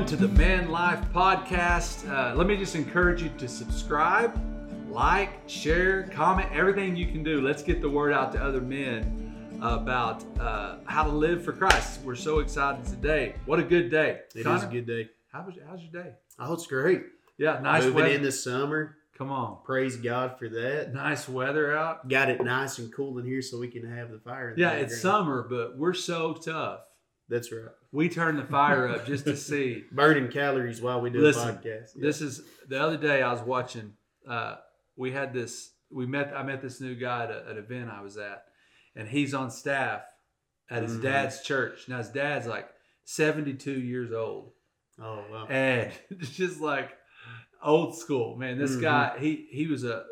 everyone, 0.00 0.18
to 0.18 0.28
the 0.28 0.40
Man 0.42 0.70
Life 0.70 1.00
Podcast. 1.12 2.08
Uh, 2.08 2.34
let 2.34 2.46
me 2.46 2.56
just 2.56 2.74
encourage 2.74 3.22
you 3.22 3.28
to 3.36 3.46
subscribe, 3.46 4.32
like, 4.88 5.30
share, 5.46 6.04
comment, 6.04 6.48
everything 6.52 6.96
you 6.96 7.06
can 7.06 7.22
do. 7.22 7.42
Let's 7.42 7.62
get 7.62 7.82
the 7.82 7.90
word 7.90 8.14
out 8.14 8.32
to 8.32 8.42
other 8.42 8.62
men 8.62 9.58
about 9.60 10.24
uh, 10.38 10.76
how 10.86 11.04
to 11.04 11.10
live 11.10 11.44
for 11.44 11.52
Christ. 11.52 12.00
We're 12.02 12.14
so 12.14 12.38
excited 12.38 12.86
today. 12.86 13.34
What 13.44 13.58
a 13.58 13.62
good 13.62 13.90
day. 13.90 14.20
It 14.34 14.38
is 14.38 14.44
Connor, 14.44 14.66
a 14.66 14.70
good 14.70 14.86
day. 14.86 15.10
How 15.32 15.44
was, 15.44 15.56
how's 15.68 15.82
your 15.82 16.02
day? 16.02 16.12
Oh, 16.38 16.54
it's 16.54 16.66
great. 16.66 17.02
Yeah, 17.36 17.58
nice 17.60 17.82
Moving 17.82 17.96
weather. 17.96 18.14
in 18.14 18.22
the 18.22 18.32
summer. 18.32 18.96
Come 19.18 19.30
on. 19.30 19.58
Praise 19.64 19.96
God 19.96 20.38
for 20.38 20.48
that. 20.48 20.94
Nice 20.94 21.28
weather 21.28 21.76
out. 21.76 22.08
Got 22.08 22.30
it 22.30 22.42
nice 22.42 22.78
and 22.78 22.90
cool 22.90 23.18
in 23.18 23.26
here 23.26 23.42
so 23.42 23.58
we 23.58 23.68
can 23.68 23.86
have 23.94 24.10
the 24.10 24.18
fire. 24.18 24.50
In 24.50 24.54
the 24.56 24.62
Yeah, 24.62 24.72
it's 24.72 24.98
summer, 24.98 25.46
but 25.46 25.76
we're 25.76 25.92
so 25.92 26.32
tough. 26.32 26.80
That's 27.28 27.52
right. 27.52 27.66
We 27.92 28.08
turn 28.08 28.36
the 28.36 28.44
fire 28.44 28.88
up 28.88 29.04
just 29.06 29.24
to 29.24 29.36
see. 29.36 29.84
Burning 29.92 30.28
calories 30.30 30.80
while 30.80 31.00
we 31.00 31.10
do 31.10 31.20
Listen, 31.20 31.48
a 31.48 31.52
podcast. 31.54 31.90
Yeah. 31.96 32.02
This 32.02 32.20
is 32.20 32.42
the 32.68 32.80
other 32.80 32.96
day 32.96 33.22
I 33.22 33.32
was 33.32 33.42
watching. 33.42 33.94
Uh, 34.28 34.56
we 34.96 35.10
had 35.12 35.32
this. 35.34 35.72
We 35.90 36.06
met. 36.06 36.32
I 36.36 36.42
met 36.44 36.62
this 36.62 36.80
new 36.80 36.94
guy 36.94 37.24
at 37.24 37.30
a- 37.30 37.50
an 37.50 37.58
event 37.58 37.90
I 37.90 38.00
was 38.00 38.16
at, 38.16 38.44
and 38.94 39.08
he's 39.08 39.34
on 39.34 39.50
staff 39.50 40.02
at 40.70 40.84
his 40.84 40.98
Mhm. 40.98 41.02
dad's 41.02 41.42
church. 41.42 41.88
Now 41.88 41.98
his 41.98 42.10
dad's 42.10 42.46
like 42.46 42.68
seventy-two 43.04 43.80
years 43.80 44.12
old, 44.12 44.52
oh 45.00 45.24
wow. 45.30 45.46
and 45.48 45.90
it's 46.10 46.30
just 46.30 46.60
like 46.60 46.90
old 47.60 47.98
school 47.98 48.36
man. 48.36 48.56
This 48.56 48.76
Mhm. 48.76 48.82
guy, 48.82 49.18
he 49.18 49.48
he 49.50 49.66
was 49.66 49.82
a 49.82 50.04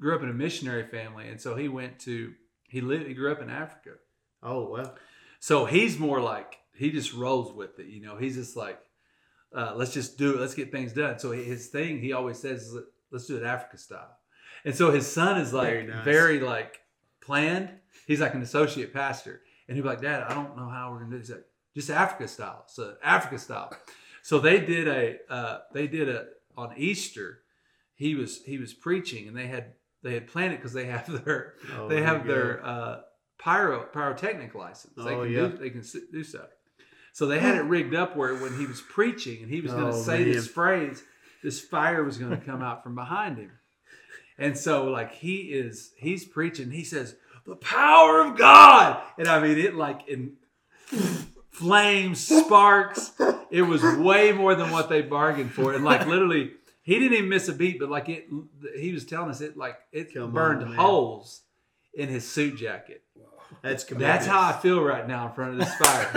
grew 0.00 0.14
up 0.14 0.22
in 0.22 0.28
a 0.28 0.32
missionary 0.34 0.86
family, 0.86 1.28
and 1.28 1.40
so 1.40 1.56
he 1.56 1.68
went 1.68 1.98
to 2.00 2.32
he 2.68 2.80
lived. 2.80 3.06
He 3.08 3.14
grew 3.14 3.32
up 3.32 3.40
in 3.40 3.50
Africa. 3.50 3.94
Oh 4.44 4.68
wow. 4.68 4.94
So 5.42 5.64
he's 5.64 5.98
more 5.98 6.20
like 6.20 6.58
he 6.72 6.92
just 6.92 7.12
rolls 7.12 7.52
with 7.52 7.80
it, 7.80 7.88
you 7.88 8.00
know. 8.00 8.16
He's 8.16 8.36
just 8.36 8.54
like, 8.54 8.78
uh, 9.52 9.72
let's 9.74 9.92
just 9.92 10.16
do 10.16 10.34
it. 10.34 10.40
Let's 10.40 10.54
get 10.54 10.70
things 10.70 10.92
done. 10.92 11.18
So 11.18 11.32
his 11.32 11.66
thing, 11.66 12.00
he 12.00 12.12
always 12.12 12.38
says, 12.38 12.62
is, 12.62 12.78
let's 13.10 13.26
do 13.26 13.38
it 13.38 13.42
Africa 13.42 13.76
style. 13.76 14.16
And 14.64 14.72
so 14.72 14.92
his 14.92 15.04
son 15.04 15.40
is 15.40 15.52
like 15.52 15.64
Very 15.64 16.04
very, 16.04 16.40
like 16.40 16.82
planned. 17.20 17.70
He's 18.06 18.20
like 18.20 18.34
an 18.34 18.42
associate 18.42 18.92
pastor, 18.92 19.42
and 19.66 19.76
he'd 19.76 19.82
be 19.82 19.88
like, 19.88 20.00
Dad, 20.00 20.22
I 20.22 20.32
don't 20.32 20.56
know 20.56 20.68
how 20.68 20.92
we're 20.92 21.00
gonna 21.00 21.10
do 21.10 21.18
this. 21.18 21.26
He's 21.26 21.36
like, 21.36 21.46
just 21.74 21.90
Africa 21.90 22.28
style. 22.28 22.62
So 22.68 22.94
Africa 23.02 23.36
style. 23.36 23.76
So 24.22 24.38
they 24.38 24.60
did 24.60 24.86
a 24.86 25.16
uh, 25.28 25.58
they 25.74 25.88
did 25.88 26.08
a 26.08 26.26
on 26.56 26.72
Easter. 26.76 27.40
He 27.96 28.14
was 28.14 28.44
he 28.44 28.58
was 28.58 28.72
preaching, 28.72 29.26
and 29.26 29.36
they 29.36 29.48
had 29.48 29.72
they 30.04 30.14
had 30.14 30.28
planned 30.28 30.54
it 30.54 30.58
because 30.58 30.72
they 30.72 30.86
have 30.86 31.24
their 31.24 31.54
Oh, 31.76 31.88
they 31.88 32.00
have 32.02 32.28
their 32.28 32.64
uh, 32.64 33.00
pyro 33.42 33.80
pyrotechnic 33.92 34.54
license. 34.54 34.94
They 34.96 35.14
Oh, 35.14 35.22
can 35.24 35.32
yeah. 35.32 35.40
do 35.48 35.56
they 35.58 35.70
can 35.70 35.84
do 36.12 36.24
stuff. 36.24 36.48
So 37.12 37.26
they 37.26 37.38
had 37.40 37.56
it 37.56 37.62
rigged 37.76 37.94
up 37.94 38.16
where 38.16 38.34
when 38.36 38.56
he 38.58 38.66
was 38.66 38.80
preaching 38.80 39.42
and 39.42 39.50
he 39.50 39.60
was 39.60 39.72
going 39.72 39.90
to 39.92 39.98
Oh, 39.98 40.02
say 40.02 40.24
this 40.24 40.46
phrase, 40.48 41.02
this 41.42 41.60
fire 41.60 42.04
was 42.04 42.18
going 42.18 42.30
to 42.30 42.36
come 42.44 42.62
out 42.62 42.82
from 42.82 42.94
behind 42.94 43.38
him. 43.38 43.50
And 44.38 44.56
so 44.56 44.86
like 44.86 45.12
he 45.12 45.36
is 45.52 45.92
he's 45.96 46.24
preaching. 46.24 46.70
He 46.70 46.84
says 46.84 47.16
the 47.44 47.56
power 47.56 48.20
of 48.24 48.36
God, 48.38 49.02
and 49.18 49.28
I 49.28 49.40
mean 49.40 49.58
it 49.58 49.74
like 49.74 50.08
in 50.08 50.34
flames, 51.50 52.26
sparks. 52.26 53.12
It 53.50 53.62
was 53.62 53.82
way 53.82 54.32
more 54.32 54.54
than 54.54 54.70
what 54.70 54.88
they 54.88 55.02
bargained 55.02 55.52
for, 55.52 55.72
and 55.74 55.84
like 55.84 56.06
literally. 56.06 56.52
He 56.84 56.98
didn't 56.98 57.16
even 57.16 57.28
miss 57.28 57.46
a 57.46 57.52
beat, 57.52 57.78
but 57.78 57.90
like 57.90 58.08
it, 58.08 58.26
he 58.76 58.92
was 58.92 59.04
telling 59.04 59.30
us 59.30 59.40
it 59.40 59.56
like 59.56 59.76
it 59.92 60.12
Come 60.14 60.32
burned 60.32 60.64
on, 60.64 60.74
holes 60.74 61.42
in 61.94 62.08
his 62.08 62.28
suit 62.28 62.56
jacket. 62.56 63.02
That's 63.60 63.84
That's 63.84 64.26
how 64.26 64.40
I 64.40 64.52
feel 64.52 64.80
right 64.82 65.06
now 65.06 65.28
in 65.28 65.34
front 65.34 65.52
of 65.54 65.58
this 65.58 65.74
fire. 65.76 66.10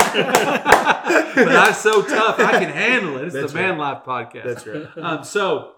but 1.35 1.55
I'm 1.55 1.73
so 1.73 2.01
tough, 2.01 2.39
I 2.39 2.59
can 2.59 2.69
handle 2.69 3.17
it. 3.17 3.25
It's 3.25 3.33
That's 3.33 3.53
the 3.53 3.59
Man 3.59 3.77
right. 3.77 3.93
Life 3.93 4.03
podcast. 4.05 4.43
That's 4.45 4.67
right. 4.67 4.87
Um, 4.97 5.23
so, 5.23 5.73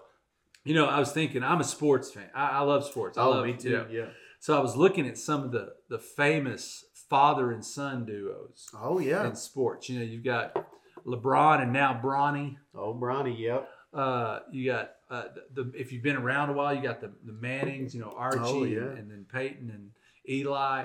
you 0.64 0.74
know, 0.74 0.86
I 0.86 0.98
was 0.98 1.12
thinking, 1.12 1.42
I'm 1.42 1.60
a 1.60 1.64
sports 1.64 2.10
fan. 2.10 2.28
I, 2.34 2.48
I 2.48 2.60
love 2.60 2.84
sports. 2.84 3.18
I 3.18 3.22
Oh, 3.22 3.30
love, 3.30 3.46
me 3.46 3.54
too. 3.54 3.68
you 3.70 3.76
know. 3.76 3.86
Yeah. 3.90 4.06
So 4.40 4.56
I 4.56 4.60
was 4.60 4.76
looking 4.76 5.06
at 5.08 5.18
some 5.18 5.42
of 5.42 5.50
the 5.52 5.72
the 5.88 5.98
famous 5.98 6.84
father 7.10 7.50
and 7.50 7.64
son 7.64 8.04
duos 8.04 8.68
Oh 8.78 8.98
yeah. 9.00 9.26
in 9.26 9.34
sports. 9.34 9.88
You 9.88 9.98
know, 9.98 10.04
you've 10.04 10.24
got 10.24 10.66
LeBron 11.06 11.62
and 11.62 11.72
now 11.72 11.98
Bronny. 12.02 12.56
Oh 12.74 12.94
Bronny. 12.94 13.36
Yep. 13.38 13.68
Uh, 13.92 14.40
you 14.52 14.70
got 14.70 14.90
uh, 15.10 15.24
the, 15.54 15.62
the 15.64 15.72
if 15.78 15.90
you've 15.92 16.02
been 16.02 16.16
around 16.16 16.50
a 16.50 16.52
while, 16.52 16.74
you 16.74 16.82
got 16.82 17.00
the 17.00 17.10
the 17.24 17.32
Mannings. 17.32 17.94
You 17.94 18.02
know, 18.02 18.14
Archie 18.16 18.38
Oh, 18.42 18.62
yeah. 18.64 18.78
and, 18.80 18.98
and 18.98 19.10
then 19.10 19.26
Peyton 19.32 19.70
and 19.70 19.90
Eli. 20.28 20.84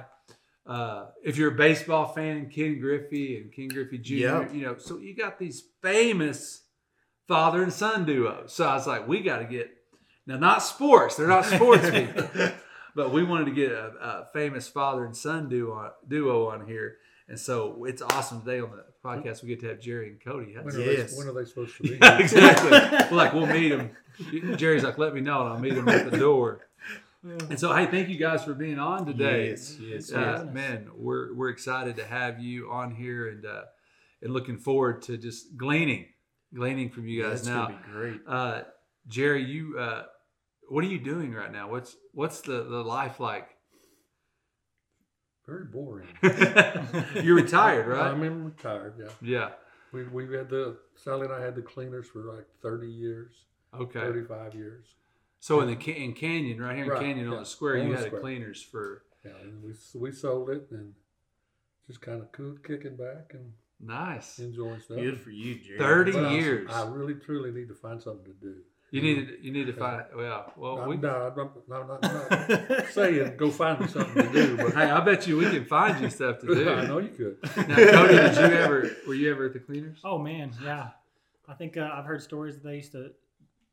Uh, 0.66 1.08
if 1.24 1.38
you're 1.38 1.52
a 1.52 1.56
baseball 1.56 2.14
fan, 2.14 2.50
Ken 2.50 2.80
Griffey 2.80 3.38
and 3.38 3.52
Ken 3.54 3.68
Griffey 3.68 3.98
Jr. 3.98 4.14
Yep. 4.14 4.54
You 4.54 4.62
know, 4.62 4.78
so 4.78 4.98
you 4.98 5.16
got 5.16 5.38
these 5.38 5.64
famous 5.82 6.62
father 7.28 7.64
and 7.64 7.74
son 7.74 8.06
duos. 8.06 8.54
So 8.54 8.66
I 8.66 8.74
was 8.76 8.88
like, 8.88 9.08
we 9.08 9.22
got 9.22 9.40
to 9.40 9.46
get 9.46 9.70
now 10.26 10.38
not 10.38 10.64
sports. 10.64 11.16
They're 11.18 11.28
not 11.28 11.46
sports 11.46 11.90
people, 11.92 12.30
but 12.96 13.12
we 13.12 13.24
wanted 13.24 13.46
to 13.46 13.52
get 13.52 13.72
a, 13.72 13.92
a 14.02 14.28
famous 14.34 14.68
father 14.70 15.04
and 15.06 15.16
son 15.16 15.50
duo 15.50 15.92
duo 16.08 16.48
on 16.50 16.66
here. 16.66 16.96
And 17.28 17.40
so 17.40 17.86
it's 17.86 18.02
awesome 18.02 18.42
today 18.42 18.60
on 18.60 18.72
the 18.72 18.84
podcast 19.04 19.42
we 19.44 19.50
get 19.50 19.62
to 19.62 19.68
have 19.70 19.80
Jerry 19.80 20.10
and 20.10 20.22
Cody. 20.24 20.56
When 20.62 20.76
are, 20.76 20.80
Yes. 20.80 21.12
they, 21.12 21.18
when 21.18 21.28
are 21.28 21.34
they 21.34 21.46
supposed 21.46 21.76
to 21.78 21.84
be? 21.84 21.90
yeah, 22.02 22.20
exactly. 22.20 22.70
We're 22.70 23.18
like, 23.18 23.34
we'll 23.34 23.48
meet 23.48 23.70
them. 23.70 23.92
Jerry's 24.58 24.84
like, 24.84 24.98
let 24.98 25.14
me 25.14 25.22
know, 25.22 25.42
and 25.46 25.54
I'll 25.54 25.60
meet 25.60 25.74
him 25.74 25.88
at 25.90 26.10
the 26.12 26.18
door. 26.18 26.68
And 27.24 27.58
so, 27.60 27.74
hey, 27.74 27.86
thank 27.86 28.10
you 28.10 28.18
guys 28.18 28.44
for 28.44 28.54
being 28.54 28.80
on 28.80 29.06
today. 29.06 29.50
Yes. 29.50 29.78
Yes. 29.80 30.12
Uh, 30.12 30.44
yes. 30.46 30.54
man, 30.54 30.90
we're 30.96 31.34
we're 31.34 31.50
excited 31.50 31.96
to 31.96 32.06
have 32.06 32.40
you 32.40 32.70
on 32.70 32.94
here, 32.94 33.30
and 33.30 33.46
uh, 33.46 33.64
and 34.22 34.34
looking 34.34 34.58
forward 34.58 35.02
to 35.04 35.18
just 35.18 35.56
gleaning, 35.56 36.08
gleaning 36.54 36.90
from 36.90 37.08
you 37.08 37.24
guys. 37.24 37.44
That's 37.44 37.48
now, 37.48 37.66
gonna 37.68 37.78
be 37.78 37.92
great. 37.92 38.22
uh, 38.28 38.62
Jerry, 39.08 39.44
you, 39.44 39.78
uh, 39.80 40.04
what 40.70 40.84
are 40.84 40.88
you 40.88 41.00
doing 41.00 41.34
right 41.34 41.52
now? 41.52 41.70
What's 41.70 41.96
what's 42.14 42.42
the 42.42 42.64
the 42.64 42.84
life 42.84 43.20
like? 43.22 43.48
Very 45.46 45.66
boring. 45.66 46.08
You're 47.24 47.36
retired, 47.36 47.88
right? 47.88 48.12
I'm 48.12 48.46
retired. 48.46 48.96
Yeah, 49.00 49.10
yeah. 49.22 49.50
we 49.92 50.04
we 50.06 50.36
had 50.36 50.50
the 50.50 50.78
Sally 50.96 51.26
and 51.26 51.34
I 51.34 51.42
had 51.42 51.56
the 51.56 51.62
cleaners 51.62 52.08
for 52.08 52.20
like 52.24 52.46
30 52.62 52.88
years, 52.88 53.34
Okay. 53.74 54.00
35 54.00 54.56
years. 54.56 54.86
So 55.44 55.60
in 55.60 55.68
the 55.68 55.76
Ca- 55.76 55.92
in 56.02 56.14
Canyon, 56.14 56.62
right 56.62 56.74
here 56.74 56.86
in 56.86 56.92
Right, 56.92 57.02
Canyon 57.02 57.28
on 57.28 57.40
the 57.40 57.46
square, 57.46 57.76
On 57.78 57.84
you 57.88 57.90
the 57.92 57.98
had 57.98 58.06
a 58.06 58.08
square. 58.08 58.22
cleaners 58.22 58.62
for 58.62 59.04
Yeah, 59.26 59.32
and 59.42 59.62
we 59.62 59.74
we 60.00 60.14
sold 60.14 60.50
it 60.50 60.68
and 60.72 60.94
just 61.86 62.00
kind 62.00 62.22
of 62.22 62.32
cool, 62.32 62.56
kicking 62.66 62.96
back 62.96 63.32
and 63.34 63.52
nice. 63.78 64.40
enjoying 64.40 64.80
stuff. 64.80 64.96
Good 64.96 65.20
for 65.20 65.32
you, 65.32 65.56
Jerry. 65.56 65.80
30 65.80 66.12
But 66.14 66.32
years. 66.32 66.70
I, 66.72 66.88
really 66.88 67.16
truly 67.16 67.52
need 67.52 67.68
to 67.68 67.74
find 67.76 68.02
something 68.02 68.24
to 68.24 68.32
do. 68.40 68.56
You 68.92 69.02
need 69.02 69.28
to, 69.28 69.44
you 69.44 69.52
need 69.52 69.66
to 69.66 69.74
find 69.74 70.06
well 70.16 70.54
well 70.56 70.78
No, 70.78 70.88
we 70.88 70.96
no, 70.96 71.10
I'm, 71.10 71.38
I'm 71.74 71.88
not, 71.90 72.06
I'm 72.06 72.70
not 72.70 72.86
saying 72.92 73.36
go 73.36 73.52
find 73.52 73.82
me 73.82 73.88
something 73.88 74.24
to 74.24 74.32
do, 74.32 74.56
but 74.64 74.74
hey 74.76 74.90
I 74.90 75.02
bet 75.02 75.28
you 75.28 75.36
we 75.36 75.50
can 75.50 75.66
find 75.66 76.02
you 76.02 76.10
stuff 76.10 76.40
to 76.40 76.48
do. 76.56 76.70
I 76.70 76.86
know 76.86 77.00
you 77.00 77.10
could. 77.10 77.68
Now, 77.68 77.76
Cody, 77.76 78.14
did 78.16 78.36
you 78.38 78.58
ever 78.58 78.92
were 79.06 79.14
you 79.14 79.30
ever 79.30 79.48
at 79.48 79.52
the 79.52 79.60
cleaners? 79.60 80.00
Oh 80.06 80.18
man, 80.20 80.54
yeah. 80.64 80.92
I 81.50 81.54
think 81.56 81.76
uh, 81.76 81.90
I've 81.94 82.06
heard 82.06 82.22
stories 82.22 82.56
that 82.56 82.64
they 82.64 82.78
used 82.78 82.94
to 82.94 83.12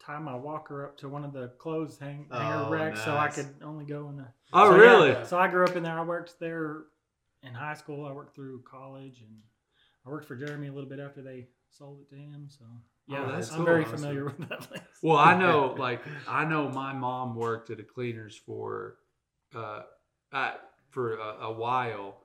tie 0.04 0.18
my 0.18 0.34
walker 0.34 0.84
up 0.84 0.96
to 0.98 1.08
one 1.08 1.24
of 1.24 1.32
the 1.32 1.48
clothes 1.58 1.98
hang, 1.98 2.26
hanger 2.30 2.64
Oh, 2.64 2.70
racks, 2.70 3.04
so 3.04 3.16
I 3.16 3.28
could 3.28 3.48
only 3.62 3.84
go 3.84 4.08
in 4.08 4.16
the. 4.16 4.26
Oh 4.52 4.68
so, 4.70 4.76
yeah, 4.76 4.80
really? 4.80 5.24
so 5.26 5.38
I 5.38 5.48
grew 5.48 5.64
up 5.64 5.76
in 5.76 5.82
there. 5.82 5.98
I 5.98 6.02
worked 6.04 6.38
there 6.40 6.84
in 7.42 7.54
high 7.54 7.74
school. 7.74 8.06
I 8.06 8.12
worked 8.12 8.34
through 8.34 8.62
college, 8.62 9.20
and 9.20 9.36
I 10.06 10.10
worked 10.10 10.26
for 10.26 10.36
Jeremy 10.36 10.68
a 10.68 10.72
little 10.72 10.88
bit 10.88 11.00
after 11.00 11.22
they 11.22 11.46
sold 11.70 12.00
it 12.00 12.10
to 12.10 12.16
him. 12.16 12.48
So 12.48 12.64
yeah, 13.06 13.24
Oh, 13.24 13.32
that's 13.32 13.50
I'm 13.50 13.58
cool. 13.58 13.66
very 13.66 13.84
familiar 13.84 14.24
with 14.24 14.48
that 14.48 14.60
place. 14.60 14.82
Well, 15.02 15.18
I 15.18 15.38
know 15.38 15.74
like 15.78 16.02
I 16.28 16.44
know 16.44 16.68
my 16.68 16.92
mom 16.92 17.34
worked 17.36 17.70
at 17.70 17.80
a 17.80 17.84
cleaners 17.84 18.36
for 18.36 18.96
uh 19.54 19.82
at, 20.32 20.60
for 20.90 21.16
a, 21.16 21.46
a 21.46 21.52
while, 21.52 22.22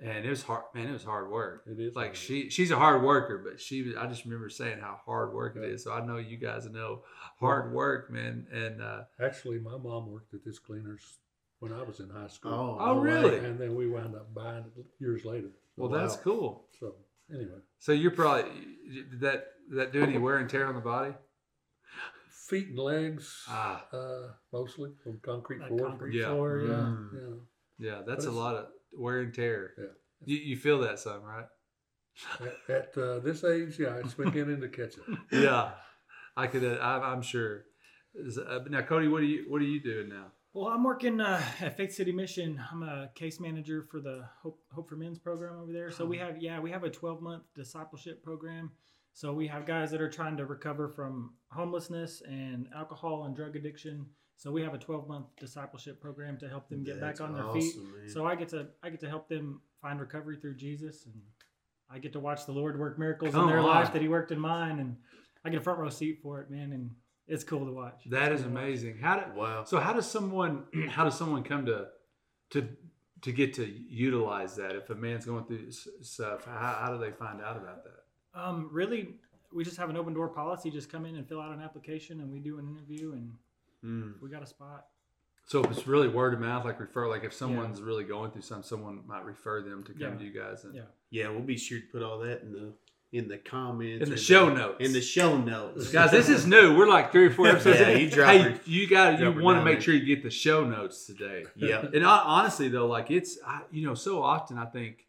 and 0.00 0.24
it 0.24 0.30
was 0.30 0.42
hard. 0.42 0.64
Man, 0.74 0.86
it 0.88 0.92
was 0.92 1.04
hard 1.04 1.30
work. 1.30 1.64
It 1.66 1.78
is 1.80 1.94
Like 1.96 2.06
hard. 2.08 2.16
she 2.16 2.50
she's 2.50 2.70
a 2.70 2.76
hard 2.76 3.02
worker, 3.02 3.38
but 3.38 3.60
she 3.60 3.82
was. 3.82 3.96
I 3.96 4.06
just 4.06 4.24
remember 4.24 4.48
saying 4.48 4.78
how 4.80 5.00
hard 5.04 5.32
work 5.34 5.56
it 5.56 5.64
is. 5.64 5.84
So 5.84 5.92
I 5.92 6.04
know 6.04 6.16
you 6.18 6.36
guys 6.36 6.66
know 6.66 7.02
hard 7.40 7.72
work, 7.72 8.10
man. 8.10 8.46
And 8.52 8.80
uh, 8.82 9.02
Actually, 9.20 9.58
my 9.58 9.76
mom 9.76 10.10
worked 10.10 10.34
at 10.34 10.44
this 10.44 10.58
cleaners 10.58 11.18
when 11.60 11.72
I 11.72 11.82
was 11.82 11.98
in 12.00 12.08
high 12.10 12.28
school. 12.28 12.52
Oh, 12.52 12.76
Oh, 12.80 12.98
really? 13.00 13.38
And 13.38 13.58
then 13.58 13.74
we 13.74 13.88
wound 13.88 14.14
up 14.14 14.32
buying 14.32 14.64
it 14.76 14.86
years 15.00 15.24
later. 15.24 15.50
well, 15.76 15.88
Wow. 15.90 15.98
that's 15.98 16.16
cool. 16.16 16.66
So 16.78 16.94
anyway, 17.32 17.58
So 17.78 17.92
you're 17.92 18.12
probably 18.12 18.50
did 18.92 19.20
that 19.20 19.46
did 19.68 19.78
that 19.78 19.92
do 19.92 20.02
any 20.02 20.18
wear 20.18 20.38
and 20.38 20.48
tear 20.48 20.66
on 20.66 20.74
the 20.74 20.80
body? 20.80 21.14
feet 22.30 22.68
and 22.68 22.78
legs, 22.78 23.44
Ah. 23.48 23.84
uh, 23.92 24.28
mostly 24.52 24.90
from 25.02 25.18
concrete 25.20 25.58
Like 25.60 25.68
floor. 25.68 25.88
concrete 25.88 26.14
Yeah. 26.14 26.26
floor, 26.28 26.60
yeah. 26.60 26.68
Mm. 26.72 27.12
Yeah. 27.12 27.34
Yeah, 27.90 28.02
that's 28.06 28.24
a 28.24 28.30
lot 28.30 28.56
of 28.56 28.68
wear 28.92 29.20
and 29.20 29.34
tear. 29.34 29.72
Yeah. 29.78 29.84
You, 30.24 30.36
you 30.36 30.56
feel 30.56 30.80
that 30.80 30.98
some, 30.98 31.22
right? 31.22 31.46
At, 32.40 32.74
at 32.76 32.98
uh, 32.98 33.20
this 33.20 33.44
age, 33.44 33.78
yeah, 33.78 34.00
it's 34.02 34.14
beginning 34.14 34.60
to 34.60 34.68
catch 34.68 34.98
up. 34.98 35.18
yeah, 35.32 35.70
I 36.36 36.48
could. 36.48 36.64
Uh, 36.64 36.78
I'm, 36.80 37.02
I'm 37.02 37.22
sure. 37.22 37.64
Uh, 38.16 38.60
now, 38.68 38.82
Cody, 38.82 39.06
what 39.06 39.20
are 39.20 39.26
you 39.26 39.44
what 39.48 39.62
are 39.62 39.66
you 39.66 39.80
doing 39.80 40.08
now? 40.08 40.32
Well, 40.54 40.68
I'm 40.68 40.82
working 40.82 41.20
uh, 41.20 41.40
at 41.60 41.76
Faith 41.76 41.92
City 41.92 42.10
Mission. 42.10 42.60
I'm 42.72 42.82
a 42.82 43.10
case 43.14 43.38
manager 43.38 43.86
for 43.90 44.00
the 44.00 44.24
Hope, 44.42 44.58
Hope 44.72 44.88
for 44.88 44.96
Men's 44.96 45.18
program 45.18 45.60
over 45.60 45.72
there. 45.72 45.90
So 45.90 46.06
we 46.06 46.16
have, 46.18 46.42
yeah, 46.42 46.58
we 46.58 46.70
have 46.70 46.84
a 46.84 46.90
12 46.90 47.20
month 47.20 47.44
discipleship 47.54 48.24
program. 48.24 48.72
So 49.12 49.32
we 49.32 49.46
have 49.48 49.66
guys 49.66 49.90
that 49.90 50.00
are 50.00 50.10
trying 50.10 50.36
to 50.38 50.46
recover 50.46 50.88
from 50.88 51.34
homelessness 51.52 52.22
and 52.26 52.66
alcohol 52.74 53.24
and 53.24 53.36
drug 53.36 53.56
addiction. 53.56 54.06
So 54.38 54.50
we 54.52 54.62
have 54.62 54.72
a 54.72 54.78
12 54.78 55.06
month 55.08 55.26
discipleship 55.38 56.00
program 56.00 56.38
to 56.38 56.48
help 56.48 56.68
them 56.70 56.84
get 56.84 57.00
That's 57.00 57.18
back 57.20 57.28
on 57.28 57.34
their 57.34 57.44
awesome, 57.44 57.60
feet. 57.60 57.74
man. 57.76 58.08
So 58.08 58.24
I 58.24 58.34
get 58.36 58.48
to 58.50 58.68
I 58.82 58.88
get 58.90 59.00
to 59.00 59.08
help 59.08 59.28
them 59.28 59.60
find 59.82 59.98
recovery 60.00 60.36
through 60.40 60.54
Jesus, 60.56 61.04
and 61.06 61.14
I 61.90 61.98
get 61.98 62.12
to 62.14 62.20
watch 62.20 62.46
the 62.46 62.52
Lord 62.52 62.78
work 62.78 62.98
miracles 62.98 63.32
Come 63.34 63.42
in 63.44 63.48
their 63.50 63.58
on. 63.58 63.66
life 63.66 63.92
that 63.92 64.00
He 64.00 64.08
worked 64.08 64.30
in 64.30 64.38
mine, 64.40 64.78
and 64.78 64.96
I 65.44 65.50
get 65.50 65.60
a 65.60 65.62
front 65.62 65.80
row 65.80 65.88
seat 65.90 66.20
for 66.22 66.40
it, 66.40 66.50
man, 66.50 66.72
and 66.72 66.90
it's 67.26 67.42
cool 67.44 67.66
to 67.66 67.72
watch. 67.72 68.02
That 68.10 68.30
It's 68.32 68.40
is 68.42 68.46
cool 68.46 68.56
amazing. 68.56 68.98
How 68.98 69.18
do, 69.20 69.38
wow. 69.38 69.64
so 69.64 69.80
how 69.80 69.92
does 69.92 70.08
someone 70.10 70.64
how 70.88 71.04
does 71.04 71.18
someone 71.18 71.42
come 71.42 71.66
to 71.66 71.88
to 72.50 72.68
to 73.22 73.32
get 73.32 73.54
to 73.54 73.66
utilize 73.66 74.54
that 74.54 74.76
if 74.76 74.88
a 74.90 74.94
man's 74.94 75.26
going 75.26 75.44
through 75.46 75.72
stuff 76.00 76.44
how, 76.44 76.78
how 76.80 76.92
do 76.92 76.98
they 76.98 77.10
find 77.10 77.40
out 77.42 77.56
about 77.56 77.82
that 77.82 78.40
Um, 78.40 78.68
really, 78.72 79.16
we 79.52 79.64
just 79.64 79.76
have 79.78 79.90
an 79.90 79.96
open 79.96 80.14
door 80.14 80.28
policy. 80.28 80.70
Just 80.70 80.92
come 80.92 81.04
in 81.04 81.16
and 81.16 81.28
fill 81.28 81.40
out 81.40 81.50
an 81.52 81.60
application, 81.60 82.20
and 82.20 82.30
we 82.30 82.38
do 82.38 82.60
an 82.60 82.68
interview, 82.68 83.14
and 83.14 83.32
Mm. 83.84 84.14
we 84.20 84.28
got 84.28 84.42
a 84.42 84.46
spot. 84.46 84.86
so 85.46 85.62
if 85.62 85.70
it's 85.70 85.86
really 85.86 86.08
word 86.08 86.34
of 86.34 86.40
mouth 86.40 86.64
like 86.64 86.80
refer 86.80 87.08
like 87.08 87.22
if 87.24 87.32
someone's 87.32 87.80
really 87.80 88.04
going 88.04 88.30
through 88.32 88.42
something 88.42 88.64
someone 88.66 89.00
might 89.06 89.24
refer 89.24 89.62
them 89.62 89.84
to 89.84 89.92
come 89.92 90.00
Yeah. 90.12 90.14
to 90.18 90.24
you 90.24 90.32
guys 90.32 90.64
and 90.64 90.74
Yeah. 90.74 90.82
Yeah, 91.10 91.28
we'll 91.30 91.40
be 91.40 91.56
sure 91.56 91.78
to 91.80 91.86
put 91.86 92.02
all 92.02 92.18
that 92.20 92.42
in 92.42 92.52
the 92.52 92.72
in 93.10 93.26
the 93.28 93.38
comments. 93.38 94.02
in 94.02 94.08
the 94.10 94.16
or 94.16 94.18
show 94.18 94.48
notes 94.52 94.84
In 94.84 94.92
the 94.92 95.00
show 95.00 95.38
notes. 95.38 95.90
guys 95.92 96.10
this 96.10 96.28
is 96.28 96.46
new 96.46 96.76
we're 96.76 96.88
like 96.88 97.10
three 97.12 97.26
or 97.26 97.30
four 97.30 97.46
episodes 97.46 97.80
Yeah, 97.80 97.88
in. 97.90 98.00
you 98.00 98.10
drop 98.10 98.30
hey 98.30 98.38
her- 98.42 98.60
you 98.66 98.86
got 98.88 99.18
you 99.20 99.32
want 99.40 99.58
to 99.58 99.64
make 99.64 99.80
sure 99.80 99.94
you 99.94 100.04
get 100.04 100.22
the 100.22 100.30
show 100.30 100.64
notes 100.64 101.06
today 101.06 101.44
Yeah. 101.56 101.86
and 101.94 102.02
hon- 102.04 102.22
honestly 102.26 102.68
though 102.68 102.86
like 102.88 103.10
it's 103.10 103.38
I, 103.46 103.62
you 103.70 103.86
know 103.86 103.94
so 103.94 104.22
often 104.22 104.58
i 104.58 104.66
think 104.66 105.06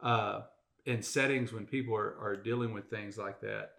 uh 0.00 0.40
in 0.86 1.02
settings 1.02 1.52
when 1.52 1.66
people 1.66 1.94
are, 1.94 2.16
are 2.20 2.36
dealing 2.36 2.72
with 2.72 2.88
things 2.90 3.16
like 3.18 3.40
that 3.42 3.72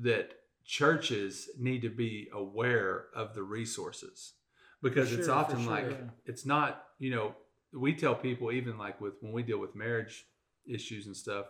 that 0.00 0.30
churches 0.68 1.48
need 1.58 1.80
to 1.80 1.88
be 1.88 2.28
aware 2.34 3.06
of 3.16 3.34
the 3.34 3.42
resources 3.42 4.34
because 4.82 5.10
it's 5.10 5.24
sure, 5.24 5.34
for 5.34 5.40
often 5.40 5.62
sure, 5.62 5.70
like 5.70 5.90
yeah. 5.90 5.96
it's 6.26 6.44
not 6.44 6.84
you 6.98 7.10
know 7.10 7.34
we 7.72 7.94
tell 7.94 8.14
people 8.14 8.52
even 8.52 8.76
like 8.76 9.00
with 9.00 9.14
when 9.22 9.32
we 9.32 9.42
deal 9.42 9.58
with 9.58 9.74
marriage 9.74 10.26
issues 10.70 11.06
and 11.06 11.16
stuff 11.16 11.46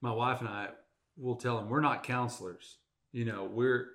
my 0.00 0.12
wife 0.12 0.38
and 0.38 0.48
i 0.48 0.68
will 1.18 1.34
tell 1.34 1.56
them 1.56 1.68
we're 1.68 1.80
not 1.80 2.04
counselors 2.04 2.76
you 3.10 3.24
know 3.24 3.50
we're 3.52 3.88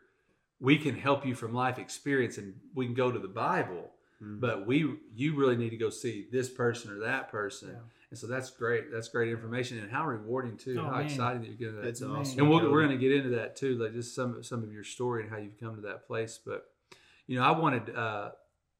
we 0.59 0.77
can 0.77 0.93
help 0.93 1.25
you 1.25 1.33
from 1.33 1.53
life 1.53 1.79
experience 1.79 2.37
and 2.37 2.53
we 2.73 2.85
can 2.85 2.95
go 2.95 3.09
to 3.09 3.19
the 3.19 3.29
bible 3.29 3.89
Mhm. 4.21 4.39
but 4.39 4.65
we 4.65 4.97
you 5.13 5.35
really 5.35 5.57
need 5.57 5.71
to 5.71 5.77
go 5.77 5.89
see 5.89 6.27
this 6.31 6.49
person 6.49 6.91
or 6.91 6.99
that 6.99 7.29
person. 7.29 7.69
Yeah. 7.73 7.79
and 8.11 8.17
so 8.19 8.27
that's 8.27 8.49
great. 8.49 8.91
That's 8.91 9.09
great 9.09 9.29
information 9.29 9.77
and 9.79 9.91
how 9.91 10.05
rewarding 10.07 10.57
too. 10.57 10.77
Oh, 10.79 10.83
how 10.85 10.97
man. 10.97 11.05
exciting 11.05 11.41
that 11.41 11.47
you're 11.49 11.57
getting 11.57 11.75
that. 11.75 11.83
That's 11.83 12.01
awesome. 12.01 12.39
and 12.39 12.49
we'll, 12.49 12.71
we're 12.71 12.83
going 12.85 12.97
to 12.97 13.03
get 13.05 13.11
into 13.11 13.29
that 13.31 13.55
too 13.55 13.77
like 13.77 13.93
just 13.93 14.15
some 14.15 14.41
some 14.43 14.63
of 14.63 14.71
your 14.71 14.83
story 14.83 15.23
and 15.23 15.29
how 15.31 15.37
you've 15.37 15.59
come 15.59 15.75
to 15.75 15.81
that 15.81 16.07
place. 16.07 16.39
But 16.45 16.65
you 17.27 17.37
know 17.37 17.43
i 17.43 17.51
wanted 17.51 17.95
uh 17.95 18.29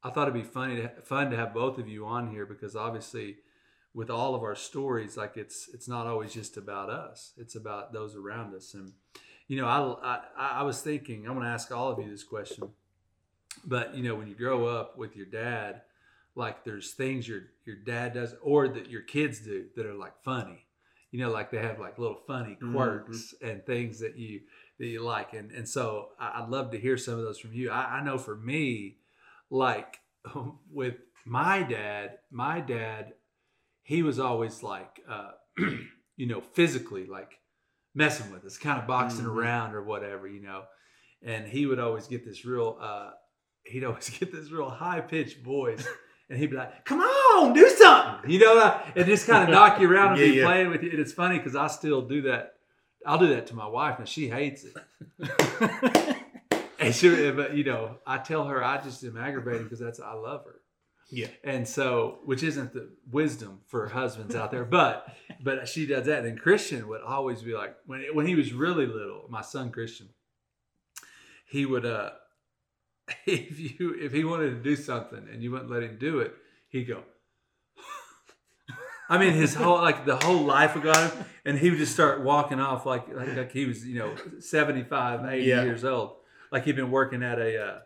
i 0.04 0.10
thought 0.12 0.28
it'd 0.30 0.34
be 0.36 0.44
funny 0.48 0.76
to, 0.78 0.90
fun 1.04 1.32
to 1.32 1.36
have 1.36 1.52
both 1.54 1.80
of 1.80 1.88
you 1.88 2.06
on 2.06 2.30
here 2.30 2.46
because 2.46 2.76
obviously 2.76 3.38
with 3.96 4.10
all 4.12 4.36
of 4.36 4.44
our 4.44 4.56
stories 4.56 5.18
like 5.18 5.36
it's 5.36 5.68
it's 5.74 5.88
not 5.88 6.06
always 6.06 6.32
just 6.34 6.56
about 6.58 6.90
us. 6.90 7.34
It's 7.38 7.56
about 7.56 7.92
those 7.92 8.16
around 8.16 8.54
us. 8.54 8.74
And 8.76 8.92
you 9.48 9.58
know 9.60 9.68
i 9.68 10.20
i, 10.38 10.60
I 10.60 10.64
was 10.64 10.82
thinking 10.82 11.26
i'm 11.28 11.34
going 11.34 11.46
to 11.46 11.52
ask 11.52 11.72
all 11.72 11.92
of 11.92 11.98
you 12.00 12.10
this 12.10 12.24
question 12.24 12.70
but 13.64 13.96
you 13.96 14.04
know 14.04 14.16
when 14.16 14.28
you 14.28 14.36
grow 14.36 14.66
up 14.66 14.98
with 14.98 15.16
your 15.16 15.26
dad 15.26 15.82
like 16.36 16.64
there's 16.66 16.94
things 16.94 17.28
your 17.28 17.42
your 17.66 17.78
dad 17.78 18.14
does 18.14 18.36
or 18.42 18.68
that 18.68 18.90
your 18.90 19.02
kids 19.02 19.40
do 19.40 19.66
that 19.76 19.86
are 19.86 19.94
like 19.94 20.14
funny 20.24 20.66
you 21.12 21.20
know 21.20 21.32
like 21.32 21.52
they 21.52 21.60
have 21.60 21.80
like 21.80 21.98
little 21.98 22.20
funny 22.28 22.58
Mhm. 22.62 22.72
quirks 22.74 23.34
and 23.42 23.66
things 23.66 24.00
that 24.00 24.18
you 24.18 24.42
that 24.80 24.88
you 24.88 25.02
like 25.02 25.34
and 25.34 25.52
and 25.52 25.68
so 25.68 26.10
I- 26.20 26.42
i'd 26.42 26.50
love 26.50 26.72
to 26.72 26.80
hear 26.80 26.98
some 26.98 27.14
of 27.16 27.22
those 27.22 27.40
from 27.40 27.54
you 27.54 27.72
i, 27.72 28.00
I 28.00 28.04
know 28.04 28.18
for 28.18 28.36
me 28.36 28.98
like 29.50 30.00
with 30.72 30.96
my 31.26 31.64
dad 31.64 32.18
my 32.32 32.60
dad 32.60 33.14
he 33.84 34.04
was 34.04 34.20
always 34.20 34.62
like 34.64 35.00
uh 35.08 35.32
you 36.18 36.26
know 36.28 36.42
physically 36.42 37.06
like 37.06 37.40
messing 37.94 38.32
with 38.32 38.44
us 38.44 38.58
kind 38.58 38.80
of 38.82 38.88
boxing 38.88 39.26
Mhm. 39.26 39.36
around 39.36 39.74
or 39.74 39.84
whatever 39.84 40.28
you 40.28 40.42
know 40.42 40.64
and 41.24 41.48
he 41.48 41.66
would 41.66 41.80
always 41.80 42.08
get 42.08 42.26
this 42.26 42.44
real 42.46 42.78
uh 42.82 43.12
he'd 43.66 43.84
always 43.84 44.10
get 44.20 44.32
this 44.32 44.52
real 44.52 44.70
high 44.70 45.02
pitched 45.02 45.40
voice 45.44 45.86
and 46.30 46.40
he'd 46.40 46.52
be 46.52 46.56
like 46.58 46.86
come 46.86 47.00
on 47.02 47.54
do 47.54 47.68
something! 47.70 48.30
You 48.30 48.40
know 48.40 48.82
and 48.96 49.06
just 49.06 49.28
kind 49.28 49.44
of 49.44 49.50
knock 49.50 49.80
you 49.80 49.92
around 49.92 50.14
and 50.14 50.20
Yeah, 50.22 50.28
be 50.28 50.38
yeah. 50.38 50.46
playing 50.46 50.70
with 50.70 50.84
you. 50.84 50.92
And 50.92 51.00
it's 51.00 51.14
funny 51.14 51.38
because 51.38 51.56
i 51.56 51.68
still 51.68 52.02
do 52.02 52.22
that. 52.24 52.54
I'll 53.06 53.20
do 53.20 53.28
that 53.28 53.48
to 53.48 53.56
my 53.56 53.68
wife 53.68 54.00
and 54.00 54.08
she 54.08 54.30
hates 54.30 54.66
it. 54.66 54.76
And 56.78 56.94
she 56.94 57.32
but 57.32 57.56
you 57.56 57.64
know 57.64 57.98
i 58.06 58.18
tell 58.18 58.46
her 58.46 58.64
i 58.64 58.80
just 58.82 59.04
am 59.04 59.18
aggravated 59.18 59.64
because 59.64 59.80
that's 59.80 60.00
i 60.00 60.14
love 60.14 60.44
her. 60.46 60.60
Yeah. 61.10 61.28
and 61.44 61.68
so 61.68 62.20
which 62.26 62.44
isn't 62.44 62.74
the 62.74 62.90
wisdom 63.10 63.62
for 63.68 63.88
husbands 63.88 64.36
out 64.36 64.52
there 64.52 64.66
but 64.66 65.08
but 65.42 65.68
she 65.70 65.86
does 65.88 66.06
that. 66.08 66.26
And 66.26 66.40
christian 66.40 66.88
would 66.90 67.02
always 67.02 67.42
be 67.42 67.54
like 67.54 67.76
when 67.86 68.04
when 68.14 68.28
he 68.28 68.36
was 68.36 68.54
really 68.54 68.86
little 68.86 69.26
my 69.30 69.42
son 69.42 69.72
christian 69.72 70.10
he 71.46 71.66
would 71.66 71.86
uh 71.86 72.12
if 73.26 73.60
you 73.80 73.96
if 74.00 74.12
he 74.12 74.24
wanted 74.24 74.50
to 74.52 74.62
do 74.64 74.76
something 74.76 75.28
and 75.32 75.42
you 75.44 75.52
wouldn't 75.52 75.70
let 75.70 75.84
him 75.84 75.98
do 76.00 76.20
it 76.20 76.34
he'd 76.70 76.86
go 76.86 77.04
I 79.10 79.20
mean, 79.20 79.34
his 79.34 79.54
whole 79.54 79.78
like 79.78 80.06
the 80.06 80.16
whole 80.16 80.42
life 80.44 80.74
would 80.74 80.84
go 80.84 80.92
him, 80.94 81.12
and 81.46 81.60
he 81.60 81.70
would 81.70 81.78
just 81.78 81.94
start 81.94 82.22
walking 82.22 82.60
off 82.60 82.88
like 82.88 83.08
like, 83.14 83.36
like 83.36 83.52
he 83.52 83.66
was 83.66 83.86
you 83.86 84.00
know 84.00 84.16
75, 84.40 85.26
80 85.26 85.44
Yeah. 85.46 85.62
years 85.64 85.84
old, 85.86 86.16
like 86.52 86.64
he'd 86.66 86.76
been 86.76 86.90
working 86.90 87.22
at 87.22 87.38
a 87.38 87.64
uh, 87.64 87.80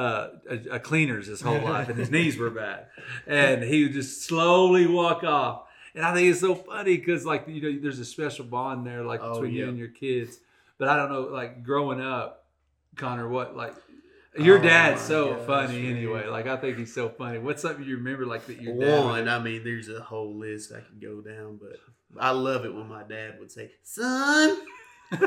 uh, 0.00 0.28
a, 0.50 0.54
a 0.72 0.80
cleaner's 0.80 1.28
his 1.28 1.40
whole 1.40 1.60
life, 1.62 1.88
and 1.88 1.96
his 1.96 2.10
knees 2.10 2.36
were 2.36 2.50
bad, 2.50 2.86
and 3.28 3.62
he 3.62 3.84
would 3.84 3.92
just 3.92 4.24
slowly 4.26 4.88
walk 4.88 5.22
off. 5.22 5.68
And 5.94 6.04
I 6.04 6.12
think 6.12 6.28
it's 6.32 6.40
so 6.40 6.56
funny 6.56 6.96
because 6.96 7.24
like 7.24 7.46
you 7.46 7.62
know 7.62 7.80
there's 7.80 8.00
a 8.00 8.04
special 8.04 8.44
bond 8.44 8.84
there 8.84 9.04
like 9.04 9.20
Oh, 9.22 9.34
between 9.34 9.52
you 9.54 9.68
and 9.68 9.78
your 9.78 9.88
kids, 9.88 10.38
but 10.78 10.88
I 10.88 10.96
don't 10.96 11.12
know 11.12 11.22
like 11.32 11.62
growing 11.62 12.00
up, 12.00 12.46
Connor, 12.96 13.28
what 13.28 13.56
like. 13.56 13.74
Your 14.38 14.58
Oh, 14.58 14.62
dad's 14.62 15.00
so 15.02 15.34
gosh, 15.34 15.46
funny 15.46 15.82
man. 15.82 15.96
anyway. 15.96 16.26
Like 16.26 16.46
I 16.46 16.56
think 16.56 16.78
he's 16.78 16.94
so 16.94 17.08
funny. 17.08 17.38
What's 17.38 17.62
something 17.62 17.84
you 17.84 17.96
remember 17.96 18.26
like 18.26 18.46
that 18.46 18.60
your 18.60 18.78
dad? 18.78 19.04
One, 19.04 19.28
I 19.28 19.38
mean, 19.38 19.64
there's 19.64 19.88
a 19.88 20.00
whole 20.00 20.34
list 20.36 20.72
I 20.72 20.80
could 20.80 21.00
go 21.00 21.20
down, 21.20 21.58
but 21.60 21.78
I 22.20 22.30
love 22.30 22.64
it 22.64 22.74
when 22.74 22.88
my 22.88 23.02
dad 23.02 23.38
would 23.40 23.50
say, 23.50 23.70
"Son, 23.82 24.58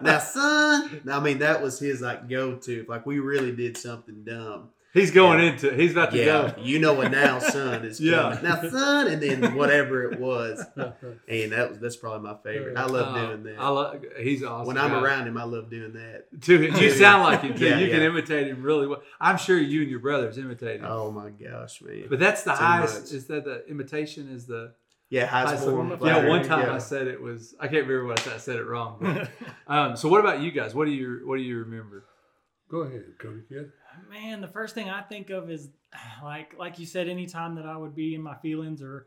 now, 0.00 0.18
son." 0.18 1.02
I 1.10 1.20
mean, 1.20 1.38
that 1.38 1.62
was 1.62 1.78
his 1.78 2.00
like 2.00 2.28
go-to. 2.28 2.84
Like 2.88 3.06
we 3.06 3.18
really 3.18 3.52
did 3.52 3.76
something 3.76 4.24
dumb, 4.24 4.70
He's 4.96 5.10
going 5.10 5.40
Yeah. 5.40 5.52
into. 5.52 5.74
He's 5.74 5.92
about 5.92 6.10
to 6.12 6.16
yeah, 6.18 6.24
go. 6.24 6.54
you 6.62 6.78
know 6.78 6.94
what 6.94 7.10
now, 7.10 7.38
son 7.38 7.84
is 7.84 8.00
Yeah. 8.00 8.34
coming. 8.38 8.42
Now, 8.42 8.68
son, 8.70 9.06
and 9.08 9.22
then 9.22 9.54
whatever 9.54 10.10
it 10.10 10.18
was, 10.18 10.64
and 10.76 11.52
that 11.52 11.68
was 11.70 11.78
that's 11.78 11.96
probably 11.96 12.28
my 12.28 12.36
favorite. 12.42 12.76
I 12.78 12.86
love 12.86 13.14
Oh, 13.14 13.26
doing 13.26 13.42
that. 13.44 13.60
I 13.60 13.68
love. 13.68 14.04
He's 14.18 14.42
awesome. 14.42 14.66
when 14.66 14.78
I'm 14.78 14.90
guy. 14.92 15.02
around 15.02 15.26
him, 15.28 15.36
I 15.36 15.44
love 15.44 15.68
doing 15.70 15.92
that. 15.92 16.40
too, 16.40 16.62
you 16.62 16.90
sound 16.90 17.24
like 17.24 17.42
him 17.42 17.54
too. 17.56 17.66
Yeah, 17.66 17.78
you 17.78 17.90
can 17.90 18.02
imitate 18.02 18.46
him 18.48 18.62
really 18.62 18.86
well. 18.86 19.02
I'm 19.20 19.36
sure 19.36 19.58
you 19.58 19.82
and 19.82 19.90
your 19.90 20.00
brothers 20.00 20.38
imitate 20.38 20.80
him. 20.80 20.86
Oh 20.88 21.10
my 21.10 21.28
gosh, 21.30 21.82
man! 21.82 22.06
But 22.08 22.18
that's 22.18 22.42
the 22.42 22.52
Too 22.52 22.56
highest. 22.56 23.02
much. 23.04 23.12
Is 23.12 23.26
that 23.26 23.44
the 23.44 23.66
imitation? 23.68 24.30
Is 24.30 24.46
the 24.46 24.72
yeah, 25.10 25.26
high 25.26 25.42
highest 25.44 25.64
form. 25.64 25.90
form? 25.90 25.92
of 25.92 26.00
Yeah. 26.00 26.26
One 26.26 26.42
time 26.42 26.68
yeah. 26.68 26.74
I 26.74 26.78
said 26.78 27.06
it 27.06 27.20
was. 27.20 27.54
I 27.60 27.68
can't 27.68 27.86
remember 27.86 28.06
what 28.06 28.20
I 28.20 28.22
said. 28.22 28.32
I 28.32 28.38
said 28.38 28.56
it 28.56 28.64
wrong. 28.64 28.96
But, 29.00 29.30
um, 29.72 29.96
so 29.96 30.08
what 30.08 30.20
about 30.20 30.40
you 30.40 30.50
guys? 30.52 30.74
What 30.74 30.86
do 30.86 30.90
you 30.92 31.20
What 31.26 31.36
do 31.36 31.42
you 31.42 31.58
remember? 31.58 32.04
Go 32.68 32.78
ahead, 32.78 33.04
Cody 33.20 33.42
Kid. 33.48 33.70
Man, 34.10 34.40
the 34.40 34.48
first 34.48 34.74
thing 34.74 34.88
I 34.90 35.02
think 35.02 35.30
of 35.30 35.50
is 35.50 35.68
like 36.22 36.54
like 36.58 36.78
you 36.78 36.86
said, 36.86 37.08
anytime 37.08 37.54
that 37.56 37.66
I 37.66 37.76
would 37.76 37.94
be 37.94 38.14
in 38.14 38.22
my 38.22 38.34
feelings 38.36 38.82
or 38.82 39.06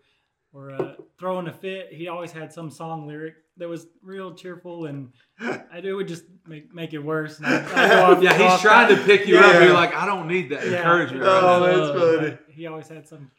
or 0.51 0.71
uh, 0.71 0.95
throwing 1.19 1.47
a 1.47 1.53
fit, 1.53 1.89
he 1.93 2.07
always 2.07 2.31
had 2.31 2.51
some 2.51 2.71
song 2.71 3.05
lyric 3.07 3.35
that 3.57 3.69
was 3.69 3.85
real 4.01 4.33
cheerful, 4.33 4.85
and 4.87 5.11
I, 5.39 5.77
it 5.83 5.93
would 5.93 6.07
just 6.07 6.23
make 6.47 6.73
make 6.73 6.93
it 6.93 6.99
worse. 6.99 7.37
And 7.37 7.45
I'd, 7.47 7.65
I'd 7.71 7.99
off- 7.99 8.23
Yeah, 8.23 8.33
he's 8.33 8.41
off 8.53 8.61
trying 8.61 8.95
to 8.95 9.01
pick 9.03 9.27
you 9.27 9.37
up. 9.37 9.61
You're 9.61 9.73
like, 9.73 9.93
I 9.93 10.05
don't 10.07 10.27
need 10.27 10.49
that 10.49 10.65
Yeah. 10.65 10.77
encouragement. 10.77 11.23
Oh, 11.25 11.61
right 11.61 11.75
that's 11.75 11.89
Uh, 11.89 12.17
funny. 12.19 12.37
He 12.55 12.65
always 12.67 12.87
had 12.87 13.07
some 13.07 13.29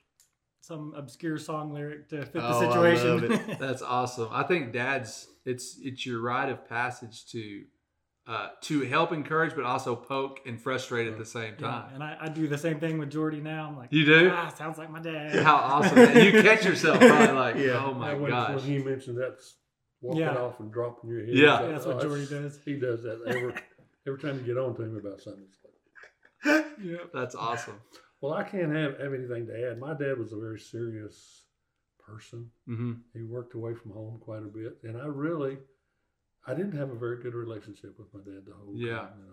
some 0.60 0.94
obscure 0.96 1.36
song 1.36 1.72
lyric 1.72 2.08
to 2.10 2.24
fit 2.26 2.42
Oh, 2.44 2.60
the 2.60 2.70
situation. 2.70 3.28
love 3.28 3.42
That's 3.58 3.82
awesome. 3.82 4.28
I 4.30 4.44
think 4.44 4.72
dads, 4.72 5.26
it's 5.44 5.78
it's 5.82 6.06
your 6.06 6.20
rite 6.20 6.48
of 6.48 6.68
passage 6.68 7.26
to 7.32 7.64
uh, 8.30 8.48
to 8.60 8.82
help 8.82 9.10
encourage, 9.12 9.56
but 9.56 9.64
also 9.64 9.96
poke 9.96 10.38
and 10.46 10.60
frustrate 10.60 11.08
at 11.08 11.18
the 11.18 11.24
same 11.24 11.54
Yeah, 11.58 11.66
time. 11.66 11.94
and 11.94 12.02
I, 12.04 12.16
I 12.20 12.28
do 12.28 12.46
the 12.46 12.56
same 12.58 12.78
thing 12.78 12.98
with 12.98 13.10
Jordy 13.10 13.40
now. 13.40 13.66
I'm 13.68 13.76
like, 13.76 13.92
You 13.92 14.04
do? 14.04 14.30
Ah, 14.32 14.48
sounds 14.56 14.78
like 14.78 14.88
my 14.90 15.00
dad. 15.00 15.34
How 15.42 15.56
awesome! 15.56 15.98
you 15.98 16.30
catch 16.42 16.64
yourself 16.64 17.00
probably 17.00 17.34
like, 17.34 17.56
Yeah. 17.56 17.84
oh 17.84 17.92
my 17.94 18.12
And 18.12 18.22
when, 18.22 18.30
gosh. 18.30 18.54
when 18.56 18.64
he 18.64 18.78
mentioned 18.78 19.18
that's 19.20 19.56
walking 20.00 20.20
Yeah. 20.22 20.36
off 20.36 20.60
and 20.60 20.72
dropping 20.72 21.10
your 21.10 21.24
head. 21.26 21.34
Yeah. 21.34 21.54
like, 21.60 21.70
That's 21.72 21.86
what 21.86 21.96
oh, 21.96 22.02
Jordy 22.02 22.26
does. 22.26 22.58
He 22.64 22.78
does 22.78 23.02
that 23.02 23.20
every 23.26 23.52
every 24.06 24.20
time 24.20 24.38
you 24.38 24.44
get 24.46 24.58
on 24.58 24.76
to 24.76 24.82
him 24.82 24.96
about 24.96 25.20
something. 25.20 25.46
Like, 26.44 26.66
Yeah. 26.82 26.96
That's 27.12 27.34
awesome. 27.34 27.80
well, 28.20 28.32
I 28.34 28.44
can't 28.44 28.72
have, 28.74 28.98
have 29.00 29.12
anything 29.12 29.46
to 29.48 29.70
add. 29.70 29.78
My 29.80 29.94
dad 29.94 30.18
was 30.18 30.32
a 30.32 30.36
very 30.38 30.60
serious 30.60 31.46
person. 31.98 32.50
hmm 32.66 32.92
He 33.12 33.22
worked 33.22 33.54
away 33.54 33.74
from 33.74 33.90
home 33.90 34.18
quite 34.20 34.42
a 34.44 34.52
bit, 34.60 34.78
and 34.84 34.96
I 34.96 35.06
really 35.06 35.58
I 36.46 36.54
didn't 36.54 36.72
have 36.76 36.90
a 36.90 36.94
very 36.96 37.22
good 37.22 37.34
relationship 37.34 37.98
with 37.98 38.12
my 38.14 38.20
dad 38.20 38.44
the 38.46 38.54
whole 38.54 38.74
Yeah. 38.76 38.98
time. 39.00 39.18
You 39.20 39.26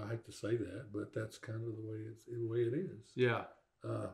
know, 0.00 0.06
I 0.06 0.10
hate 0.10 0.24
to 0.26 0.32
say 0.32 0.56
that, 0.56 0.92
but 0.92 1.12
that's 1.12 1.38
kind 1.38 1.64
of 1.66 1.74
the 1.76 1.82
way 1.82 1.98
it's 2.10 2.24
the 2.26 2.46
way 2.46 2.60
it 2.62 2.74
is. 2.74 3.12
Yeah. 3.16 3.46
Uh, 3.82 4.08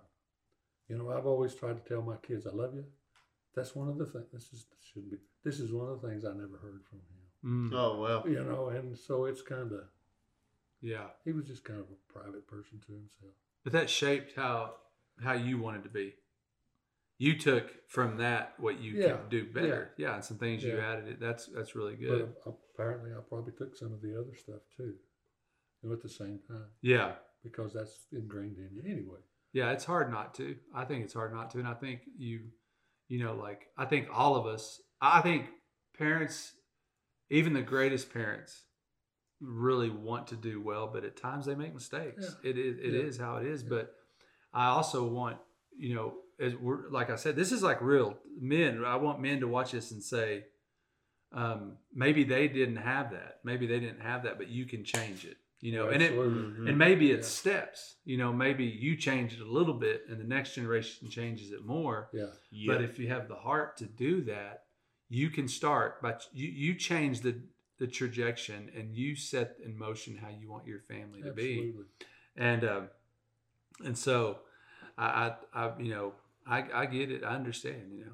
you 0.88 0.96
know, 0.96 1.10
I've 1.10 1.26
always 1.26 1.54
tried 1.54 1.76
to 1.82 1.88
tell 1.88 2.02
my 2.02 2.16
kids, 2.18 2.46
"I 2.46 2.50
love 2.50 2.74
you." 2.74 2.86
That's 3.54 3.74
one 3.74 3.88
of 3.88 3.98
the 3.98 4.06
things. 4.06 4.30
This 4.32 4.52
is 4.52 4.66
should 4.80 5.10
be. 5.10 5.18
This 5.42 5.60
is 5.60 5.72
one 5.72 5.88
of 5.88 6.00
the 6.00 6.08
things 6.08 6.24
I 6.24 6.32
never 6.32 6.56
heard 6.58 6.84
from 6.84 7.00
him. 7.00 7.70
Mm. 7.70 7.74
Oh 7.74 8.00
well. 8.00 8.28
You 8.28 8.42
know, 8.44 8.68
and 8.68 8.96
so 8.98 9.26
it's 9.26 9.42
kind 9.42 9.72
of 9.72 9.88
Yeah. 10.80 11.10
he 11.24 11.32
was 11.32 11.46
just 11.46 11.64
kind 11.64 11.80
of 11.80 11.90
a 11.90 12.12
private 12.12 12.46
person 12.46 12.80
to 12.80 12.92
himself. 12.92 13.34
But 13.64 13.72
that 13.72 13.90
shaped 13.90 14.34
how 14.34 14.80
how 15.20 15.32
you 15.32 15.58
wanted 15.58 15.82
to 15.84 15.88
be. 15.88 16.14
You 17.18 17.38
took 17.38 17.72
from 17.88 18.18
that 18.18 18.54
what 18.58 18.78
you 18.78 18.92
Yeah, 18.92 19.12
could 19.12 19.28
do 19.30 19.44
better. 19.46 19.92
Yeah, 19.96 20.14
and 20.16 20.24
some 20.24 20.36
things 20.38 20.62
you 20.62 20.78
added. 20.78 21.08
It 21.08 21.20
that's 21.20 21.46
that's 21.46 21.74
really 21.74 21.96
good. 21.96 22.34
But 22.44 22.58
apparently, 22.74 23.10
I 23.12 23.20
probably 23.26 23.52
took 23.52 23.74
some 23.76 23.92
of 23.92 24.02
the 24.02 24.18
other 24.18 24.34
stuff 24.36 24.60
too, 24.76 24.94
you 25.82 25.88
know, 25.88 25.92
at 25.94 26.02
the 26.02 26.08
same 26.08 26.40
time 26.46 26.66
yeah. 26.82 27.12
because 27.42 27.72
that's 27.72 28.06
ingrained 28.12 28.58
in 28.58 28.70
you 28.74 28.82
anyway. 28.84 29.20
Yeah, 29.52 29.70
it's 29.72 29.84
hard 29.86 30.10
not 30.10 30.34
to. 30.34 30.56
I 30.74 30.84
think 30.84 31.04
it's 31.04 31.14
hard 31.14 31.32
not 31.32 31.50
to, 31.52 31.58
and 31.58 31.68
I 31.68 31.72
think 31.74 32.00
you, 32.18 32.40
you 33.08 33.24
know, 33.24 33.34
like 33.34 33.68
I 33.78 33.86
think 33.86 34.08
all 34.12 34.36
of 34.36 34.46
us. 34.46 34.80
I 35.00 35.20
think 35.20 35.46
parents, 35.96 36.52
even 37.30 37.52
the 37.54 37.62
greatest 37.62 38.12
parents, 38.12 38.64
really 39.40 39.90
want 39.90 40.26
to 40.28 40.36
do 40.36 40.60
well, 40.60 40.86
but 40.92 41.04
at 41.04 41.16
times 41.16 41.46
they 41.46 41.54
make 41.54 41.72
mistakes. 41.72 42.36
It 42.42 42.58
is 42.58 42.78
it 42.78 42.92
Yeah. 42.92 43.00
is 43.00 43.16
how 43.16 43.36
it 43.36 43.46
is. 43.46 43.62
Yeah. 43.62 43.68
But 43.70 43.94
I 44.52 44.66
also 44.66 45.06
want 45.06 45.38
you 45.78 45.94
know, 45.94 46.14
as 46.38 46.54
we're 46.54 46.88
like 46.90 47.10
I 47.10 47.16
said, 47.16 47.36
this 47.36 47.52
is 47.52 47.62
like 47.62 47.80
real 47.80 48.18
men. 48.38 48.84
I 48.84 48.96
want 48.96 49.20
men 49.20 49.40
to 49.40 49.48
watch 49.48 49.72
this 49.72 49.90
and 49.90 50.02
say, 50.02 50.44
um, 51.32 51.78
maybe 51.94 52.24
they 52.24 52.48
didn't 52.48 52.76
have 52.76 53.10
that. 53.12 53.40
Maybe 53.44 53.66
they 53.66 53.80
didn't 53.80 54.00
have 54.00 54.24
that, 54.24 54.38
but 54.38 54.48
you 54.48 54.64
can 54.66 54.84
change 54.84 55.24
it. 55.24 55.36
You 55.60 55.72
know, 55.72 55.88
and 55.88 56.02
it 56.02 56.12
Absolutely. 56.12 56.42
Mhm. 56.42 56.68
and 56.68 56.78
maybe 56.78 57.10
it's 57.10 57.28
Yeah. 57.28 57.52
steps 57.52 57.96
you 58.04 58.18
know 58.18 58.30
maybe 58.32 58.64
you 58.64 58.94
change 58.94 59.32
it 59.32 59.40
a 59.40 59.50
little 59.50 59.74
bit 59.74 60.04
and 60.08 60.20
the 60.20 60.24
next 60.24 60.54
generation 60.54 61.08
changes 61.08 61.50
it 61.50 61.64
more 61.64 62.10
yeah, 62.12 62.26
Yeah. 62.50 62.74
but 62.74 62.82
if 62.82 62.98
you 62.98 63.08
have 63.08 63.26
the 63.26 63.36
heart 63.36 63.78
to 63.78 63.86
do 63.86 64.20
that 64.24 64.66
you 65.08 65.30
can 65.30 65.48
start 65.48 66.02
but 66.02 66.26
you 66.34 66.48
you 66.48 66.74
change 66.74 67.22
the 67.22 67.40
the 67.78 67.86
trajectory 67.86 68.70
and 68.76 68.94
you 68.94 69.16
set 69.16 69.56
in 69.64 69.76
motion 69.78 70.16
how 70.18 70.28
you 70.28 70.50
want 70.50 70.66
your 70.66 70.80
family 70.80 71.22
to 71.22 71.32
be 71.32 71.74
and 72.36 72.62
um 72.64 72.90
and 73.82 73.96
so 73.96 74.40
I, 74.98 75.06
I 75.54 75.64
i 75.64 75.78
you 75.78 75.90
know 75.94 76.12
i 76.46 76.64
i 76.74 76.86
get 76.86 77.10
it 77.10 77.24
i 77.24 77.34
understand 77.34 77.92
you 77.92 78.04
know 78.04 78.12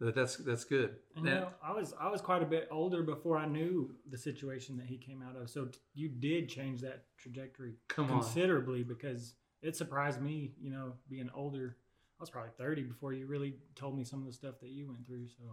but 0.00 0.14
that's 0.14 0.36
that's 0.36 0.64
good 0.64 0.96
And 1.16 1.26
you 1.26 1.30
know, 1.32 1.48
I 1.62 1.72
was 1.72 1.92
I 2.00 2.08
was 2.08 2.20
quite 2.22 2.42
a 2.42 2.46
bit 2.46 2.68
older 2.70 3.02
before 3.02 3.36
I 3.36 3.46
knew 3.46 3.94
the 4.08 4.16
situation 4.16 4.76
that 4.78 4.86
he 4.86 4.96
came 4.96 5.22
out 5.22 5.36
of. 5.36 5.50
So 5.50 5.66
t- 5.66 5.78
you 5.94 6.08
did 6.08 6.48
change 6.48 6.80
that 6.80 7.04
trajectory 7.18 7.74
come 7.88 8.10
on 8.10 8.22
considerably 8.22 8.82
because 8.82 9.34
it 9.60 9.76
surprised 9.76 10.22
me. 10.22 10.54
You 10.58 10.70
know, 10.70 10.94
being 11.08 11.28
older, 11.34 11.76
I 12.18 12.22
was 12.22 12.30
probably 12.30 12.52
thirty 12.56 12.82
before 12.82 13.12
you 13.12 13.26
really 13.26 13.56
told 13.74 13.94
me 13.94 14.04
some 14.04 14.20
of 14.20 14.26
the 14.26 14.32
stuff 14.32 14.58
that 14.60 14.70
you 14.70 14.88
went 14.88 15.06
through. 15.06 15.28
So 15.28 15.44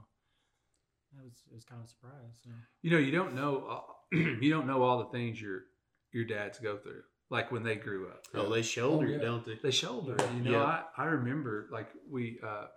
I 1.19 1.23
was 1.23 1.43
it 1.51 1.53
was 1.53 1.65
kind 1.65 1.81
of 1.81 1.89
surprised. 1.89 2.43
So 2.43 2.51
you 2.81 2.91
know 2.91 2.97
you 2.97 3.11
don't 3.11 3.33
know 3.35 3.65
all- 3.67 4.07
you 4.13 4.49
don't 4.49 4.67
know 4.67 4.81
all 4.83 4.99
the 4.99 5.09
things 5.11 5.41
your 5.41 5.63
your 6.13 6.23
dads 6.25 6.57
go 6.59 6.77
through 6.77 7.03
like 7.29 7.51
when 7.51 7.63
they 7.63 7.75
grew 7.75 8.07
up 8.07 8.25
oh, 8.33 8.53
they 8.53 8.61
shoulder 8.61 9.05
Oh, 9.07 9.09
it, 9.09 9.13
yeah. 9.13 9.21
don't 9.21 9.45
they? 9.45 9.59
they 9.61 9.71
shoulder 9.71 10.15
it. 10.15 10.25
You 10.37 10.43
know, 10.43 10.51
Yeah. 10.51 10.63
I, 10.63 10.83
I 10.97 11.05
remember 11.05 11.67
like 11.71 11.89
we, 12.09 12.39
uh, 12.43 12.67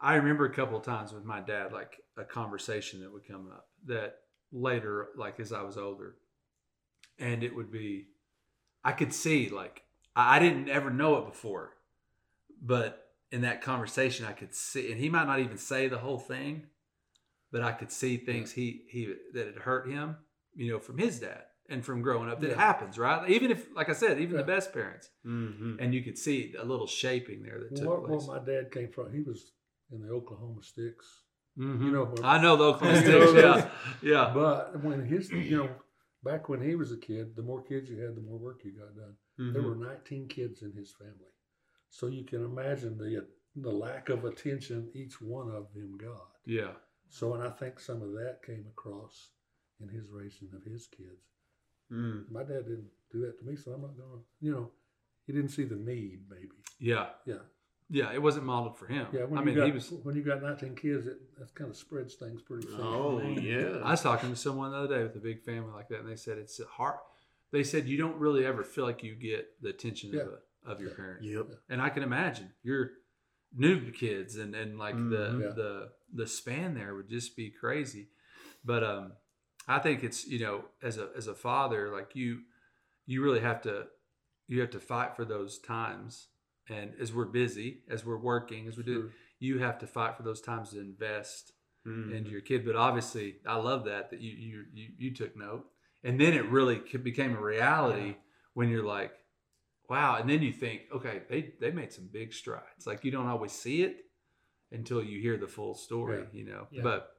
I 0.00 0.14
remember 0.14 0.46
a 0.46 0.54
couple 0.54 0.78
of 0.78 0.84
times 0.84 1.12
with 1.12 1.24
my 1.24 1.40
dad, 1.40 1.72
like 1.72 2.00
a 2.16 2.24
conversation 2.24 3.00
that 3.00 3.12
would 3.12 3.26
come 3.26 3.48
up 3.52 3.68
that 3.86 4.16
later, 4.52 5.08
like 5.16 5.38
as 5.40 5.52
I 5.52 5.62
was 5.62 5.76
older, 5.76 6.16
and 7.18 7.42
it 7.42 7.54
would 7.54 7.70
be, 7.70 8.06
I 8.82 8.92
could 8.92 9.12
see 9.12 9.50
like 9.50 9.82
I 10.16 10.36
I 10.36 10.38
didn't 10.38 10.68
ever 10.70 10.90
know 10.90 11.16
it 11.18 11.26
before, 11.26 11.74
but 12.62 13.08
in 13.30 13.42
that 13.42 13.60
conversation, 13.62 14.24
I 14.26 14.32
could 14.32 14.54
see, 14.54 14.90
and 14.90 15.00
he 15.00 15.08
might 15.08 15.26
not 15.26 15.38
even 15.40 15.58
say 15.58 15.86
the 15.86 15.98
whole 15.98 16.18
thing, 16.18 16.66
but 17.52 17.62
I 17.62 17.72
could 17.72 17.92
see 17.92 18.16
things 18.16 18.52
he 18.52 18.84
he 18.88 19.14
that 19.34 19.46
had 19.46 19.56
hurt 19.56 19.86
him, 19.88 20.16
you 20.54 20.72
know, 20.72 20.78
from 20.78 20.96
his 20.98 21.20
dad 21.20 21.44
and 21.70 21.84
from 21.84 22.02
growing 22.02 22.28
up. 22.28 22.40
That 22.40 22.50
Yeah. 22.50 22.56
happens, 22.56 22.98
right? 22.98 23.28
Even 23.30 23.50
if, 23.50 23.66
like 23.74 23.88
I 23.88 23.92
said, 23.92 24.18
even 24.20 24.34
Yeah. 24.36 24.42
the 24.42 24.46
best 24.54 24.72
parents 24.72 25.08
Mm-hmm. 25.24 25.76
and 25.80 25.94
you 25.94 26.02
could 26.02 26.18
see 26.18 26.54
a 26.58 26.64
little 26.64 26.86
shaping 26.86 27.42
there 27.42 27.58
that 27.60 27.76
took 27.76 27.88
Where, 27.88 28.18
where 28.18 28.26
my 28.26 28.44
dad 28.44 28.70
came 28.72 28.90
from, 28.90 29.12
he 29.12 29.22
was 29.22 29.52
in 29.90 30.02
the 30.02 30.10
Oklahoma 30.10 30.62
sticks. 30.62 31.06
Mhm. 31.58 31.84
You 31.84 31.90
know, 31.92 32.04
where- 32.04 32.24
I 32.24 32.40
know 32.40 32.56
the 32.56 32.64
Oklahoma 32.64 33.00
Sticks. 33.02 33.32
Yeah, 33.34 33.70
yeah, 34.02 34.32
But 34.34 34.82
when 34.84 35.04
his, 35.04 35.30
you 35.30 35.56
know, 35.58 35.70
back 36.22 36.48
when 36.48 36.60
he 36.60 36.74
was 36.76 36.92
a 36.92 36.96
kid, 36.96 37.34
the 37.36 37.42
more 37.42 37.62
kids 37.62 37.90
you 37.90 37.98
had, 37.98 38.14
the 38.14 38.20
more 38.20 38.38
work 38.38 38.64
you 38.64 38.72
got 38.72 38.94
done. 38.94 39.16
Mm-hmm. 39.38 39.52
There 39.52 39.62
were 39.62 39.74
19 39.74 40.28
kids 40.28 40.62
in 40.62 40.72
his 40.72 40.92
family, 40.92 41.32
so 41.88 42.06
you 42.06 42.24
can 42.24 42.44
imagine 42.44 42.98
the 42.98 43.26
the 43.56 43.70
lack 43.72 44.08
of 44.10 44.24
attention 44.24 44.90
each 44.94 45.20
one 45.20 45.50
of 45.50 45.72
them 45.74 45.96
got. 45.98 46.36
yeah. 46.46 46.74
So, 47.08 47.34
and 47.34 47.42
I 47.42 47.50
think 47.50 47.80
some 47.80 48.00
of 48.02 48.12
that 48.12 48.38
came 48.46 48.64
across 48.68 49.30
in 49.80 49.88
his 49.88 50.08
raising 50.08 50.50
of 50.54 50.62
his 50.62 50.86
kids. 50.86 51.24
Mm. 51.92 52.30
My 52.30 52.42
dad 52.42 52.66
didn't 52.66 52.88
do 53.12 53.20
that 53.22 53.38
to 53.38 53.44
me, 53.44 53.56
so 53.56 53.72
I'm 53.72 53.80
not 53.82 53.96
gonna, 53.96 54.20
you 54.40 54.52
know, 54.52 54.70
he 55.26 55.32
didn't 55.32 55.50
see 55.50 55.64
the 55.64 55.76
need, 55.76 56.20
maybe. 56.30 56.48
Yeah, 56.78 57.08
Yeah, 57.26 57.34
yeah. 57.88 58.12
It 58.12 58.22
wasn't 58.22 58.46
modeled 58.46 58.78
for 58.78 58.86
him. 58.86 59.06
yeah. 59.12 59.24
When 59.24 59.38
I 59.38 59.44
mean, 59.44 59.56
got 59.56 59.66
he 59.66 59.72
was. 59.72 59.90
when 59.90 60.14
you 60.16 60.22
got 60.22 60.42
19 60.42 60.74
kids, 60.76 61.06
it 61.06 61.18
that 61.38 61.54
kind 61.54 61.70
of 61.70 61.76
spreads 61.76 62.14
things 62.14 62.40
pretty 62.42 62.66
thin. 62.66 62.76
Oh 62.80 63.20
yeah. 63.20 63.80
I 63.84 63.90
was 63.92 64.00
talking 64.02 64.30
to 64.30 64.36
someone 64.36 64.70
the 64.70 64.78
other 64.78 64.96
day 64.96 65.02
with 65.02 65.16
a 65.16 65.20
big 65.20 65.42
family 65.42 65.72
like 65.72 65.88
that, 65.88 66.00
and 66.00 66.08
they 66.08 66.16
said 66.16 66.38
it's 66.38 66.60
hard. 66.64 66.98
They 67.52 67.64
said 67.64 67.86
you 67.86 67.98
don't 67.98 68.16
really 68.16 68.46
ever 68.46 68.62
feel 68.62 68.84
like 68.84 69.02
you 69.02 69.14
get 69.16 69.60
the 69.60 69.70
attention 69.70 70.10
Yeah. 70.12 70.20
of, 70.22 70.28
a, 70.66 70.70
of 70.72 70.80
your 70.80 70.90
parents. 70.90 71.26
Yep. 71.26 71.46
and 71.68 71.82
I 71.82 71.88
can 71.90 72.02
imagine 72.04 72.52
you're 72.62 72.92
new 73.52 73.90
kids, 73.90 74.36
and 74.36 74.54
and 74.54 74.78
like 74.78 74.94
Mhm. 74.94 75.10
the 75.10 75.44
Yeah. 75.46 75.52
the 75.54 75.92
the 76.12 76.26
span 76.26 76.74
there 76.74 76.94
would 76.94 77.08
just 77.08 77.36
be 77.36 77.50
crazy. 77.50 78.08
But 78.64 78.84
um, 78.84 79.12
I 79.68 79.78
think 79.78 80.02
it's 80.02 80.26
you 80.26 80.40
know 80.40 80.64
as 80.82 80.98
a 80.98 81.10
as 81.16 81.26
a 81.26 81.34
father, 81.34 81.90
like 81.92 82.14
you 82.14 82.40
you 83.06 83.22
really 83.22 83.40
have 83.40 83.62
to 83.62 83.86
you 84.46 84.60
have 84.60 84.70
to 84.70 84.80
fight 84.80 85.14
for 85.16 85.24
those 85.24 85.58
times, 85.58 86.28
and 86.68 86.92
as 87.00 87.12
we're 87.12 87.24
busy, 87.26 87.82
as 87.88 88.04
we're 88.04 88.18
working, 88.18 88.66
as 88.66 88.76
we 88.76 88.82
do, 88.82 89.02
Sure. 89.02 89.10
you 89.38 89.58
have 89.60 89.78
to 89.78 89.86
fight 89.86 90.16
for 90.16 90.22
those 90.22 90.40
times 90.40 90.70
to 90.70 90.80
invest 90.80 91.52
Mhm. 91.86 92.12
into 92.12 92.30
your 92.30 92.40
kid. 92.40 92.64
But 92.64 92.76
obviously, 92.76 93.40
I 93.46 93.56
love 93.56 93.84
that 93.84 94.10
that 94.10 94.20
you 94.20 94.32
you 94.32 94.64
you, 94.72 94.88
you 94.98 95.14
took 95.14 95.36
note, 95.36 95.66
and 96.02 96.20
then 96.20 96.34
it 96.34 96.46
really 96.46 96.76
became 96.98 97.36
a 97.36 97.40
reality 97.40 98.16
when 98.54 98.68
you're 98.68 98.84
like, 98.84 99.12
wow, 99.88 100.16
and 100.16 100.28
then 100.28 100.42
you 100.42 100.52
think, 100.52 100.82
okay, 100.92 101.22
they 101.28 101.54
they 101.60 101.70
made 101.70 101.92
some 101.92 102.08
big 102.08 102.32
strides. 102.32 102.86
Like 102.86 103.04
you 103.04 103.10
don't 103.12 103.28
always 103.28 103.52
see 103.52 103.82
it 103.82 104.06
until 104.72 105.02
you 105.02 105.20
hear 105.20 105.36
the 105.36 105.48
full 105.48 105.74
story, 105.74 106.20
Yeah. 106.20 106.26
you 106.38 106.44
know. 106.44 106.66
Yeah. 106.70 106.82
But 106.82 107.16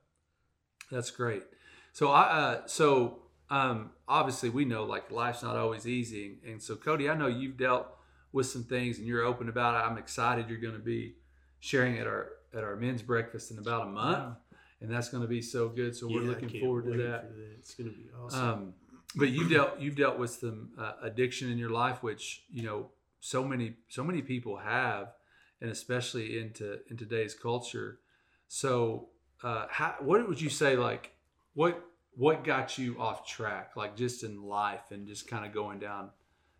that's 0.89 1.11
great. 1.11 1.43
So 1.91 2.09
I 2.09 2.21
uh, 2.21 2.67
so 2.67 3.19
um, 3.49 3.91
obviously 4.07 4.49
we 4.49 4.65
know 4.65 4.83
like 4.85 5.11
life's 5.11 5.43
not 5.43 5.57
always 5.57 5.87
easy, 5.87 6.39
and 6.45 6.61
so 6.61 6.75
Cody, 6.75 7.09
I 7.09 7.15
know 7.15 7.27
you've 7.27 7.57
dealt 7.57 7.87
with 8.31 8.47
some 8.47 8.63
things, 8.63 8.97
and 8.97 9.07
you're 9.07 9.23
open 9.23 9.49
about 9.49 9.75
it. 9.75 9.89
I'm 9.89 9.97
excited 9.97 10.49
you're 10.49 10.59
going 10.59 10.73
to 10.73 10.79
be 10.79 11.15
sharing 11.59 11.97
at 11.99 12.07
our 12.07 12.29
at 12.53 12.63
our 12.63 12.75
men's 12.75 13.01
breakfast 13.01 13.51
in 13.51 13.57
about 13.57 13.87
a 13.87 13.89
month, 13.89 14.37
and 14.79 14.89
that's 14.91 15.09
going 15.09 15.23
to 15.23 15.27
be 15.27 15.41
so 15.41 15.69
good. 15.69 15.95
So 15.95 16.07
we're 16.07 16.23
Yeah, 16.23 16.29
looking 16.29 16.61
forward 16.61 16.85
to 16.85 16.97
that. 17.03 17.29
for 17.29 17.41
It's 17.57 17.75
gonna 17.75 17.89
be 17.89 18.09
awesome. 18.17 18.49
Um, 18.49 18.73
but 19.15 19.29
you've 19.29 19.49
dealt 19.49 19.79
you've 19.79 19.97
dealt 19.97 20.17
with 20.17 20.31
some 20.31 20.69
uh, 20.77 20.93
addiction 21.01 21.51
in 21.51 21.57
your 21.57 21.69
life, 21.69 22.01
which 22.01 22.43
you 22.49 22.63
know 22.63 22.91
so 23.19 23.43
many 23.43 23.75
so 23.89 24.03
many 24.03 24.21
people 24.21 24.57
have, 24.57 25.13
and 25.59 25.69
especially 25.69 26.39
into 26.39 26.79
in 26.89 26.95
today's 26.97 27.33
culture. 27.33 27.99
So, 28.47 29.09
uh, 29.43 29.67
how, 29.69 29.95
what 29.99 30.27
would 30.27 30.41
you 30.41 30.49
say 30.49 30.75
like 30.75 31.11
what 31.53 31.83
what 32.13 32.43
got 32.43 32.77
you 32.77 32.99
off 32.99 33.25
track, 33.25 33.75
like 33.75 33.95
just 33.95 34.23
in 34.23 34.43
life 34.43 34.91
and 34.91 35.07
just 35.07 35.27
kind 35.27 35.45
of 35.45 35.53
going 35.53 35.79
down 35.79 36.09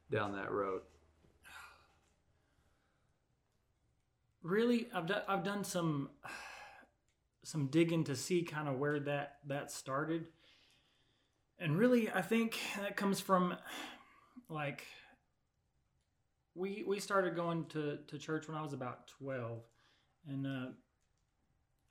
down 0.10 0.34
that 0.34 0.52
road? 0.52 0.82
really 4.44 4.88
i've 4.94 5.06
done 5.06 5.22
i've 5.28 5.44
done 5.44 5.64
some 5.64 6.10
some 7.44 7.68
digging 7.68 8.04
to 8.04 8.16
see 8.16 8.44
kind 8.44 8.68
of 8.68 8.78
where 8.78 9.00
that 9.00 9.38
that 9.48 9.72
started. 9.72 10.28
And 11.60 11.78
really 11.78 12.10
i 12.12 12.22
think 12.22 12.60
that 12.80 12.96
comes 12.96 13.20
from 13.20 13.56
like 14.50 14.86
we 16.56 16.84
we 16.88 17.00
started 17.00 17.36
going 17.36 17.66
to 17.66 18.00
to 18.08 18.18
church 18.18 18.48
when 18.48 18.58
i 18.58 18.62
was 18.62 18.74
about 18.74 19.08
12 19.20 19.60
and 20.28 20.48
uh 20.48 20.72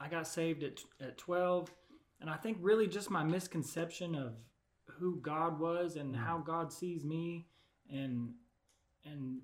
i 0.00 0.09
got 0.09 0.26
saved 0.26 0.64
at 0.64 0.80
at 1.00 1.19
12 1.19 1.71
and 2.20 2.28
i 2.30 2.36
think 2.36 2.58
really 2.60 2.86
just 2.86 3.10
my 3.10 3.22
misconception 3.24 4.14
of 4.14 4.34
who 4.86 5.16
god 5.20 5.58
was 5.58 5.96
and 5.96 6.14
how 6.16 6.38
god 6.38 6.72
sees 6.72 7.04
me 7.04 7.46
and 7.92 8.32
and 9.04 9.40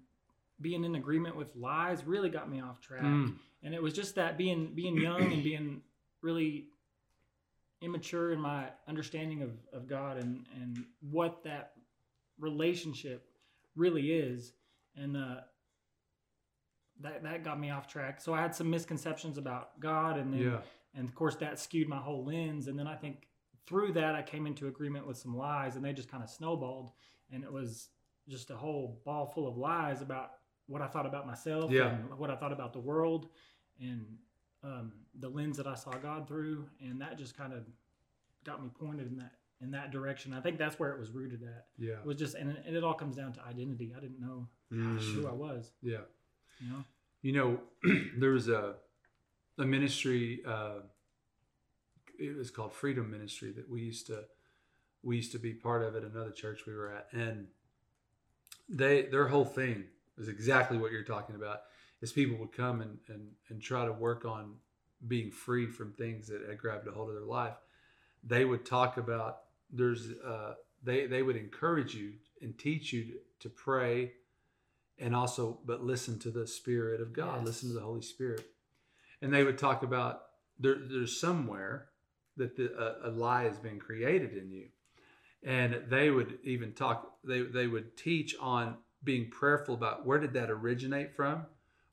being 0.61 0.85
in 0.85 0.95
agreement 0.95 1.37
with 1.37 1.55
lies 1.57 2.05
really 2.05 2.29
got 2.31 2.51
me 2.51 2.61
off 2.61 2.81
track 2.81 3.03
Mm. 3.03 3.35
and 3.63 3.75
it 3.75 3.83
was 3.83 3.93
just 3.93 4.15
that 4.17 4.37
being 4.39 4.73
being 4.75 4.97
young 4.97 5.23
and 5.33 5.43
being 5.43 5.83
really 6.23 6.67
immature 7.83 8.33
in 8.33 8.41
my 8.41 8.65
understanding 8.89 9.43
of, 9.43 9.51
of 9.73 9.87
God 9.87 10.17
and, 10.17 10.47
and 10.61 10.85
what 11.11 11.45
that 11.45 11.73
relationship 12.39 13.29
really 13.77 14.13
is. 14.13 14.53
And 14.97 15.15
uh, 15.17 15.41
that, 17.03 17.23
that 17.25 17.45
got 17.45 17.61
me 17.61 17.71
off 17.71 17.87
track. 17.87 18.21
So 18.23 18.33
I 18.33 18.41
had 18.41 18.55
some 18.55 18.71
misconceptions 18.71 19.37
about 19.37 19.79
God, 19.79 20.19
and 20.19 20.33
then, 20.33 20.41
Yeah. 20.41 20.59
And 20.97 21.09
of 21.09 21.15
course, 21.15 21.37
that 21.37 21.59
skewed 21.61 21.89
my 21.89 21.99
whole 21.99 22.25
lens. 22.25 22.67
And 22.69 22.79
then 22.79 22.87
I 22.87 22.97
think 22.97 23.29
through 23.67 23.93
that, 23.93 24.15
I 24.15 24.23
came 24.23 24.47
into 24.47 24.67
agreement 24.69 25.07
with 25.07 25.17
some 25.19 25.37
lies, 25.37 25.77
and 25.77 25.85
they 25.85 25.93
just 25.93 26.11
kind 26.11 26.23
of 26.23 26.31
snowballed. 26.31 26.91
And 27.33 27.45
it 27.45 27.53
was 27.53 27.89
just 28.29 28.51
a 28.51 28.57
whole 28.57 29.01
ball 29.05 29.27
full 29.27 29.47
of 29.47 29.57
lies 29.57 30.03
about 30.03 30.33
what 30.67 30.83
I 30.83 30.87
thought 30.89 31.07
about 31.07 31.27
myself 31.27 31.71
Yeah. 31.71 31.89
and 31.95 32.19
what 32.19 32.31
I 32.31 32.37
thought 32.37 32.53
about 32.53 32.73
the 32.73 32.81
world 32.81 33.29
and 33.81 34.05
um, 34.65 34.93
the 35.21 35.29
lens 35.29 35.57
that 35.59 35.67
I 35.67 35.75
saw 35.75 35.91
God 35.93 36.27
through, 36.27 36.67
and 36.81 37.01
that 37.01 37.19
just 37.19 37.37
kind 37.37 37.53
of 37.53 37.65
got 38.45 38.63
me 38.63 38.71
pointed 38.81 39.07
in 39.09 39.17
that 39.19 39.33
in 39.63 39.71
that 39.71 39.91
direction. 39.91 40.35
I 40.35 40.41
think 40.41 40.59
that's 40.59 40.79
where 40.79 40.91
it 40.93 40.99
was 41.01 41.11
rooted 41.11 41.43
at. 41.43 41.67
Yeah. 41.79 41.95
It 41.95 42.05
was 42.05 42.17
just, 42.19 42.35
and 42.35 42.51
it, 42.51 42.63
and 42.67 42.77
it 42.77 42.85
all 42.85 42.93
comes 42.93 43.17
down 43.17 43.33
to 43.35 43.41
identity. 43.47 43.95
I 43.97 44.01
didn't 44.01 44.21
know 44.21 44.49
Mm. 44.73 44.99
who 44.99 45.27
I 45.29 45.33
was. 45.33 45.71
Yeah. 45.83 46.01
You 46.61 46.69
know, 46.71 46.85
You 47.23 47.33
know, 47.33 47.61
there 48.19 48.33
was 48.33 48.49
a 48.49 48.75
a 49.59 49.65
ministry. 49.65 50.41
Uh, 50.47 50.81
it 52.19 52.37
was 52.37 52.51
called 52.51 52.73
Freedom 52.73 53.11
Ministry 53.11 53.53
that 53.53 53.69
we 53.69 53.83
used 53.83 54.07
to 54.09 54.25
we 55.03 55.17
used 55.17 55.33
to 55.33 55.39
be 55.39 55.55
part 55.55 55.83
of 55.85 55.97
at 55.97 56.03
another 56.03 56.33
church 56.33 56.67
we 56.67 56.75
were 56.75 56.93
at, 56.93 57.09
and 57.13 57.47
they 58.69 59.03
their 59.03 59.29
whole 59.29 59.45
thing 59.45 59.85
was 60.19 60.29
exactly 60.29 60.79
what 60.79 60.93
you're 60.93 61.05
talking 61.05 61.37
about. 61.37 61.61
Is 62.03 62.13
people 62.13 62.37
would 62.39 62.53
come 62.53 62.81
and 62.81 62.99
and 63.09 63.29
and 63.49 63.63
try 63.63 63.85
to 63.85 63.93
work 63.93 64.25
on 64.25 64.57
being 65.07 65.31
free 65.31 65.67
from 65.67 65.93
things 65.93 66.29
that 66.29 66.43
had 66.49 66.59
grabbed 66.59 66.89
a 66.89 66.93
hold 66.93 67.09
of 67.11 67.15
their 67.15 67.25
life. 67.25 67.57
They 68.25 68.45
would 68.45 68.67
talk 68.67 68.97
about 68.99 69.39
there's 69.71 70.11
uh, 70.27 70.55
they 70.83 71.07
they 71.07 71.23
would 71.23 71.37
encourage 71.37 71.95
you 71.95 72.15
and 72.43 72.59
teach 72.59 72.93
you 72.93 73.15
to 73.41 73.49
pray 73.49 74.13
and 74.99 75.15
also 75.15 75.59
but 75.65 75.83
listen 75.85 76.19
to 76.21 76.31
the 76.31 76.47
spirit 76.47 77.01
of 77.01 77.13
god 77.13 77.39
Yes. 77.39 77.47
listen 77.47 77.69
to 77.69 77.75
the 77.75 77.81
holy 77.81 78.03
spirit 78.03 78.47
and 79.23 79.33
they 79.33 79.45
would 79.45 79.59
talk 79.59 79.83
about 79.83 80.23
there, 80.59 80.77
there's 80.79 81.21
somewhere 81.21 81.89
that 82.37 82.57
the, 82.57 82.73
a, 82.77 83.09
a 83.09 83.11
lie 83.11 83.45
has 83.45 83.59
been 83.59 83.79
created 83.79 84.37
in 84.37 84.51
you. 84.51 84.69
And 85.43 85.83
they 85.89 86.11
would 86.11 86.39
even 86.43 86.73
talk 86.73 87.13
they, 87.25 87.43
they 87.43 87.67
would 87.67 87.97
teach 87.97 88.35
on 88.41 88.77
being 89.05 89.31
prayerful 89.31 89.75
about 89.75 90.05
where 90.05 90.19
did 90.19 90.33
that 90.35 90.51
originate 90.51 91.15
from? 91.15 91.47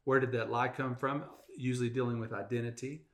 Where 0.05 0.19
did 0.19 0.31
that 0.31 0.49
lie 0.49 0.69
come 0.69 0.95
from? 0.95 1.23
Usually 1.55 1.89
dealing 1.89 2.19
with 2.19 2.33
identity. 2.33 3.05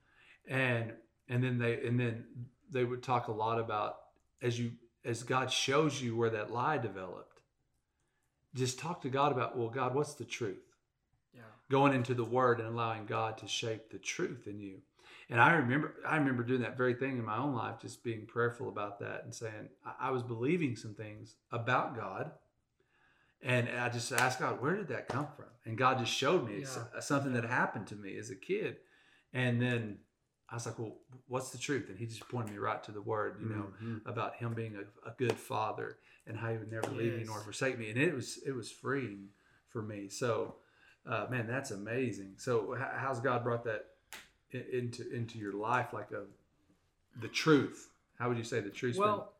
And 0.48 0.94
and 1.30 1.44
then 1.44 1.58
they 1.58 1.86
and 1.86 2.00
then 2.00 2.26
they 2.72 2.84
would 2.84 3.04
talk 3.04 3.28
a 3.28 3.32
lot 3.32 3.60
about 3.60 3.98
as 4.42 4.60
you 4.60 4.72
as 5.06 5.24
god 5.24 5.52
shows 5.52 6.02
you 6.02 6.16
where 6.16 6.32
that 6.32 6.52
lie 6.52 6.78
developed 6.78 7.42
just 8.56 8.80
talk 8.80 9.02
to 9.02 9.10
god 9.10 9.32
about 9.32 9.58
well 9.58 9.70
god 9.70 9.94
what's 9.96 10.16
the 10.16 10.26
truth 10.26 10.69
yeah, 11.34 11.42
going 11.70 11.94
into 11.94 12.14
the 12.14 12.24
word 12.24 12.60
and 12.60 12.68
allowing 12.70 13.06
god 13.06 13.38
to 13.38 13.48
shape 13.48 13.90
the 13.92 14.00
truth 14.00 14.48
in 14.48 14.60
you. 14.60 14.80
And 15.30 15.40
i 15.40 15.54
remember 15.54 15.96
i 16.08 16.18
remember 16.18 16.44
doing 16.44 16.62
that 16.62 16.78
very 16.78 16.94
thing 16.96 17.18
in 17.18 17.26
my 17.26 17.38
own 17.38 17.54
life 17.56 17.76
just 17.82 18.04
being 18.04 18.26
prayerful 18.26 18.70
about 18.70 19.00
that 19.00 19.24
and 19.26 19.34
saying 19.34 19.70
i, 19.86 20.08
I 20.08 20.12
was 20.12 20.24
believing 20.24 20.76
some 20.76 20.94
things 20.96 21.36
about 21.52 21.96
god. 21.96 22.32
And 23.42 23.70
i 23.70 23.90
just 23.90 24.12
asked 24.12 24.40
god 24.40 24.62
where 24.62 24.76
did 24.76 24.88
that 24.90 25.08
come 25.08 25.28
from? 25.36 25.46
And 25.66 25.78
god 25.78 26.00
just 26.00 26.14
showed 26.14 26.48
me 26.48 26.62
Yeah. 26.62 27.00
something 27.00 27.34
that 27.34 27.46
happened 27.46 27.88
to 27.88 27.96
me 27.96 28.18
as 28.18 28.30
a 28.32 28.36
kid. 28.36 28.78
And 29.34 29.62
then 29.62 30.00
i 30.50 30.56
was 30.56 30.66
like 30.66 30.80
well 30.80 30.98
what's 31.28 31.52
the 31.52 31.58
truth? 31.60 31.90
And 31.90 31.98
he 31.98 32.06
just 32.08 32.28
pointed 32.28 32.52
me 32.52 32.58
right 32.58 32.84
to 32.84 32.92
the 32.92 33.02
word 33.02 33.38
you 33.42 33.50
know 33.50 33.68
Mhm. 33.82 34.02
about 34.06 34.36
him 34.36 34.54
being 34.54 34.76
a, 34.76 35.10
a 35.10 35.14
good 35.18 35.38
father 35.38 36.00
and 36.26 36.36
how 36.38 36.52
he 36.52 36.58
would 36.58 36.72
never 36.72 36.90
leave 36.92 37.16
me 37.18 37.24
nor 37.26 37.40
forsake 37.40 37.78
me. 37.78 37.90
And 37.92 38.00
it 38.00 38.14
was 38.14 38.38
it 38.46 38.52
was 38.52 38.72
freeing 38.72 39.30
for 39.70 39.82
me. 39.82 40.10
So 40.10 40.56
uh, 41.10 41.26
man 41.30 41.48
that's 41.48 41.72
amazing 41.72 42.34
so 42.38 42.78
how's 42.96 43.20
god 43.20 43.44
brought 43.44 43.64
that 43.64 43.88
into 44.72 45.12
into 45.14 45.38
your 45.38 45.54
life 45.54 45.94
like 45.94 46.12
a 46.12 46.24
the 47.22 47.28
truth 47.28 47.90
how 48.20 48.28
would 48.28 48.38
you 48.38 48.44
say 48.44 48.60
the 48.60 48.70
truth 48.70 48.98
Well, 48.98 49.34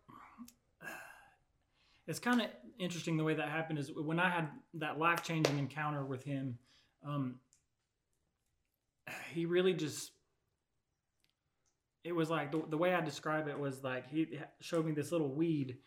it's 2.08 2.20
kind 2.20 2.42
of 2.42 2.48
interesting 2.80 3.18
the 3.18 3.24
way 3.26 3.36
that 3.36 3.50
happened. 3.50 3.78
Is 3.78 3.92
when 3.92 4.20
I 4.20 4.30
had 4.30 4.48
that 4.76 4.98
life 4.98 5.22
changing 5.22 5.60
encounter 5.60 6.06
with 6.06 6.24
him, 6.24 6.58
um, 7.06 7.36
he 9.34 9.46
really 9.46 9.74
just. 9.74 10.12
It 12.06 12.14
was 12.14 12.30
like 12.30 12.54
the, 12.54 12.64
the 12.70 12.78
way 12.78 12.96
I 12.96 13.02
describe 13.02 13.50
it 13.50 13.60
was 13.60 13.84
like 13.84 14.10
he 14.10 14.40
showed 14.62 14.86
me 14.86 14.94
this 14.94 15.12
little 15.12 15.28
weed 15.28 15.78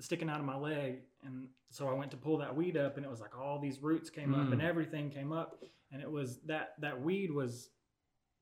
sticking 0.00 0.28
out 0.30 0.40
of 0.40 0.46
my 0.46 0.56
leg, 0.56 1.00
and 1.24 1.48
so 1.70 1.88
I 1.88 1.92
went 1.92 2.10
to 2.12 2.16
pull 2.16 2.38
that 2.38 2.54
weed 2.54 2.76
up, 2.76 2.96
and 2.96 3.04
it 3.06 3.10
was 3.10 3.20
like 3.20 3.38
all 3.38 3.58
these 3.58 3.78
roots 3.82 4.10
came 4.10 4.34
up, 4.34 4.48
Mm. 4.48 4.52
and 4.54 4.62
everything 4.62 5.10
came 5.10 5.32
up, 5.32 5.62
and 5.92 6.02
it 6.02 6.10
was 6.10 6.40
that 6.46 6.74
that 6.80 7.00
weed 7.00 7.30
was 7.30 7.70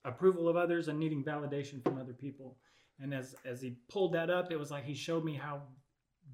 approval 0.05 0.49
of 0.49 0.57
others 0.57 0.89
and 0.89 0.99
needing 0.99 1.25
validation 1.25 1.83
from 1.83 1.99
other 1.99 2.13
people. 2.15 2.57
And 3.01 3.13
as 3.13 3.35
as 3.45 3.61
he 3.61 3.77
pulled 3.89 4.13
that 4.15 4.31
up, 4.31 4.51
it 4.51 4.57
was 4.59 4.71
like 4.71 4.85
he 4.85 4.95
showed 4.95 5.25
me 5.25 5.35
how 5.35 5.63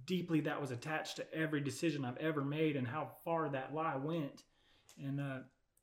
deeply 0.06 0.40
that 0.40 0.60
was 0.60 0.70
attached 0.70 1.16
to 1.16 1.34
every 1.34 1.60
decision 1.60 2.04
I've 2.04 2.16
ever 2.18 2.44
made 2.44 2.76
and 2.76 2.87
how 2.87 3.06
far 3.24 3.48
that 3.50 3.74
lie 3.74 3.96
went. 3.96 4.44
And 5.02 5.20
uh 5.20 5.38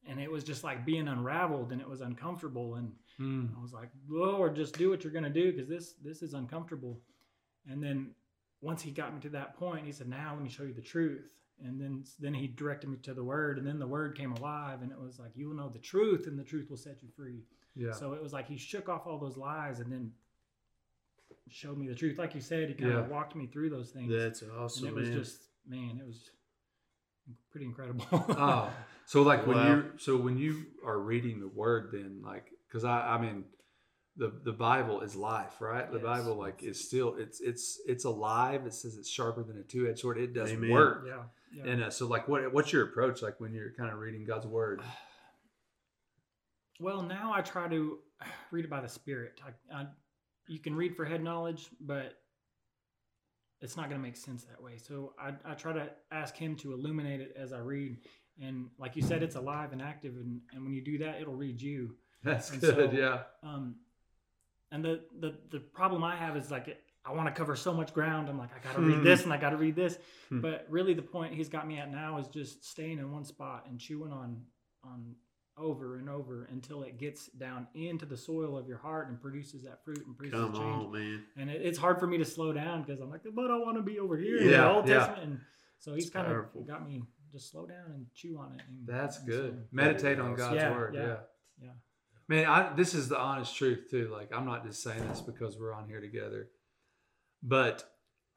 and 0.07 0.19
it 0.19 0.31
was 0.31 0.43
just 0.43 0.63
like 0.63 0.85
being 0.85 1.07
unraveled 1.07 1.71
and 1.71 1.79
it 1.81 1.87
was 1.89 2.01
uncomfortable 2.01 2.75
and 2.75 2.91
Mm. 3.19 3.55
I 3.55 3.61
was 3.61 3.73
like, 3.73 3.89
Lord, 4.07 4.55
just 4.55 4.75
do 4.77 4.89
what 4.89 5.03
you're 5.03 5.13
gonna 5.13 5.29
do 5.29 5.51
because 5.51 5.67
this 5.67 5.93
this 6.03 6.21
is 6.23 6.33
uncomfortable. 6.33 7.01
And 7.67 7.83
then 7.83 8.15
once 8.61 8.81
he 8.81 8.91
got 8.91 9.13
me 9.13 9.19
to 9.21 9.29
that 9.29 9.55
point, 9.57 9.85
he 9.85 9.91
said, 9.91 10.07
Now 10.07 10.33
let 10.33 10.43
me 10.43 10.49
show 10.49 10.63
you 10.63 10.73
the 10.73 10.81
truth. 10.81 11.27
And 11.63 11.79
then 11.79 12.03
then 12.19 12.33
he 12.33 12.47
directed 12.47 12.89
me 12.89 12.97
to 13.03 13.13
the 13.13 13.23
word, 13.23 13.57
and 13.59 13.67
then 13.67 13.77
the 13.79 13.85
word 13.87 14.17
came 14.17 14.31
alive, 14.33 14.81
and 14.81 14.91
it 14.91 14.99
was 14.99 15.19
like, 15.19 15.31
You 15.35 15.49
will 15.49 15.55
know 15.55 15.69
the 15.69 15.79
truth, 15.79 16.27
and 16.27 16.37
the 16.37 16.43
truth 16.43 16.69
will 16.69 16.77
set 16.77 17.03
you 17.03 17.09
free. 17.15 17.43
yeah 17.75 17.91
So 17.91 18.13
it 18.13 18.21
was 18.21 18.33
like 18.33 18.47
he 18.47 18.57
shook 18.57 18.89
off 18.89 19.05
all 19.05 19.17
those 19.19 19.37
lies 19.37 19.79
and 19.79 19.91
then 19.91 20.11
showed 21.49 21.77
me 21.77 21.87
the 21.87 21.95
truth. 21.95 22.17
Like 22.17 22.33
you 22.35 22.41
said, 22.41 22.69
he 22.69 22.75
kind 22.75 22.93
of 22.97 23.07
Yeah. 23.07 23.11
walked 23.11 23.35
me 23.35 23.47
through 23.47 23.69
those 23.69 23.91
things. 23.91 24.11
That's 24.11 24.41
and 24.41 24.51
awesome, 24.51 24.87
it 24.87 24.93
was 24.95 25.09
man. 25.09 25.17
just, 25.19 25.41
man, 25.67 25.99
it 25.99 26.05
was 26.05 26.29
pretty 27.51 27.65
incredible. 27.65 28.05
oh 28.11 28.71
so 29.05 29.21
like 29.23 29.45
when 29.45 29.57
Wow. 29.57 29.67
you're 29.67 29.85
so 29.97 30.17
when 30.17 30.37
you 30.37 30.65
are 30.85 30.99
reading 30.99 31.39
the 31.39 31.47
word 31.47 31.89
then 31.91 32.21
like 32.23 32.45
because 32.67 32.83
i 32.85 33.15
i 33.15 33.21
mean 33.21 33.43
the 34.21 34.31
the 34.43 34.51
bible 34.53 35.01
is 35.01 35.15
life 35.15 35.55
right 35.59 35.87
the 35.91 35.97
Yes. 35.97 36.05
bible 36.05 36.35
like 36.35 36.61
is 36.63 36.77
still 36.87 37.15
it's 37.17 37.41
it's 37.41 37.81
it's 37.87 38.05
alive 38.05 38.65
it 38.67 38.73
says 38.73 38.95
it's 38.97 39.09
sharper 39.09 39.43
than 39.43 39.57
a 39.57 39.63
two-edged 39.63 39.99
sword 39.99 40.17
it 40.19 40.33
does 40.33 40.51
Amen. 40.51 40.69
work 40.69 41.05
yeah. 41.07 41.23
yeah. 41.65 41.71
and 41.71 41.83
uh, 41.83 41.89
so 41.89 42.07
like 42.07 42.27
what 42.27 42.53
what's 42.53 42.71
your 42.71 42.83
approach 42.89 43.21
like 43.21 43.39
when 43.39 43.51
you're 43.53 43.73
kind 43.77 43.91
of 43.91 43.97
reading 43.99 44.23
god's 44.23 44.45
word 44.47 44.81
well, 46.79 47.03
now 47.03 47.31
I 47.31 47.41
try 47.41 47.67
to 47.67 47.99
read 48.49 48.65
it 48.65 48.71
by 48.71 48.81
the 48.81 48.89
Spirit. 48.89 49.39
I, 49.45 49.81
I, 49.81 49.85
you 50.47 50.57
can 50.59 50.75
read 50.75 50.95
for 50.95 51.05
head 51.05 51.23
knowledge, 51.23 51.67
but 51.79 52.13
it's 53.61 53.77
not 53.77 53.87
going 53.89 54.01
to 54.01 54.03
make 54.03 54.15
sense 54.17 54.45
that 54.45 54.59
way. 54.61 54.77
So 54.77 55.13
I, 55.19 55.33
I 55.45 55.53
try 55.53 55.73
to 55.73 55.89
ask 56.11 56.35
Him 56.35 56.55
to 56.57 56.73
illuminate 56.73 57.21
it 57.21 57.35
as 57.39 57.53
I 57.53 57.59
read. 57.59 57.97
And 58.41 58.67
like 58.79 58.95
you 58.95 59.03
said, 59.03 59.21
it's 59.21 59.35
alive 59.35 59.73
and 59.73 59.81
active. 59.81 60.15
And, 60.15 60.41
and 60.53 60.63
when 60.63 60.73
you 60.73 60.83
do 60.83 60.97
that, 60.99 61.21
it'll 61.21 61.35
read 61.35 61.61
you. 61.61 61.95
that's 62.23 62.49
And 62.49 62.61
good 62.61 62.91
so- 62.91 62.97
yeah 62.97 63.19
um, 63.43 63.75
and 64.71 64.83
the, 64.83 65.01
the 65.19 65.35
the 65.51 65.59
problem 65.59 66.03
I 66.03 66.15
have 66.15 66.35
is 66.37 66.49
like 66.51 66.77
I 67.03 67.11
want 67.13 67.27
to 67.27 67.33
cover 67.33 67.55
so 67.55 67.73
much 67.73 67.93
ground. 67.93 68.29
I'm 68.29 68.37
like 68.37 68.49
I 68.55 68.63
got 68.63 68.75
to 68.75 68.81
read 68.81 69.03
this 69.03 69.23
and 69.23 69.33
I 69.33 69.37
got 69.37 69.49
to 69.51 69.57
read 69.57 69.75
this, 69.75 69.97
Hmm. 70.29 70.39
but 70.41 70.65
really 70.69 70.93
the 70.93 71.01
point 71.01 71.33
he's 71.33 71.49
got 71.49 71.67
me 71.67 71.77
at 71.77 71.91
now 71.91 72.17
is 72.19 72.27
just 72.27 72.63
staying 72.63 72.99
in 72.99 73.11
one 73.11 73.25
spot 73.25 73.65
and 73.69 73.79
chewing 73.79 74.11
on 74.11 74.41
on 74.83 75.15
over 75.57 75.97
and 75.97 76.09
over 76.09 76.47
until 76.51 76.81
it 76.83 76.97
gets 76.97 77.27
down 77.27 77.67
into 77.75 78.05
the 78.05 78.15
soil 78.17 78.57
of 78.57 78.67
your 78.67 78.77
heart 78.77 79.09
and 79.09 79.21
produces 79.21 79.61
that 79.63 79.83
fruit 79.83 80.01
and 80.07 80.17
produces 80.17 80.39
Come 80.39 80.53
change. 80.53 80.85
on, 80.85 80.91
man. 80.91 81.23
And 81.37 81.49
it, 81.51 81.61
it's 81.61 81.77
hard 81.77 81.99
for 81.99 82.07
me 82.07 82.17
to 82.17 82.25
slow 82.25 82.53
down 82.53 82.81
because 82.83 82.99
I'm 83.01 83.09
like, 83.11 83.21
but 83.35 83.51
I 83.51 83.57
want 83.57 83.75
to 83.77 83.83
be 83.83 83.99
over 83.99 84.17
here 84.17 84.37
in 84.37 84.49
Yeah, 84.49 84.57
the 84.61 84.71
Old 84.71 84.87
yeah. 84.87 84.97
Testament. 84.99 85.23
And 85.23 85.39
so 85.77 85.93
he's 85.93 86.09
kind 86.09 86.31
of 86.31 86.45
got 86.65 86.87
me 86.87 87.03
just 87.31 87.51
slow 87.51 87.65
down 87.67 87.91
and 87.93 88.05
chew 88.15 88.37
on 88.39 88.53
it. 88.55 88.61
And, 88.67 88.87
That's 88.87 89.17
and 89.19 89.27
good. 89.27 89.51
so- 89.53 89.67
Meditate 89.71 90.19
on 90.19 90.35
God's 90.35 90.55
Yeah, 90.55 90.71
word. 90.71 90.95
Yeah. 90.95 91.01
yeah, 91.01 91.15
yeah. 91.63 91.69
Man, 92.31 92.45
I, 92.45 92.73
this 92.73 92.93
is 92.93 93.09
the 93.09 93.19
honest 93.19 93.53
truth 93.57 93.89
too. 93.91 94.09
Like, 94.09 94.31
I'm 94.33 94.45
not 94.45 94.65
just 94.65 94.81
saying 94.81 95.05
this 95.09 95.19
because 95.19 95.57
we're 95.59 95.73
on 95.73 95.85
here 95.89 95.99
together, 95.99 96.47
but 97.43 97.83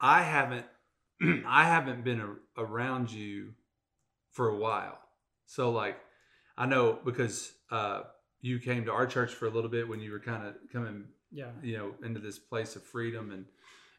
I 0.01 0.21
haven't, 0.21 0.65
I 1.47 1.63
haven't 1.63 2.03
been 2.03 2.19
a, 2.19 2.61
around 2.61 3.09
you 3.09 3.53
for 4.33 4.49
a 4.49 4.57
while. 4.57 4.99
So, 5.45 5.71
like, 5.71 5.95
I 6.57 6.65
know 6.65 6.99
because 7.05 7.53
uh, 7.71 8.01
you 8.41 8.59
came 8.59 8.83
to 8.83 8.91
our 8.91 9.07
church 9.07 9.31
for 9.31 9.45
a 9.45 9.49
little 9.49 9.69
bit 9.69 9.87
when 9.87 10.01
you 10.01 10.11
were 10.11 10.19
kind 10.19 10.45
of 10.45 10.55
coming, 10.73 11.05
yeah. 11.31 11.51
you 11.63 11.77
know, 11.77 11.93
into 12.05 12.19
this 12.19 12.37
place 12.37 12.75
of 12.75 12.83
freedom 12.83 13.31
and 13.31 13.45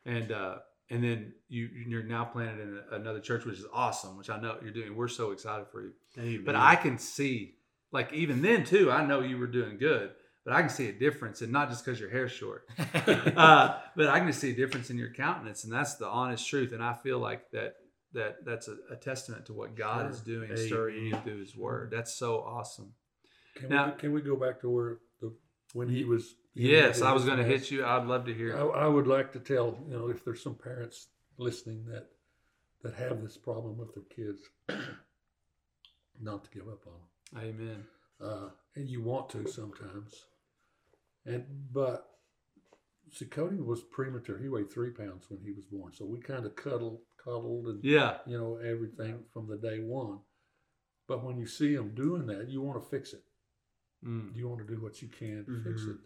and 0.05 0.31
uh, 0.31 0.57
and 0.91 1.03
then 1.03 1.33
you 1.49 1.71
you're 1.89 2.03
now 2.03 2.27
planted 2.27 2.61
in 2.61 2.83
another 2.93 3.21
church, 3.21 3.47
which 3.47 3.59
is 3.59 3.65
awesome. 3.73 4.19
Which 4.19 4.29
I 4.29 4.39
know 4.39 4.59
you're 4.61 4.73
doing. 4.73 4.95
We're 4.95 5.09
so 5.09 5.31
excited 5.31 5.69
for 5.73 5.81
you. 5.81 5.93
Amen. 6.19 6.43
But 6.45 6.55
I 6.55 6.77
can 6.77 6.99
see, 6.99 7.56
like 7.93 8.13
even 8.13 8.43
then 8.43 8.65
too, 8.65 8.91
I 8.91 9.05
know 9.07 9.21
you 9.21 9.39
were 9.39 9.47
doing 9.47 9.79
good. 9.79 10.11
but 10.45 10.55
I 10.55 10.61
can 10.61 10.71
see 10.71 10.89
a 10.89 10.93
difference, 10.93 11.43
and 11.43 11.51
not 11.53 11.71
just 11.71 11.85
because 11.85 11.99
your 11.99 12.11
hair's 12.11 12.33
short, 12.33 12.69
uh, 12.79 13.79
but 13.97 14.07
I 14.09 14.21
can 14.21 14.33
see 14.33 14.51
a 14.51 14.55
difference 14.57 14.91
in 14.91 14.97
your 14.99 15.13
countenance, 15.13 15.65
and 15.65 15.73
that's 15.73 15.95
the 15.97 16.07
honest 16.09 16.49
truth. 16.49 16.73
And 16.73 16.83
I 16.83 16.95
feel 16.95 17.19
like 17.19 17.51
that 17.51 17.75
that 18.13 18.45
that's 18.45 18.69
a, 18.69 18.77
a 18.91 18.97
testament 18.97 19.47
to 19.47 19.53
what 19.53 19.75
God 19.77 20.03
Sure. 20.03 20.11
is 20.11 20.21
doing, 20.21 20.51
Amen. 20.53 20.67
stirring 20.67 21.07
you 21.07 21.17
through 21.25 21.41
His 21.41 21.57
Word. 21.57 21.91
That's 21.91 22.15
so 22.15 22.39
awesome. 22.41 22.93
Can 23.57 23.71
Now- 23.71 23.87
we 23.93 23.93
can 24.01 24.13
we 24.13 24.21
go 24.23 24.37
back 24.37 24.61
to 24.61 24.71
where 24.71 24.99
the 25.21 25.33
when 25.73 25.89
he 25.89 26.05
was? 26.05 26.35
Yes, 26.55 27.03
I 27.03 27.13
was 27.13 27.25
going 27.27 27.37
to 27.39 27.45
hit 27.45 27.71
you. 27.71 27.85
I'd 27.85 28.07
love 28.07 28.25
to 28.27 28.33
I, 28.33 28.35
hear. 28.35 28.57
I 28.75 28.87
would 28.87 29.07
like 29.07 29.33
to 29.33 29.41
tell 29.41 29.77
you 29.89 29.93
know 29.97 30.09
if 30.09 30.25
there's 30.25 30.43
some 30.43 30.55
parents 30.55 31.09
listening 31.39 31.85
that 31.89 32.07
that 32.83 32.95
have 32.95 33.21
this 33.23 33.37
problem 33.37 33.77
with 33.77 33.93
their 33.95 34.05
kids, 34.05 34.41
not 36.21 36.45
to 36.45 36.51
give 36.51 36.69
up 36.69 36.87
on 36.87 36.93
them. 36.93 37.03
Amen. 37.37 37.85
uh, 38.23 38.49
and 38.75 38.89
you 38.89 39.03
want 39.03 39.29
to 39.31 39.47
sometimes. 39.49 40.25
And 41.25 41.45
but 41.73 42.07
see, 43.13 43.25
Cody 43.27 43.61
was 43.61 43.83
premature. 43.83 44.39
He 44.39 44.49
weighed 44.49 44.71
three 44.73 44.91
pounds 44.91 45.25
when 45.29 45.41
he 45.41 45.51
was 45.53 45.65
born, 45.67 45.93
so 45.93 46.05
we 46.05 46.21
kind 46.21 46.47
of 46.47 46.57
cuddled, 46.57 47.01
cuddled, 47.23 47.67
and 47.67 47.85
Yeah. 47.85 48.19
you 48.27 48.39
know 48.39 48.57
everything 48.57 49.25
from 49.33 49.49
the 49.49 49.57
day 49.57 49.81
one. 49.81 50.21
But 51.07 51.25
when 51.25 51.37
you 51.39 51.47
see 51.47 51.75
him 51.75 51.95
doing 51.95 52.27
that, 52.27 52.49
you 52.49 52.63
want 52.63 52.83
to 52.83 52.89
fix 52.91 53.13
it. 53.13 53.23
Mm. 54.05 54.35
You 54.35 54.49
want 54.49 54.67
to 54.67 54.75
do 54.75 54.81
what 54.81 55.01
you 55.03 55.09
can 55.09 55.45
to 55.47 55.63
fix 55.63 55.83
Mhm. 55.83 55.95
it. 55.95 56.01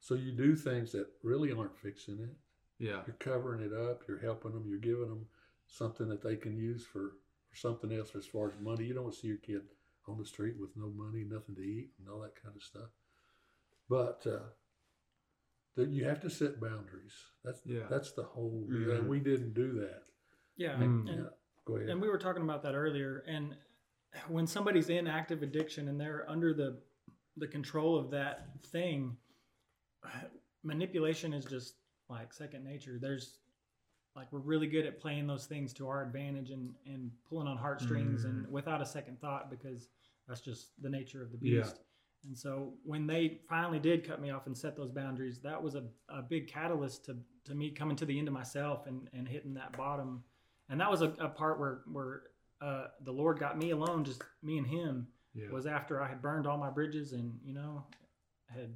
So 0.00 0.14
you 0.14 0.32
do 0.32 0.54
things 0.56 0.92
that 0.92 1.08
really 1.22 1.52
aren't 1.52 1.76
fixing 1.76 2.20
it. 2.20 2.36
Yeah. 2.78 3.04
You're 3.06 3.16
covering 3.16 3.60
it 3.62 3.72
up. 3.72 4.06
You're 4.06 4.18
helping 4.18 4.52
them. 4.52 4.68
You're 4.68 4.78
giving 4.78 5.08
them 5.08 5.28
something 5.66 6.08
that 6.08 6.22
they 6.22 6.36
can 6.36 6.56
use 6.56 6.84
for, 6.84 7.16
for 7.48 7.56
something 7.56 7.92
else 7.92 8.14
as 8.14 8.26
far 8.26 8.50
as 8.50 8.58
money. 8.60 8.84
You 8.84 8.94
don't 8.94 9.14
see 9.14 9.28
your 9.28 9.38
kid 9.38 9.62
on 10.08 10.18
the 10.18 10.24
street 10.24 10.54
with 10.58 10.70
no 10.76 10.88
money, 10.88 11.24
nothing 11.24 11.54
to 11.56 11.62
eat, 11.62 11.90
and 11.98 12.08
all 12.08 12.20
that 12.20 12.40
kind 12.40 12.54
of 12.56 12.62
stuff. 12.62 12.90
But 13.88 14.26
uh, 14.26 14.46
that 15.76 15.88
you 15.90 16.04
have 16.04 16.20
to 16.20 16.30
set 16.30 16.60
boundaries. 16.60 17.12
That's 17.44 17.60
Yeah. 17.64 17.86
that's 17.88 18.12
the 18.12 18.22
whole. 18.22 18.66
deal. 18.68 18.78
Mhm. 18.88 18.98
And 18.98 19.08
we 19.08 19.20
didn't 19.20 19.54
do 19.54 19.72
that. 19.80 20.02
yeah, 20.58 20.74
Mm. 20.78 20.82
and, 20.84 21.08
Yeah. 21.08 21.28
Go 21.66 21.76
ahead. 21.76 21.88
and 21.90 22.00
we 22.00 22.08
were 22.08 22.18
talking 22.18 22.42
about 22.42 22.62
that 22.62 22.74
earlier. 22.74 23.18
And 23.26 23.56
when 24.28 24.46
somebody's 24.46 24.88
in 24.88 25.06
active 25.06 25.42
addiction 25.42 25.88
and 25.88 26.00
they're 26.00 26.28
under 26.30 26.54
the 26.54 26.80
the 27.38 27.46
control 27.46 27.98
of 27.98 28.10
that 28.12 28.58
thing, 28.62 29.14
manipulation 30.62 31.34
is 31.34 31.44
just 31.44 31.74
like 32.08 32.32
second 32.32 32.64
nature. 32.64 32.98
There's 32.98 33.40
like 34.14 34.32
we're 34.32 34.38
really 34.40 34.66
good 34.66 34.86
at 34.86 34.98
playing 34.98 35.26
those 35.26 35.44
things 35.46 35.74
to 35.74 35.88
our 35.88 36.02
advantage 36.02 36.50
and 36.50 36.74
and 36.86 37.10
pulling 37.28 37.46
on 37.46 37.58
heartstrings 37.58 38.24
and 38.24 38.50
without 38.50 38.80
a 38.80 38.86
second 38.86 39.20
thought 39.20 39.50
because 39.50 39.88
that's 40.28 40.40
just 40.40 40.80
the 40.82 40.88
nature 40.88 41.22
of 41.22 41.30
the 41.32 41.38
Yeah. 41.40 41.62
beast. 41.62 41.80
And 42.24 42.36
so 42.36 42.74
when 42.84 43.06
they 43.06 43.40
finally 43.48 43.78
did 43.78 44.06
cut 44.06 44.20
me 44.20 44.30
off 44.30 44.46
and 44.46 44.56
set 44.56 44.76
those 44.76 44.90
boundaries, 44.90 45.38
that 45.40 45.62
was 45.62 45.76
a, 45.76 45.84
a 46.08 46.22
big 46.22 46.48
catalyst 46.48 47.04
to, 47.04 47.16
to 47.44 47.54
me 47.54 47.70
coming 47.70 47.96
to 47.96 48.04
the 48.04 48.18
end 48.18 48.26
of 48.26 48.34
myself 48.34 48.86
and, 48.86 49.08
and 49.12 49.28
hitting 49.28 49.54
that 49.54 49.76
bottom. 49.76 50.24
And 50.68 50.80
that 50.80 50.90
was 50.90 51.02
a, 51.02 51.10
a 51.20 51.28
part 51.28 51.60
where, 51.60 51.82
where 51.92 52.22
uh, 52.60 52.86
the 53.04 53.12
Lord 53.12 53.38
got 53.38 53.56
me 53.56 53.70
alone, 53.70 54.02
just 54.04 54.22
me 54.42 54.58
and 54.58 54.66
him, 54.66 55.06
Yeah. 55.34 55.50
was 55.52 55.66
after 55.66 56.02
I 56.02 56.08
had 56.08 56.20
burned 56.20 56.46
all 56.48 56.58
my 56.58 56.70
bridges 56.70 57.12
and, 57.12 57.38
you 57.44 57.54
know, 57.54 57.84
had 58.46 58.74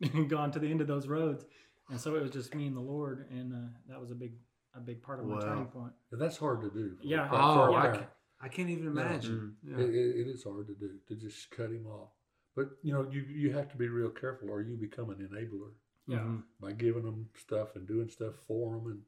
gone 0.28 0.52
to 0.52 0.58
the 0.60 0.70
end 0.70 0.80
of 0.80 0.86
those 0.86 1.08
roads. 1.08 1.44
And 1.90 1.98
so 2.00 2.14
it 2.14 2.22
was 2.22 2.30
just 2.30 2.54
me 2.54 2.66
and 2.66 2.76
the 2.76 2.80
Lord. 2.80 3.26
And 3.30 3.52
uh, 3.52 3.68
that 3.88 4.00
was 4.00 4.10
a 4.12 4.14
big, 4.14 4.34
a 4.76 4.80
big 4.80 5.02
part 5.02 5.18
of 5.18 5.26
my 5.26 5.40
turning 5.40 5.66
point. 5.66 5.92
That's 6.12 6.36
hard 6.36 6.60
to 6.60 6.70
do. 6.70 6.96
Yeah. 7.02 7.28
Oh, 7.32 7.72
a 7.72 7.72
I 7.72 8.06
I 8.40 8.48
can't 8.48 8.70
even 8.70 8.86
imagine. 8.86 9.56
It, 9.66 9.70
Yeah. 9.70 9.84
it, 9.84 9.94
it 9.94 10.26
is 10.28 10.44
hard 10.44 10.66
to 10.68 10.74
do 10.74 10.98
to 11.08 11.14
just 11.16 11.50
cut 11.50 11.70
him 11.70 11.86
off. 11.86 12.10
But 12.54 12.70
you 12.82 12.92
know, 12.92 13.08
you 13.10 13.22
you 13.22 13.52
have 13.52 13.68
to 13.70 13.76
be 13.76 13.88
real 13.88 14.10
careful, 14.10 14.50
or 14.50 14.62
you 14.62 14.76
become 14.76 15.10
an 15.10 15.18
enabler 15.28 15.72
Yeah. 16.06 16.18
Mhm. 16.20 16.44
by 16.60 16.72
giving 16.72 17.04
them 17.04 17.30
stuff 17.36 17.74
and 17.76 17.86
doing 17.86 18.08
stuff 18.08 18.34
for 18.46 18.76
them 18.76 18.86
and 18.92 19.02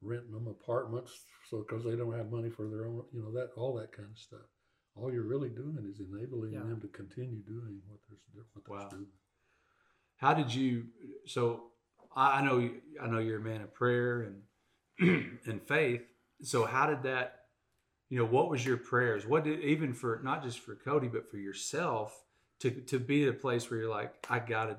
renting 0.00 0.32
them 0.32 0.48
apartments, 0.48 1.12
so 1.48 1.58
because 1.60 1.84
they 1.84 1.94
don't 1.96 2.12
have 2.12 2.30
money 2.30 2.50
for 2.50 2.68
their 2.68 2.86
own, 2.86 3.04
you 3.12 3.22
know, 3.22 3.30
that 3.32 3.50
all 3.56 3.74
that 3.74 3.92
kind 3.92 4.10
of 4.10 4.18
stuff. 4.18 4.46
All 4.94 5.12
you're 5.12 5.22
really 5.34 5.48
doing 5.48 5.84
is 5.88 6.00
enabling 6.00 6.52
Yeah. 6.52 6.64
them 6.64 6.80
to 6.80 6.88
continue 6.88 7.40
doing 7.42 7.82
what 7.86 8.00
they're 8.08 8.18
what 8.52 8.64
they're 8.66 8.76
Wow. 8.76 8.88
doing. 8.88 9.12
How 10.16 10.34
did 10.34 10.52
you? 10.54 10.88
So 11.26 11.72
I 12.14 12.40
I 12.40 12.44
know 12.44 12.58
you- 12.58 12.82
I 13.00 13.06
know 13.08 13.18
you're 13.20 13.38
a 13.38 13.42
man 13.42 13.62
of 13.62 13.72
prayer 13.74 14.22
and 14.22 14.42
and 15.46 15.62
faith. 15.66 16.02
So 16.42 16.64
how 16.66 16.86
did 16.86 17.02
that? 17.04 17.41
You 18.12 18.18
know, 18.18 18.26
what 18.26 18.50
was 18.50 18.62
your 18.62 18.76
prayers? 18.76 19.26
What 19.26 19.44
did 19.44 19.60
even 19.60 19.94
for 19.94 20.20
not 20.22 20.42
just 20.42 20.58
for 20.58 20.74
Cody, 20.74 21.08
but 21.08 21.30
for 21.30 21.38
yourself 21.38 22.26
to 22.58 22.70
to 22.70 22.98
be 22.98 23.22
at 23.22 23.30
a 23.30 23.32
place 23.32 23.70
where 23.70 23.80
you're 23.80 23.88
like, 23.88 24.12
I 24.28 24.38
gotta, 24.38 24.76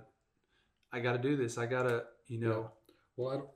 I 0.91 0.99
gotta 0.99 1.17
do 1.17 1.35
this. 1.35 1.57
I 1.57 1.65
gotta, 1.65 2.03
you 2.27 2.37
know, 2.39 2.69
Well, 3.17 3.31
I 3.31 3.37
don't, 3.37 3.49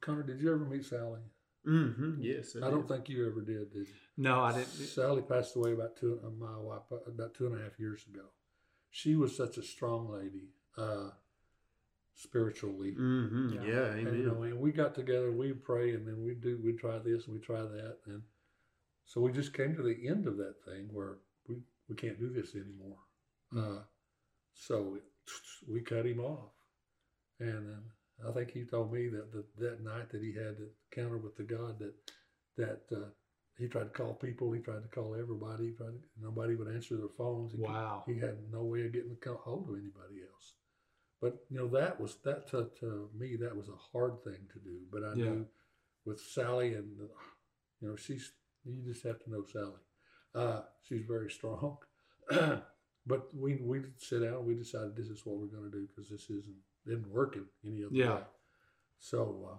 Connor, 0.00 0.22
did 0.22 0.40
you 0.40 0.54
ever 0.54 0.64
meet 0.64 0.84
Sally? 0.84 1.18
Mm-hmm. 1.66 2.20
Yes, 2.20 2.54
I 2.62 2.70
don't 2.70 2.86
think 2.86 3.08
you 3.08 3.26
ever 3.26 3.40
did, 3.40 3.72
did 3.72 3.88
you? 3.88 3.94
no, 4.16 4.38
I 4.38 4.52
didn't. 4.52 4.68
Sally 4.68 5.22
passed 5.22 5.56
away 5.56 5.72
about 5.72 5.96
two, 5.96 6.20
uh, 6.24 6.30
my 6.38 6.56
wife, 6.56 6.82
about 7.04 7.34
two 7.34 7.48
and 7.48 7.60
a 7.60 7.64
half 7.64 7.76
years 7.80 8.06
ago. 8.06 8.26
She 8.92 9.16
was 9.16 9.36
such 9.36 9.58
a 9.58 9.64
strong 9.64 10.12
lady, 10.12 10.50
uh, 10.78 11.10
spiritually. 12.14 12.92
Mm-hmm. 12.92 13.54
Yeah. 13.54 13.62
Yeah, 13.62 13.86
And, 13.94 14.16
you 14.16 14.26
know, 14.26 14.42
and 14.44 14.60
we 14.60 14.70
got 14.70 14.94
together, 14.94 15.32
we 15.32 15.54
pray, 15.54 15.92
and 15.94 16.06
then 16.06 16.22
we 16.22 16.34
do, 16.34 16.60
we 16.62 16.74
try 16.74 16.98
this 16.98 17.26
and 17.26 17.34
we 17.34 17.40
try 17.40 17.62
that, 17.62 17.96
and 18.06 18.22
so 19.06 19.20
we 19.20 19.32
just 19.32 19.52
came 19.54 19.74
to 19.76 19.82
the 19.82 20.08
end 20.08 20.26
of 20.26 20.36
that 20.38 20.56
thing 20.64 20.88
where 20.92 21.18
we 21.48 21.56
we 21.88 21.94
can't 21.96 22.18
do 22.18 22.30
this 22.30 22.54
anymore. 22.54 22.98
Uh, 23.56 23.82
so 24.54 24.98
we 25.68 25.80
cut 25.80 26.06
him 26.06 26.20
off, 26.20 26.52
and 27.40 27.68
then 27.68 27.82
I 28.28 28.32
think 28.32 28.50
he 28.50 28.64
told 28.64 28.92
me 28.92 29.08
that 29.08 29.32
the, 29.32 29.44
that 29.58 29.82
night 29.82 30.10
that 30.10 30.22
he 30.22 30.32
had 30.32 30.56
the 30.58 30.70
encounter 30.92 31.18
with 31.18 31.36
the 31.36 31.42
God 31.44 31.78
that 31.80 31.94
that 32.56 32.96
uh, 32.96 33.08
he 33.58 33.68
tried 33.68 33.84
to 33.84 33.90
call 33.90 34.14
people, 34.14 34.52
he 34.52 34.60
tried 34.60 34.82
to 34.82 34.88
call 34.88 35.14
everybody, 35.14 35.72
tried 35.72 35.88
to, 35.88 36.00
nobody 36.20 36.54
would 36.56 36.68
answer 36.68 36.96
their 36.96 37.08
phones. 37.16 37.52
He 37.52 37.58
could- 37.58 37.66
Wow. 37.66 38.04
he 38.06 38.18
had 38.18 38.50
no 38.50 38.64
way 38.64 38.84
of 38.86 38.92
getting 38.92 39.16
a 39.26 39.34
hold 39.34 39.68
of 39.68 39.76
anybody 39.76 40.22
else. 40.30 40.54
But 41.20 41.44
you 41.48 41.56
know 41.58 41.68
that 41.68 42.00
was 42.00 42.16
that 42.24 42.48
to, 42.48 42.70
to 42.80 43.10
me 43.14 43.36
that 43.36 43.56
was 43.56 43.68
a 43.68 43.76
hard 43.92 44.22
thing 44.24 44.46
to 44.52 44.58
do. 44.58 44.86
But 44.90 45.04
I 45.04 45.14
Yeah. 45.14 45.24
knew 45.24 45.48
with 46.04 46.20
Sally 46.20 46.74
and 46.74 46.98
you 47.80 47.88
know 47.88 47.96
she's 47.96 48.32
you 48.64 48.82
just 48.92 49.02
have 49.04 49.18
to 49.24 49.30
know 49.30 49.44
Sally. 49.50 49.72
Uh, 50.34 50.62
she's 50.82 51.02
very 51.06 51.30
strong. 51.30 51.78
but 53.06 53.28
we 53.34 53.56
we 53.62 53.82
sit 53.98 54.20
down. 54.22 54.34
and 54.34 54.46
We 54.46 54.54
decided 54.54 54.96
this 54.96 55.08
is 55.08 55.24
what 55.24 55.36
we're 55.38 55.46
going 55.46 55.70
to 55.70 55.76
do 55.76 55.86
because 55.86 56.10
this 56.10 56.24
isn't 56.30 56.56
isn't 56.86 57.08
working 57.08 57.46
any 57.64 57.84
other 57.84 57.94
Yeah. 57.94 58.14
way. 58.16 58.22
So 58.98 59.50
uh, 59.52 59.56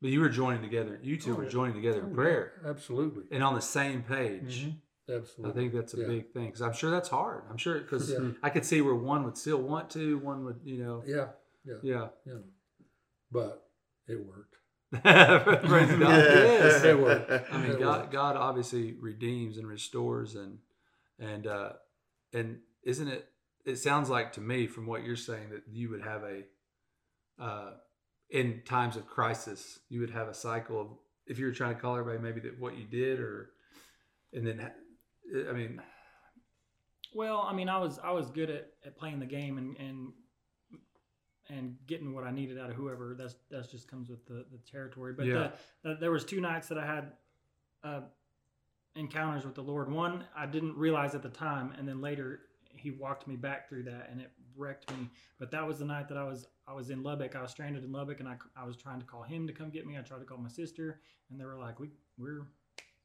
But 0.00 0.10
you 0.10 0.20
were 0.20 0.28
joining 0.28 0.62
together. 0.62 0.98
You 1.02 1.16
two 1.18 1.32
Oh, 1.32 1.36
were 1.36 1.46
joining 1.46 1.74
together 1.74 2.02
oh, 2.04 2.08
in 2.08 2.14
prayer 2.14 2.62
absolutely, 2.64 3.24
and 3.30 3.42
on 3.42 3.54
the 3.54 3.60
same 3.62 4.02
page. 4.02 4.66
Mhm. 4.66 5.16
absolutely. 5.16 5.50
I 5.50 5.54
think 5.54 5.74
that's 5.74 5.94
a 5.94 5.98
Yeah. 6.00 6.06
big 6.06 6.32
thing 6.32 6.46
because 6.46 6.62
I'm 6.62 6.72
sure 6.72 6.90
that's 6.90 7.08
hard. 7.08 7.42
I'm 7.50 7.56
sure 7.58 7.80
because 7.80 8.10
Yeah. 8.10 8.30
I 8.42 8.50
could 8.50 8.64
see 8.64 8.80
where 8.80 8.94
one 8.94 9.24
would 9.24 9.36
still 9.36 9.60
want 9.62 9.90
to, 9.90 10.18
one 10.18 10.44
would, 10.44 10.60
you 10.64 10.78
know, 10.84 11.02
Yeah, 11.06 11.32
yeah, 11.64 11.80
yeah. 11.82 12.08
yeah. 12.24 12.38
But 13.32 13.68
it 14.06 14.24
worked. 14.24 14.56
Praise 15.02 15.90
God. 15.92 16.00
Yes. 16.00 16.82
It 16.84 16.98
worked. 16.98 17.30
I 17.52 17.58
mean, 17.58 17.72
It 17.72 17.78
God, 17.80 18.00
worked. 18.00 18.12
God 18.12 18.36
obviously 18.36 18.94
redeems 19.00 19.56
and 19.56 19.66
restores, 19.68 20.34
and 20.34 20.58
and 21.18 21.46
uh, 21.46 21.72
and 22.32 22.58
isn't 22.82 23.08
it? 23.08 23.26
It 23.64 23.76
sounds 23.76 24.08
like 24.10 24.32
to 24.32 24.40
me, 24.40 24.66
from 24.66 24.86
what 24.86 25.04
you're 25.04 25.16
saying, 25.16 25.50
that 25.50 25.62
you 25.70 25.90
would 25.90 26.02
have 26.02 26.22
a 26.24 26.42
uh, 27.42 27.70
in 28.30 28.62
times 28.64 28.96
of 28.96 29.06
crisis, 29.06 29.78
you 29.88 30.00
would 30.00 30.10
have 30.10 30.28
a 30.28 30.34
cycle 30.34 30.80
of 30.80 30.88
if 31.26 31.38
you 31.38 31.46
were 31.46 31.52
trying 31.52 31.74
to 31.74 31.80
call 31.80 31.96
everybody 31.96 32.22
maybe 32.22 32.40
that 32.48 32.58
what 32.58 32.76
you 32.76 32.84
did, 32.84 33.20
or 33.20 33.50
and 34.32 34.46
then 34.46 34.70
I 35.48 35.52
mean, 35.52 35.80
Well, 37.14 37.46
I 37.48 37.52
mean, 37.52 37.68
I 37.68 37.78
was 37.78 37.98
I 38.02 38.10
was 38.10 38.30
good 38.30 38.50
at, 38.50 38.72
at 38.84 38.96
playing 38.98 39.20
the 39.20 39.26
game 39.26 39.58
and, 39.58 39.76
and 39.76 40.12
and 41.50 41.76
getting 41.86 42.14
what 42.14 42.24
I 42.24 42.30
needed 42.30 42.58
out 42.58 42.70
of 42.70 42.76
whoever. 42.76 43.14
That's 43.18 43.34
that's 43.50 43.68
just 43.68 43.88
comes 43.88 44.08
with 44.08 44.24
the, 44.26 44.46
the 44.50 44.58
territory. 44.70 45.12
But 45.12 45.26
Yeah. 45.26 45.50
the, 45.82 45.90
the, 45.90 45.94
there 46.00 46.10
was 46.10 46.24
two 46.24 46.40
nights 46.40 46.68
that 46.68 46.78
I 46.78 46.86
had 46.86 47.12
uh, 47.84 48.00
encounters 48.96 49.44
with 49.44 49.54
the 49.54 49.62
Lord. 49.62 49.90
One 49.90 50.24
I 50.36 50.46
didn't 50.46 50.76
realize 50.76 51.14
at 51.14 51.22
the 51.22 51.28
time, 51.28 51.72
and 51.78 51.86
then 51.88 52.00
later 52.00 52.40
He 52.76 52.90
walked 52.90 53.26
me 53.26 53.36
back 53.36 53.68
through 53.68 53.84
that, 53.84 54.08
and 54.10 54.20
it 54.20 54.30
wrecked 54.56 54.90
me. 54.92 55.08
But 55.38 55.50
that 55.50 55.66
was 55.66 55.78
the 55.78 55.84
night 55.84 56.08
that 56.08 56.16
I 56.18 56.24
was 56.24 56.46
I 56.66 56.72
was 56.72 56.90
in 56.90 57.02
Lubbock. 57.02 57.34
I 57.36 57.42
was 57.42 57.50
stranded 57.50 57.82
in 57.84 57.92
Lubbock, 57.92 58.20
and 58.20 58.28
I, 58.28 58.36
I 58.56 58.64
was 58.64 58.76
trying 58.76 59.00
to 59.00 59.06
call 59.06 59.22
him 59.22 59.46
to 59.46 59.52
come 59.52 59.70
get 59.70 59.86
me. 59.86 59.98
I 59.98 60.02
tried 60.02 60.20
to 60.20 60.24
call 60.24 60.38
my 60.38 60.48
sister, 60.48 61.00
and 61.30 61.40
they 61.40 61.44
were 61.44 61.56
like, 61.58 61.80
"We 61.80 61.90
we're 62.16 62.46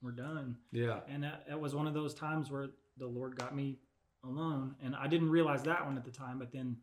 we're 0.02 0.12
done." 0.12 0.58
yeah, 0.72 1.00
And 1.08 1.24
that, 1.24 1.46
that 1.48 1.60
was 1.60 1.74
one 1.74 1.88
of 1.88 1.94
those 1.96 2.14
times 2.14 2.52
where 2.52 2.68
the 2.98 3.08
Lord 3.08 3.36
got 3.36 3.56
me 3.56 3.80
alone. 4.24 4.76
And 4.84 4.96
I 4.96 5.08
didn't 5.08 5.30
realize 5.30 5.64
that 5.64 5.84
one 5.86 5.98
at 5.98 6.04
the 6.06 6.12
time. 6.12 6.38
But 6.38 6.52
then 6.52 6.78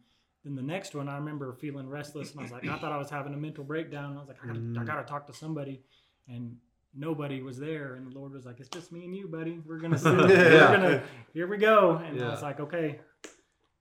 then 0.44 0.55
the 0.57 0.62
next 0.62 0.94
one, 0.94 1.09
I 1.09 1.16
remember 1.16 1.52
feeling 1.55 1.88
restless. 1.88 2.31
And 2.33 2.40
I 2.40 2.42
was 2.42 2.52
like, 2.52 2.66
I 2.68 2.76
thought 2.78 2.92
I 2.92 2.96
was 2.98 3.11
having 3.11 3.33
a 3.35 3.37
mental 3.37 3.64
breakdown. 3.64 4.07
And 4.11 4.16
I 4.18 4.20
was 4.20 4.28
like, 4.28 4.38
I 4.42 4.46
gotta, 4.48 4.59
I 4.59 4.62
Mm. 4.62 4.87
gotta 4.87 5.05
talk 5.05 5.26
to 5.28 5.33
somebody. 5.33 5.83
And 6.28 6.57
nobody 6.94 7.42
was 7.42 7.59
there. 7.59 7.94
And 7.94 8.11
the 8.11 8.18
Lord 8.18 8.33
was 8.33 8.44
like, 8.44 8.59
It's 8.61 8.68
just 8.68 8.90
me 8.92 9.05
and 9.05 9.14
you, 9.14 9.28
buddy. 9.28 9.61
We're 9.64 9.78
going 9.78 9.92
to 9.92 9.98
sit. 9.98 10.12
Yeah. 10.12 10.70
We're 10.70 10.76
gonna, 10.76 11.02
here 11.33 11.46
we 11.46 11.57
go. 11.59 11.96
And 11.96 12.20
I 12.20 12.31
was 12.31 12.42
like, 12.42 12.59
Okay. 12.61 12.98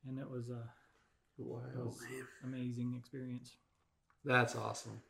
and 0.08 0.20
it 0.20 0.30
was 0.30 0.50
a 0.50 0.64
Wow, 1.38 1.62
it 1.74 1.80
was 1.84 2.00
amazing 2.44 2.94
experience. 3.00 3.56
That's 4.24 4.56
awesome. 4.56 5.02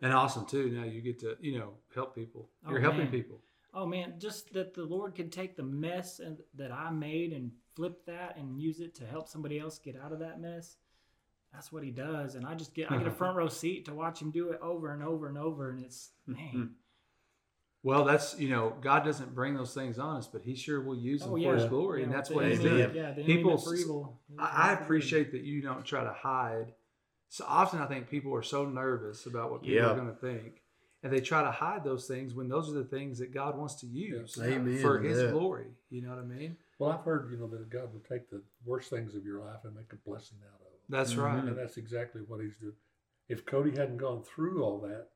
And 0.00 0.12
awesome 0.14 0.46
too. 0.46 0.70
Now 0.70 0.84
you 0.84 1.02
get 1.02 1.18
to, 1.20 1.36
you 1.40 1.58
know, 1.58 1.74
help 1.94 2.14
people. 2.14 2.48
You're 2.68 2.78
Oh, 2.78 2.82
helping 2.82 3.00
man. 3.02 3.10
people. 3.10 3.40
Oh 3.74 3.84
man, 3.86 4.14
just 4.18 4.52
that 4.54 4.72
the 4.74 4.84
Lord 4.84 5.14
could 5.14 5.30
take 5.30 5.56
the 5.56 5.62
mess 5.62 6.20
and 6.20 6.38
that 6.54 6.72
I 6.72 6.90
made 6.90 7.32
and 7.34 7.50
flip 7.74 8.04
that 8.06 8.36
and 8.36 8.60
use 8.60 8.80
it 8.80 8.94
to 8.96 9.06
help 9.06 9.28
somebody 9.28 9.58
else 9.58 9.78
get 9.78 9.96
out 10.02 10.12
of 10.12 10.18
that 10.20 10.40
mess. 10.40 10.76
That's 11.52 11.70
what 11.70 11.84
He 11.84 11.90
does, 11.90 12.34
and 12.34 12.46
I 12.46 12.54
just 12.54 12.74
get 12.74 12.90
I 12.90 12.96
get 12.96 13.06
a 13.06 13.08
uh-huh. 13.08 13.16
front 13.16 13.36
row 13.36 13.48
seat 13.48 13.84
to 13.86 13.94
watch 13.94 14.20
Him 14.20 14.30
do 14.30 14.50
it 14.50 14.60
over 14.62 14.92
and 14.92 15.02
over 15.02 15.28
and 15.28 15.36
over, 15.36 15.70
and 15.70 15.84
it's 15.84 16.10
hmm. 16.26 16.32
man, 16.32 16.50
hmm. 16.52 16.64
Well, 17.84 18.04
that's 18.04 18.38
you 18.38 18.48
know, 18.48 18.74
God 18.80 19.04
doesn't 19.04 19.34
bring 19.34 19.54
those 19.54 19.74
things 19.74 19.98
on 19.98 20.16
us, 20.16 20.28
but 20.28 20.42
He 20.42 20.54
sure 20.54 20.80
will 20.80 20.96
use 20.96 21.22
oh, 21.22 21.36
them 21.36 21.40
oh 21.40 21.42
for 21.50 21.56
His 21.56 21.64
glory, 21.66 22.00
yeah, 22.00 22.06
and 22.06 22.14
that's 22.14 22.30
what 22.30 22.46
He's 22.46 22.60
enemy- 22.60 22.82
doing. 22.82 22.92
doing. 22.92 23.14
Yeah, 23.18 23.24
People 23.26 23.50
meant 23.50 23.64
for 23.64 23.74
s- 23.74 23.80
evil. 23.80 24.20
I, 24.38 24.70
I 24.70 24.72
appreciate 24.74 25.32
that 25.32 25.42
you 25.42 25.60
don't 25.62 25.84
try 25.84 26.04
to 26.04 26.12
hide. 26.12 26.72
So 27.28 27.44
often, 27.48 27.80
I 27.80 27.86
think 27.86 28.08
people 28.08 28.34
are 28.34 28.42
so 28.42 28.66
nervous 28.66 29.26
about 29.26 29.50
what 29.50 29.62
people 29.62 29.76
Yeah. 29.76 29.90
are 29.90 29.96
going 29.96 30.08
to 30.08 30.14
think, 30.14 30.62
and 31.02 31.12
they 31.12 31.20
try 31.20 31.42
to 31.42 31.50
hide 31.50 31.82
those 31.82 32.06
things 32.06 32.34
when 32.34 32.48
those 32.48 32.70
are 32.70 32.74
the 32.74 32.84
things 32.84 33.18
that 33.18 33.34
God 33.34 33.58
wants 33.58 33.74
to 33.76 33.86
use 33.86 34.38
Amen 34.40 34.78
for 34.78 35.00
His 35.00 35.18
that. 35.18 35.32
glory. 35.32 35.66
You 35.90 36.02
know 36.02 36.10
what 36.10 36.18
I 36.18 36.24
mean? 36.24 36.56
Well, 36.82 36.90
I've 36.90 37.04
heard, 37.04 37.30
you 37.30 37.36
know, 37.38 37.46
that 37.46 37.70
God 37.70 37.92
will 37.92 38.02
take 38.08 38.28
the 38.28 38.42
worst 38.64 38.90
things 38.90 39.14
of 39.14 39.24
your 39.24 39.38
life 39.40 39.60
and 39.62 39.72
make 39.72 39.92
a 39.92 39.96
blessing 40.04 40.38
out 40.44 40.54
of 40.60 40.66
them. 40.66 40.80
That's 40.88 41.14
Mhm. 41.14 41.22
right. 41.22 41.44
And 41.44 41.56
that's 41.56 41.76
exactly 41.76 42.22
what 42.22 42.40
he's 42.40 42.56
doing. 42.56 42.74
If 43.28 43.46
Cody 43.46 43.70
hadn't 43.70 43.98
gone 43.98 44.24
through 44.24 44.64
all 44.64 44.80
that, 44.80 45.10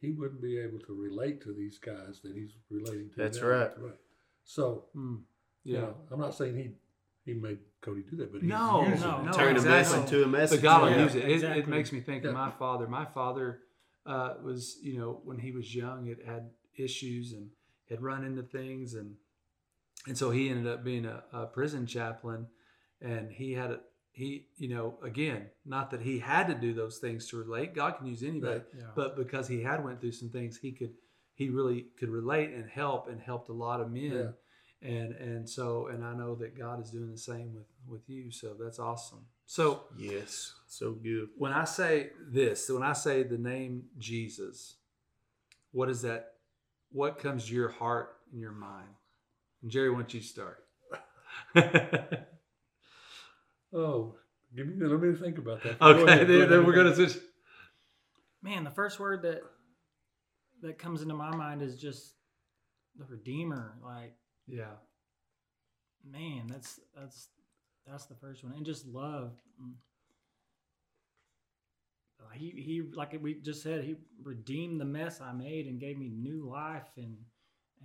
he 0.00 0.12
wouldn't 0.12 0.42
be 0.42 0.58
able 0.58 0.78
to 0.80 0.92
relate 0.92 1.40
to 1.42 1.54
these 1.54 1.78
guys 1.78 2.20
that 2.20 2.34
he's 2.34 2.58
relating 2.68 3.08
to. 3.08 3.16
That's 3.16 3.40
now. 3.40 3.48
right. 3.48 3.98
So, 4.44 4.90
Mm. 4.94 5.24
you 5.64 5.76
Yeah. 5.76 5.80
know, 5.80 6.06
I'm 6.10 6.20
not 6.20 6.34
saying 6.34 6.56
he 6.56 6.76
he 7.24 7.34
made 7.34 7.58
Cody 7.82 8.02
do 8.02 8.16
that, 8.16 8.32
but 8.32 8.40
he's 8.40 8.48
No, 8.48 8.84
using 8.88 9.00
no, 9.06 9.20
it. 9.20 9.24
no, 9.24 9.32
Turn 9.32 9.56
a 9.56 9.62
mess 9.62 9.88
exactly. 9.92 10.00
into 10.00 10.24
a 10.24 10.28
message. 10.28 10.58
But 10.58 10.62
God 10.62 10.82
will 10.82 10.90
Yeah, 10.90 11.02
use 11.04 11.14
it. 11.14 11.24
It, 11.28 11.42
it 11.42 11.68
makes 11.68 11.92
me 11.92 12.00
think 12.00 12.24
of 12.24 12.32
my 12.34 12.50
father. 12.50 12.86
My 12.86 13.04
father 13.06 13.64
uh, 14.06 14.38
was, 14.42 14.78
you 14.82 14.98
know, 14.98 15.20
when 15.24 15.38
he 15.38 15.52
was 15.52 15.74
young, 15.74 16.06
it 16.06 16.24
had 16.24 16.54
issues 16.76 17.32
and 17.34 17.50
had 17.90 18.00
run 18.00 18.24
into 18.24 18.42
things, 18.42 18.94
and 18.94 19.18
and 20.06 20.16
so 20.16 20.30
he 20.30 20.48
ended 20.48 20.66
up 20.72 20.84
being 20.84 21.04
a, 21.04 21.22
a 21.32 21.46
prison 21.46 21.86
chaplain, 21.86 22.46
and 23.00 23.30
he 23.32 23.52
had 23.52 23.70
a 23.72 23.80
he, 24.12 24.46
you 24.56 24.68
know, 24.68 24.98
again, 25.04 25.46
not 25.64 25.90
that 25.92 26.00
he 26.00 26.18
had 26.18 26.48
to 26.48 26.54
do 26.54 26.74
those 26.74 26.98
things 26.98 27.28
to 27.28 27.36
relate. 27.36 27.72
God 27.74 27.98
can 27.98 28.06
use 28.08 28.22
anybody, 28.24 28.54
Right. 28.54 28.64
Yeah. 28.76 28.84
but 28.96 29.16
because 29.16 29.46
he 29.46 29.62
had 29.62 29.84
went 29.84 30.00
through 30.00 30.12
some 30.12 30.30
things, 30.30 30.58
he 30.58 30.72
could 30.72 30.94
he 31.34 31.50
really 31.50 31.86
could 31.98 32.08
relate 32.08 32.50
and 32.50 32.68
help 32.68 33.08
and 33.08 33.20
helped 33.20 33.48
a 33.48 33.52
lot 33.52 33.80
of 33.80 33.90
men. 33.92 34.12
Yeah. 34.82 34.88
And 34.90 35.12
and 35.14 35.48
so 35.48 35.86
and 35.88 36.04
I 36.04 36.14
know 36.14 36.34
that 36.36 36.56
God 36.58 36.82
is 36.82 36.90
doing 36.90 37.10
the 37.12 37.18
same 37.18 37.54
with 37.54 37.66
with 37.86 38.08
you. 38.08 38.30
So 38.32 38.54
that's 38.58 38.78
awesome. 38.78 39.26
So 39.46 39.84
Yes, 39.96 40.52
so 40.66 40.92
good. 40.92 41.28
when 41.36 41.52
I 41.52 41.64
say 41.64 42.10
this, 42.28 42.68
when 42.68 42.82
I 42.82 42.92
say 42.92 43.22
the 43.22 43.38
name 43.38 43.84
Jesus, 43.98 44.76
what 45.72 45.88
is 45.88 46.02
that? 46.02 46.32
What 46.90 47.18
comes 47.18 47.46
to 47.46 47.54
your 47.54 47.68
heart 47.70 48.16
and 48.32 48.40
your 48.40 48.52
mind? 48.52 48.88
And 49.62 49.70
Jerry, 49.70 49.90
why 49.90 49.96
don't 49.98 50.14
you 50.14 50.20
start? 50.20 50.64
Oh, 53.72 54.14
give 54.56 54.66
me 54.66 54.86
let 54.86 55.00
me 55.00 55.14
think 55.14 55.38
about 55.38 55.62
that. 55.62 55.80
Okay, 55.80 56.02
ahead, 56.04 56.26
then, 56.28 56.36
ahead. 56.36 56.48
then 56.48 56.66
we're 56.66 56.74
gonna 56.74 56.94
switch. 56.94 57.16
Man, 58.42 58.64
the 58.64 58.70
first 58.70 58.98
word 58.98 59.22
that 59.22 59.40
that 60.62 60.78
comes 60.78 61.02
into 61.02 61.14
my 61.14 61.34
mind 61.34 61.60
is 61.62 61.76
just 61.78 62.14
the 62.96 63.04
Redeemer. 63.04 63.74
Like, 63.84 64.14
Yeah, 64.46 64.76
man, 66.04 66.46
that's 66.48 66.80
that's 66.96 67.28
that's 67.86 68.06
the 68.06 68.14
first 68.14 68.42
one, 68.42 68.54
and 68.54 68.64
just 68.64 68.86
love. 68.86 69.32
He 72.34 72.50
he, 72.50 72.82
like 72.94 73.16
we 73.20 73.34
just 73.34 73.62
said, 73.62 73.84
he 73.84 73.96
redeemed 74.22 74.80
the 74.80 74.84
mess 74.84 75.20
I 75.20 75.32
made 75.32 75.66
and 75.66 75.80
gave 75.80 75.98
me 75.98 76.08
new 76.08 76.48
life 76.48 76.88
and 76.96 77.16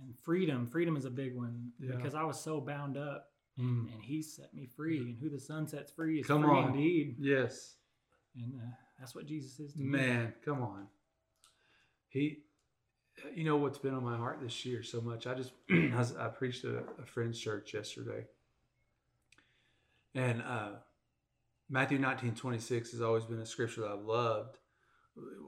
and 0.02 0.16
freedom. 0.18 0.66
Freedom 0.66 0.96
is 0.96 1.04
a 1.04 1.10
big 1.10 1.34
one 1.34 1.72
Yeah. 1.78 1.96
because 1.96 2.14
I 2.14 2.22
was 2.24 2.38
so 2.40 2.60
bound 2.60 2.96
up, 2.96 3.30
Mm. 3.58 3.92
and 3.92 4.02
he 4.02 4.20
set 4.22 4.52
me 4.52 4.66
free. 4.66 4.98
And 4.98 5.18
who 5.18 5.28
the 5.28 5.38
Son 5.38 5.66
sets 5.68 5.92
free 5.92 6.20
is 6.20 6.26
Come 6.26 6.42
free 6.42 6.50
on. 6.50 6.70
indeed. 6.74 7.16
yes, 7.20 7.76
And 8.36 8.54
uh, 8.60 8.66
that's 8.98 9.14
what 9.14 9.26
Jesus 9.26 9.60
is 9.60 9.72
to 9.74 9.80
me. 9.80 9.86
man, 9.98 10.34
come 10.44 10.60
on. 10.60 10.88
He, 12.08 12.42
you 13.32 13.44
know 13.44 13.56
what's 13.56 13.78
been 13.78 13.94
on 13.94 14.02
my 14.02 14.16
heart 14.16 14.40
this 14.42 14.64
year 14.66 14.82
so 14.82 15.00
much. 15.00 15.26
I 15.28 15.34
just 15.34 15.52
I, 15.70 15.94
was, 15.96 16.16
I 16.16 16.26
preached 16.28 16.64
at 16.64 16.74
a, 16.74 16.84
a 17.02 17.06
friend's 17.06 17.38
church 17.38 17.74
yesterday, 17.74 18.26
and 20.14 20.42
uh, 20.42 20.70
Matthew 21.68 21.98
nineteen 21.98 22.34
twenty 22.34 22.58
six 22.58 22.90
has 22.92 23.00
always 23.00 23.24
been 23.24 23.38
a 23.40 23.46
scripture 23.46 23.82
that 23.82 23.90
I've 23.92 24.04
loved, 24.04 24.58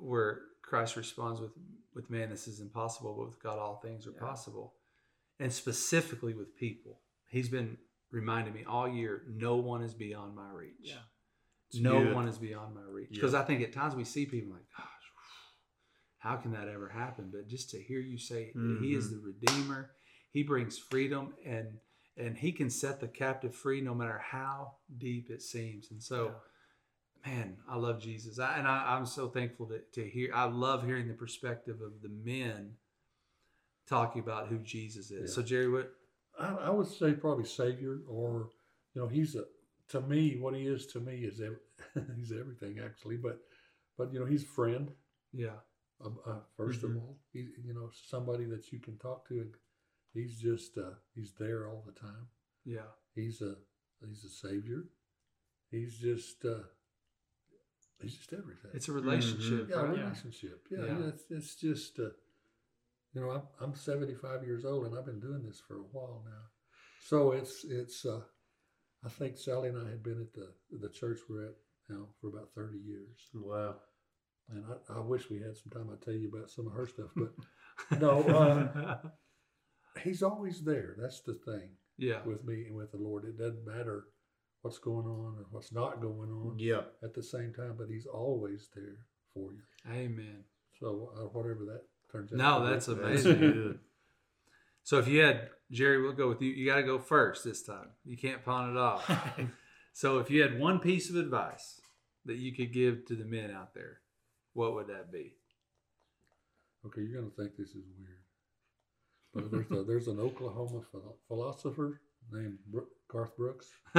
where 0.01 0.43
Christ 0.67 0.97
responds 0.97 1.41
with, 1.41 1.53
"With 1.95 2.11
man 2.11 2.29
this 2.29 2.47
is 2.47 2.61
impossible, 2.61 3.15
but 3.17 3.27
with 3.29 3.43
God 3.43 3.59
all 3.59 3.77
things 3.81 4.07
are 4.07 4.13
Yeah. 4.13 4.21
possible," 4.21 4.75
and 5.39 5.53
specifically 5.53 6.35
with 6.35 6.55
people. 6.57 7.03
He's 7.29 7.49
been 7.49 7.79
reminding 8.11 8.53
me 8.55 8.65
all 8.65 8.87
year, 8.89 9.25
no 9.29 9.57
one 9.57 9.83
is 9.83 9.95
beyond 9.95 10.35
my 10.37 10.51
reach 10.53 10.77
Yeah. 10.81 11.03
It's 11.69 11.81
no 11.81 12.03
good. 12.05 12.15
one 12.15 12.29
is 12.29 12.39
beyond 12.39 12.75
my 12.75 12.83
reach 12.85 13.11
Yeah. 13.11 13.17
because 13.17 13.35
i 13.35 13.43
think 13.45 13.63
at 13.63 13.73
times 13.73 13.95
we 13.97 14.05
see 14.05 14.27
people 14.27 14.53
like 14.53 14.69
gosh 14.77 15.13
how 16.19 16.37
can 16.37 16.53
that 16.53 16.69
ever 16.69 16.89
happen 16.89 17.31
but 17.31 17.47
just 17.49 17.71
to 17.71 17.83
hear 17.83 18.01
you 18.01 18.17
say 18.19 18.53
that 18.55 18.79
he 18.81 18.95
is 18.95 19.11
the 19.11 19.17
Mm-hmm. 19.17 19.27
redeemer 19.27 19.91
he 20.31 20.43
brings 20.45 20.79
freedom 20.79 21.35
and 21.45 21.81
and 22.17 22.39
he 22.39 22.53
can 22.53 22.71
set 22.71 23.01
the 23.01 23.09
captive 23.09 23.55
free 23.55 23.81
no 23.81 23.95
matter 23.95 24.19
how 24.19 24.79
deep 24.97 25.31
it 25.31 25.43
seems 25.43 25.91
and 25.91 26.03
so 26.03 26.41
man 27.27 27.57
i 27.69 27.77
love 27.77 28.01
jesus 28.01 28.39
I, 28.39 28.59
and 28.59 28.69
I, 28.69 28.95
i'm 28.97 29.07
so 29.07 29.29
thankful 29.29 29.67
to, 29.67 29.81
to 29.93 30.09
hear 30.09 30.31
i 30.35 30.45
love 30.45 30.85
hearing 30.85 31.09
the 31.09 31.15
perspective 31.15 31.81
of 31.81 32.01
the 32.03 32.09
men 32.09 32.73
talking 33.89 34.21
about 34.23 34.49
who 34.49 34.59
jesus 34.59 35.11
is 35.11 35.31
Yeah. 35.31 35.35
so 35.35 35.43
jerry 35.43 35.69
what 35.71 35.93
I, 36.39 36.55
I 36.67 36.71
would 36.71 36.87
say 36.87 37.13
probably 37.15 37.45
Savior, 37.47 38.01
or 38.07 38.51
you 38.95 39.01
know, 39.01 39.09
he's 39.09 39.37
a 39.37 39.45
to 39.89 40.03
me 40.03 40.37
what 40.39 40.55
he 40.55 40.67
is 40.67 40.87
to 40.89 41.01
me 41.01 41.21
is 41.25 41.41
ev- 41.41 42.05
he's 42.17 42.31
everything 42.31 42.79
actually. 42.85 43.17
But 43.17 43.41
but 43.97 44.13
you 44.13 44.21
know, 44.21 44.27
he's 44.27 44.43
a 44.43 44.47
friend. 44.47 44.91
yeah 45.33 45.61
Uh, 46.05 46.11
uh, 46.27 46.41
1st 46.59 46.81
Mhm. 46.81 46.85
of 46.85 46.97
all, 46.99 47.19
he's 47.33 47.49
you 47.65 47.73
know 47.73 47.89
somebody 47.91 48.45
that 48.45 48.71
you 48.71 48.81
can 48.81 48.99
talk 48.99 49.27
to, 49.29 49.41
and 49.41 49.55
he's 50.13 50.39
just 50.39 50.77
uh, 50.77 50.91
he's 51.15 51.33
there 51.39 51.69
all 51.71 51.83
the 51.87 51.99
time. 51.99 52.29
yeah 52.67 52.91
He's 53.15 53.41
a 53.41 53.57
he's 54.07 54.23
a 54.25 54.29
savior. 54.29 54.85
He's 55.71 55.97
just 55.97 56.45
uh, 56.45 56.65
he's 58.03 58.15
just 58.17 58.33
everything. 58.33 58.71
it's 58.75 58.89
a 58.89 58.93
relationship 58.93 59.69
yeah, 59.71 59.77
right? 59.77 59.91
relationship. 59.99 60.67
Yeah, 60.71 60.79
Yeah. 60.85 60.99
yeah. 60.99 61.07
It's, 61.09 61.25
it's 61.31 61.55
just 61.57 61.99
uh, 61.99 62.11
you 63.13 63.21
know 63.21 63.31
I'm 63.31 63.43
I'm 63.61 63.75
75 63.75 64.45
years 64.45 64.65
old 64.65 64.87
and 64.87 64.97
I've 64.99 65.07
been 65.07 65.21
doing 65.21 65.43
this 65.47 65.61
for 65.67 65.77
a 65.77 65.89
while 65.93 66.23
now, 66.25 66.43
so 67.01 67.33
it's 67.33 67.65
it's 67.65 68.05
uh, 68.05 68.21
I 69.05 69.09
think 69.09 69.39
Sally 69.39 69.69
and 69.69 69.79
I 69.87 69.91
had 69.91 70.03
been 70.03 70.21
at 70.21 70.33
the 70.35 70.53
the 70.79 70.89
church 70.93 71.21
we're 71.29 71.47
at 71.47 71.55
now 71.89 72.07
for 72.21 72.29
about 72.29 72.51
30 72.55 72.79
years, 72.79 73.29
Wow. 73.33 73.77
and 74.51 74.65
I, 74.91 74.95
I 74.99 75.01
wish 75.01 75.31
we 75.31 75.39
had 75.39 75.57
some 75.57 75.71
time. 75.71 75.89
I'd 75.93 76.03
tell 76.03 76.15
you 76.15 76.29
about 76.35 76.51
some 76.51 76.67
of 76.67 76.73
her 76.73 76.87
stuff, 76.87 77.11
but 77.17 77.33
No, 78.01 78.23
uh, 78.23 78.99
he's 80.03 80.23
always 80.23 80.63
there. 80.65 80.95
That's 80.99 81.21
the 81.21 81.35
thing 81.35 81.71
yeah 81.99 82.23
with 82.27 82.45
me 82.45 82.65
and 82.67 82.75
with 82.77 82.91
the 82.91 82.99
Lord. 82.99 83.25
It 83.25 83.39
doesn't 83.39 83.65
matter 83.67 84.05
what's 84.63 84.79
going 84.79 85.07
on 85.07 85.37
or 85.39 85.47
what's 85.51 85.73
not 85.73 86.01
going 86.01 86.31
on 86.31 86.57
Yeah. 86.59 86.83
at 87.03 87.15
the 87.15 87.23
same 87.23 87.53
time, 87.55 87.75
but 87.79 87.89
he's 87.89 88.07
always 88.07 88.69
there 88.75 88.99
for 89.33 89.53
you. 89.53 89.63
amen 89.93 90.45
So 90.81 91.13
uh, 91.17 91.21
whatever 91.23 91.65
that 91.67 91.83
turns 92.11 92.33
out. 92.33 92.39
No, 92.39 92.59
to 92.61 92.65
be. 92.65 92.71
that's 92.73 92.87
That's 92.87 92.99
amazing. 93.25 93.79
So 94.83 94.99
if 94.99 95.09
you 95.09 95.21
had 95.23 95.51
Jerry, 95.71 96.01
we'll 96.01 96.13
go 96.13 96.29
with 96.29 96.41
you. 96.43 96.51
You 96.53 96.65
got 96.67 96.77
to 96.77 96.83
go 96.85 96.99
first 96.99 97.43
this 97.45 97.63
time. 97.63 97.89
You 98.05 98.17
can't 98.17 98.45
pawn 98.45 98.71
it 98.71 98.77
off. 98.77 99.11
so 99.93 100.19
if 100.19 100.31
you 100.31 100.41
had 100.43 100.61
one 100.61 100.79
piece 100.79 101.11
of 101.11 101.17
advice 101.17 101.81
that 102.25 102.37
you 102.37 102.55
could 102.55 102.73
give 102.73 103.05
to 103.07 103.17
the 103.17 103.25
men 103.25 103.51
out 103.51 103.75
there, 103.75 104.01
what 104.53 104.75
would 104.75 104.87
that 104.89 105.11
be? 105.13 105.35
Okay, 106.87 107.01
you're 107.03 107.21
gonna 107.21 107.33
think 107.37 107.57
this 107.57 107.71
is 107.71 107.85
weird, 107.99 108.21
but 109.35 109.51
there's 109.51 109.71
a, 109.81 109.85
there's 109.85 110.07
an 110.09 110.21
Oklahoma 110.21 110.83
philosopher 111.27 112.01
named 112.33 112.59
Bro- 112.67 112.89
Garth 113.09 113.37
Brooks. 113.37 113.71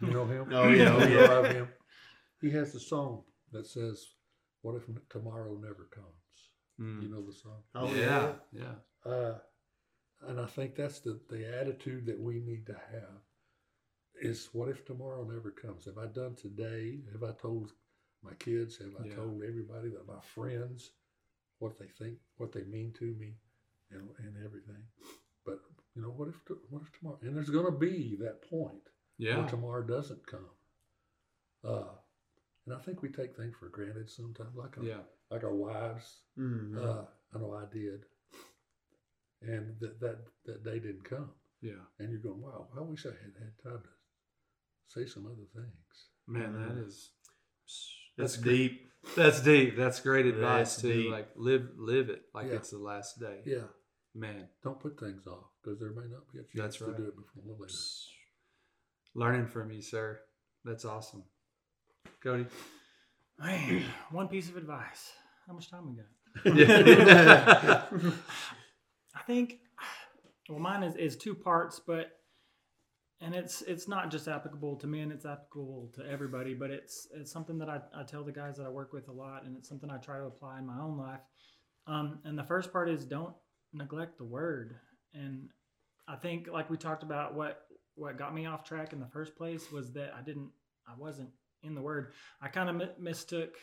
You 0.00 0.10
know 0.12 0.26
him? 0.26 0.46
Oh, 0.52 0.68
yeah, 0.70 0.92
oh, 0.94 1.06
You 1.06 1.18
yeah. 1.20 1.26
love 1.26 1.50
him. 1.50 1.68
He 2.40 2.50
has 2.50 2.74
a 2.74 2.80
song 2.80 3.22
that 3.52 3.66
says, 3.66 4.04
"What 4.62 4.74
if 4.76 4.84
tomorrow 5.08 5.56
never 5.56 5.88
comes?" 5.90 6.50
Mm. 6.80 7.02
You 7.02 7.08
know 7.08 7.22
the 7.26 7.32
song. 7.32 7.62
Oh, 7.74 7.94
yeah, 7.94 8.32
yeah, 8.52 8.74
Uh, 9.10 9.38
and 10.28 10.40
I 10.40 10.46
think 10.46 10.74
that's 10.76 11.00
the, 11.00 11.18
the 11.30 11.46
attitude 11.60 12.06
that 12.06 12.18
we 12.20 12.40
need 12.40 12.66
to 12.66 12.74
have 12.74 13.22
is 14.20 14.48
what 14.52 14.68
if 14.68 14.84
tomorrow 14.84 15.24
never 15.24 15.50
comes? 15.50 15.84
Have 15.86 15.98
I 15.98 16.06
done 16.06 16.34
today? 16.34 17.00
Have 17.12 17.22
I 17.22 17.32
told 17.32 17.72
my 18.22 18.34
kids? 18.34 18.78
Have 18.78 18.94
I 19.00 19.06
Yeah. 19.08 19.14
told 19.16 19.42
everybody 19.42 19.90
that 19.90 20.06
my 20.06 20.20
friends 20.20 20.90
what 21.58 21.78
they 21.78 21.86
think, 21.98 22.18
what 22.36 22.52
they 22.52 22.64
mean 22.64 22.92
to 22.94 23.14
me 23.14 23.36
and, 23.90 24.08
and 24.18 24.36
everything? 24.44 24.84
But 25.96 26.00
you 26.02 26.06
know, 26.06 26.12
what 26.14 26.28
if, 26.28 26.34
what 26.70 26.82
if 26.82 26.92
tomorrow, 26.98 27.18
and 27.22 27.34
there's 27.34 27.48
going 27.50 27.64
to 27.66 27.72
be 27.78 28.16
that 28.20 28.42
point 28.48 28.82
Yeah. 29.18 29.44
or 29.44 29.48
tomorrow 29.48 29.82
doesn't 29.82 30.26
come. 30.26 30.50
Uh, 31.64 31.88
and 32.66 32.74
I 32.74 32.78
think 32.80 33.02
we 33.02 33.08
take 33.08 33.34
things 33.36 33.54
for 33.58 33.68
granted 33.68 34.10
sometimes, 34.10 34.54
like 34.54 34.76
our, 34.78 34.84
Yeah. 34.84 35.00
like 35.30 35.42
our 35.44 35.54
wives. 35.54 36.20
Mhm. 36.38 36.76
Uh, 36.76 37.06
I 37.34 37.38
know 37.38 37.52
I 37.54 37.64
did, 37.72 38.04
and 39.42 39.78
that 39.80 39.98
that 40.00 40.18
that 40.44 40.64
day 40.64 40.78
didn't 40.78 41.04
come, 41.04 41.30
Yeah. 41.60 41.84
and 41.98 42.10
you're 42.10 42.20
going, 42.20 42.40
"Wow, 42.40 42.68
I 42.76 42.80
wish 42.80 43.04
I 43.06 43.10
had 43.10 43.34
had 43.38 43.58
time 43.62 43.82
to 43.82 43.88
say 44.86 45.06
some 45.06 45.26
other 45.26 45.46
things." 45.54 46.08
Man, 46.26 46.52
that 46.54 46.76
Mhm. 46.76 46.86
is 46.86 47.12
That's 47.64 48.10
that's 48.16 48.36
great. 48.36 48.52
deep. 48.56 48.92
That's 49.16 49.40
deep. 49.42 49.76
That's 49.76 50.00
great 50.00 50.26
advice 50.26 50.72
That's 50.76 50.82
too. 50.82 50.92
deep. 51.02 51.10
Like 51.10 51.32
live 51.36 51.76
live 51.78 52.10
it 52.10 52.28
like 52.34 52.46
Yeah. 52.48 52.54
it's 52.56 52.70
the 52.70 52.78
last 52.78 53.18
day. 53.18 53.42
Yeah, 53.46 53.68
Man, 54.16 54.48
don't 54.64 54.80
put 54.80 54.98
things 54.98 55.26
off 55.26 55.44
because 55.62 55.78
there 55.78 55.90
may 55.90 56.08
not 56.10 56.22
be 56.32 56.38
a 56.38 56.42
chance 56.42 56.48
That's 56.54 56.78
to 56.78 56.86
do 56.86 57.08
it 57.08 57.16
before 57.16 57.42
a 57.44 57.48
little 57.48 57.60
later. 57.60 57.74
learning 59.14 59.46
from 59.46 59.70
you, 59.70 59.82
sir. 59.82 60.18
That's 60.64 60.86
awesome. 60.86 61.22
Cody. 62.22 62.46
Man, 63.38 63.84
one 64.10 64.28
piece 64.28 64.48
of 64.48 64.56
advice. 64.56 65.12
How 65.46 65.52
much 65.52 65.70
time 65.70 65.90
we 65.90 65.96
got? 65.96 66.06
I 69.14 69.22
think 69.26 69.58
well 70.48 70.60
mine 70.60 70.82
is, 70.82 70.96
is 70.96 71.16
two 71.16 71.34
parts, 71.34 71.78
but 71.86 72.12
and 73.20 73.34
it's 73.34 73.60
it's 73.62 73.86
not 73.86 74.10
just 74.10 74.28
applicable 74.28 74.76
to 74.76 74.86
men, 74.86 75.12
it's 75.12 75.26
applicable 75.26 75.92
to 75.96 76.06
everybody, 76.06 76.54
but 76.54 76.70
it's 76.70 77.06
it's 77.14 77.30
something 77.30 77.58
that 77.58 77.68
I, 77.68 77.80
I 77.94 78.02
tell 78.02 78.24
the 78.24 78.32
guys 78.32 78.56
that 78.56 78.64
I 78.64 78.70
work 78.70 78.94
with 78.94 79.08
a 79.08 79.12
lot 79.12 79.44
and 79.44 79.56
it's 79.58 79.68
something 79.68 79.90
I 79.90 79.98
try 79.98 80.18
to 80.18 80.24
apply 80.24 80.58
in 80.58 80.66
my 80.66 80.78
own 80.80 80.96
life. 80.96 81.20
Um, 81.86 82.20
and 82.24 82.38
the 82.38 82.44
first 82.44 82.72
part 82.72 82.88
is 82.88 83.04
don't 83.04 83.34
neglect 83.76 84.18
the 84.18 84.24
word. 84.24 84.76
And 85.14 85.48
I 86.08 86.16
think 86.16 86.48
like 86.48 86.70
we 86.70 86.76
talked 86.76 87.02
about 87.02 87.34
what 87.34 87.66
what 87.94 88.18
got 88.18 88.34
me 88.34 88.46
off 88.46 88.64
track 88.64 88.92
in 88.92 89.00
the 89.00 89.06
first 89.06 89.36
place 89.36 89.70
was 89.70 89.92
that 89.92 90.12
I 90.16 90.22
didn't 90.22 90.50
I 90.86 90.92
wasn't 90.98 91.30
in 91.62 91.74
the 91.74 91.82
word. 91.82 92.12
I 92.40 92.48
kind 92.48 92.68
of 92.68 92.76
mi- 92.76 92.88
mistook 92.98 93.56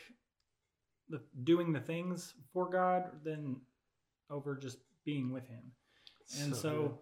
the 1.08 1.20
doing 1.44 1.72
the 1.72 1.80
things 1.80 2.34
for 2.52 2.68
God 2.68 3.10
than 3.24 3.60
over 4.30 4.56
just 4.56 4.78
being 5.04 5.32
with 5.32 5.46
Him. 5.46 5.72
And 6.40 6.56
so, 6.56 6.98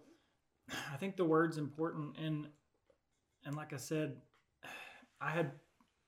I 0.69 0.97
think 0.97 1.15
the 1.15 1.25
word's 1.25 1.57
important. 1.57 2.17
And 2.17 2.47
and 3.45 3.55
like 3.55 3.73
I 3.73 3.77
said, 3.77 4.17
I 5.21 5.31
had 5.31 5.51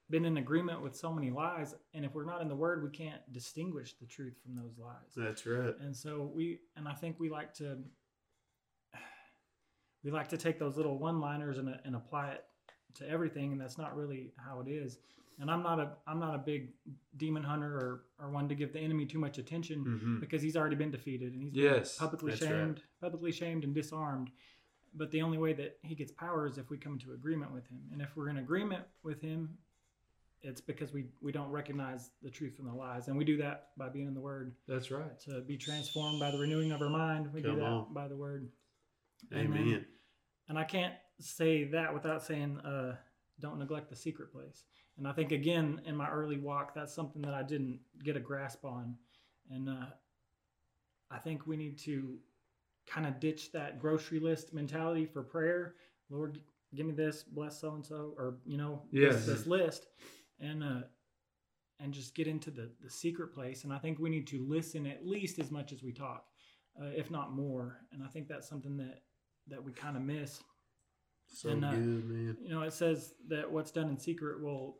been 0.09 0.25
in 0.25 0.37
agreement 0.37 0.81
with 0.81 0.95
so 0.95 1.11
many 1.11 1.31
lies, 1.31 1.73
and 1.93 2.05
if 2.05 2.13
we're 2.13 2.25
not 2.25 2.41
in 2.41 2.47
the 2.47 2.55
word, 2.55 2.83
we 2.83 2.89
can't 2.89 3.21
distinguish 3.31 3.95
the 3.99 4.05
truth 4.05 4.35
from 4.43 4.55
those 4.55 4.77
lies. 4.77 5.13
That's 5.15 5.45
right. 5.45 5.73
And 5.81 5.95
so 5.95 6.31
we, 6.33 6.59
and 6.75 6.87
I 6.87 6.93
think 6.93 7.19
we 7.19 7.29
like 7.29 7.53
to, 7.55 7.77
we 10.03 10.11
like 10.11 10.27
to 10.29 10.37
take 10.37 10.59
those 10.59 10.77
little 10.77 10.99
one-liners 10.99 11.57
and, 11.57 11.75
and 11.83 11.95
apply 11.95 12.29
it 12.31 12.43
to 12.95 13.09
everything, 13.09 13.51
and 13.51 13.59
that's 13.59 13.77
not 13.77 13.95
really 13.95 14.31
how 14.37 14.61
it 14.61 14.69
is. 14.69 14.99
And 15.39 15.51
I'm 15.51 15.63
not 15.63 15.79
a, 15.79 15.89
I'm 16.07 16.19
not 16.19 16.33
a 16.35 16.37
big 16.37 16.69
demon 17.17 17.43
hunter 17.43 17.75
or, 17.75 18.03
or 18.19 18.29
one 18.29 18.47
to 18.47 18.55
give 18.55 18.71
the 18.71 18.79
enemy 18.79 19.05
too 19.05 19.19
much 19.19 19.37
attention 19.37 19.83
Mhm. 19.83 20.19
because 20.21 20.41
he's 20.41 20.55
already 20.55 20.77
been 20.77 20.91
defeated 20.91 21.33
and 21.33 21.41
he's 21.41 21.51
been 21.51 21.63
Yes, 21.63 21.97
publicly 21.97 22.31
that's 22.31 22.43
right. 22.43 22.51
shamed, 22.51 22.83
publicly 23.01 23.31
shamed 23.33 23.65
and 23.65 23.73
disarmed. 23.75 24.29
But 24.93 25.11
the 25.11 25.21
only 25.21 25.37
way 25.37 25.51
that 25.51 25.77
he 25.81 25.93
gets 25.93 26.13
power 26.13 26.47
is 26.47 26.57
if 26.57 26.69
we 26.69 26.77
come 26.77 26.93
into 26.93 27.11
agreement 27.11 27.51
with 27.51 27.67
him. 27.67 27.81
And 27.91 28.01
if 28.01 28.15
we're 28.15 28.29
in 28.29 28.37
agreement 28.37 28.85
with 29.03 29.19
him, 29.19 29.57
it's 30.47 30.61
because 30.61 30.93
we 30.93 31.05
we 31.21 31.31
don't 31.31 31.49
recognize 31.49 32.11
the 32.21 32.29
truth 32.29 32.55
from 32.55 32.67
the 32.67 32.73
lies, 32.73 33.07
and 33.07 33.17
we 33.17 33.25
do 33.25 33.37
that 33.37 33.69
by 33.77 33.89
being 33.89 34.07
in 34.07 34.13
the 34.13 34.21
Word 34.21 34.53
That's 34.67 34.91
right. 34.91 35.19
to 35.21 35.41
be 35.41 35.57
transformed 35.57 36.19
by 36.19 36.31
the 36.31 36.37
renewing 36.37 36.71
of 36.71 36.81
our 36.81 36.89
mind. 36.89 37.33
We 37.33 37.41
Come 37.41 37.55
do 37.55 37.59
that 37.61 37.65
on. 37.65 37.93
by 37.93 38.07
the 38.07 38.15
Word. 38.15 38.49
Amen. 39.33 39.85
And 40.47 40.57
I 40.59 40.63
can't 40.63 40.93
say 41.19 41.63
that 41.65 41.93
without 41.93 42.21
saying, 42.23 42.59
uh, 42.59 42.95
don't 43.39 43.57
neglect 43.57 43.89
the 43.89 43.95
secret 43.95 44.31
place. 44.31 44.63
And 44.97 45.07
I 45.07 45.11
think, 45.13 45.31
again, 45.31 45.81
in 45.85 45.95
my 45.95 46.09
early 46.09 46.37
walk, 46.37 46.73
that's 46.75 46.93
something 46.93 47.21
that 47.23 47.33
I 47.33 47.41
didn't 47.43 47.79
get 48.03 48.15
a 48.15 48.19
grasp 48.19 48.63
on. 48.63 48.95
And 49.49 49.67
uh, 49.67 49.85
I 51.11 51.17
think 51.17 51.47
we 51.47 51.57
need 51.57 51.77
to 51.79 52.17
kind 52.85 53.07
of 53.07 53.19
ditch 53.19 53.51
that 53.53 53.79
grocery 53.79 54.19
list 54.19 54.53
mentality 54.53 55.05
for 55.05 55.23
prayer. 55.23 55.75
Lord, 56.09 56.39
give 56.75 56.85
me 56.85 56.93
this, 56.93 57.23
bless 57.23 57.59
so 57.59 57.73
and 57.73 57.85
so, 57.85 58.13
or, 58.17 58.35
you 58.45 58.57
know, 58.57 58.83
Yes. 58.91 59.25
this, 59.25 59.37
this 59.39 59.47
list. 59.47 59.87
And, 60.39 60.63
uh, 60.63 60.81
and 61.79 61.93
just 61.93 62.15
get 62.15 62.27
into 62.27 62.51
the, 62.51 62.69
the 62.81 62.89
secret 62.89 63.33
place. 63.33 63.63
And 63.65 63.73
I 63.73 63.77
think 63.77 63.99
we 63.99 64.09
need 64.09 64.27
to 64.27 64.45
listen 64.47 64.85
at 64.87 65.05
least 65.05 65.39
as 65.39 65.51
much 65.51 65.73
as 65.73 65.83
we 65.83 65.91
talk, 65.91 66.25
uh, 66.81 66.87
if 66.95 67.11
not 67.11 67.33
more. 67.33 67.81
And 67.91 68.01
I 68.03 68.07
think 68.07 68.27
that's 68.27 68.47
something 68.47 68.77
that, 68.77 69.01
that 69.47 69.63
we 69.63 69.71
kind 69.71 69.97
of 69.97 70.03
miss 70.03 70.41
So 71.27 71.49
and, 71.49 71.65
uh, 71.65 71.71
good, 71.71 72.09
man. 72.09 72.37
you 72.41 72.49
know 72.49 72.61
it 72.61 72.73
says 72.73 73.13
that 73.27 73.51
what's 73.51 73.71
done 73.71 73.89
in 73.89 73.97
secret 73.97 74.41
will 74.41 74.77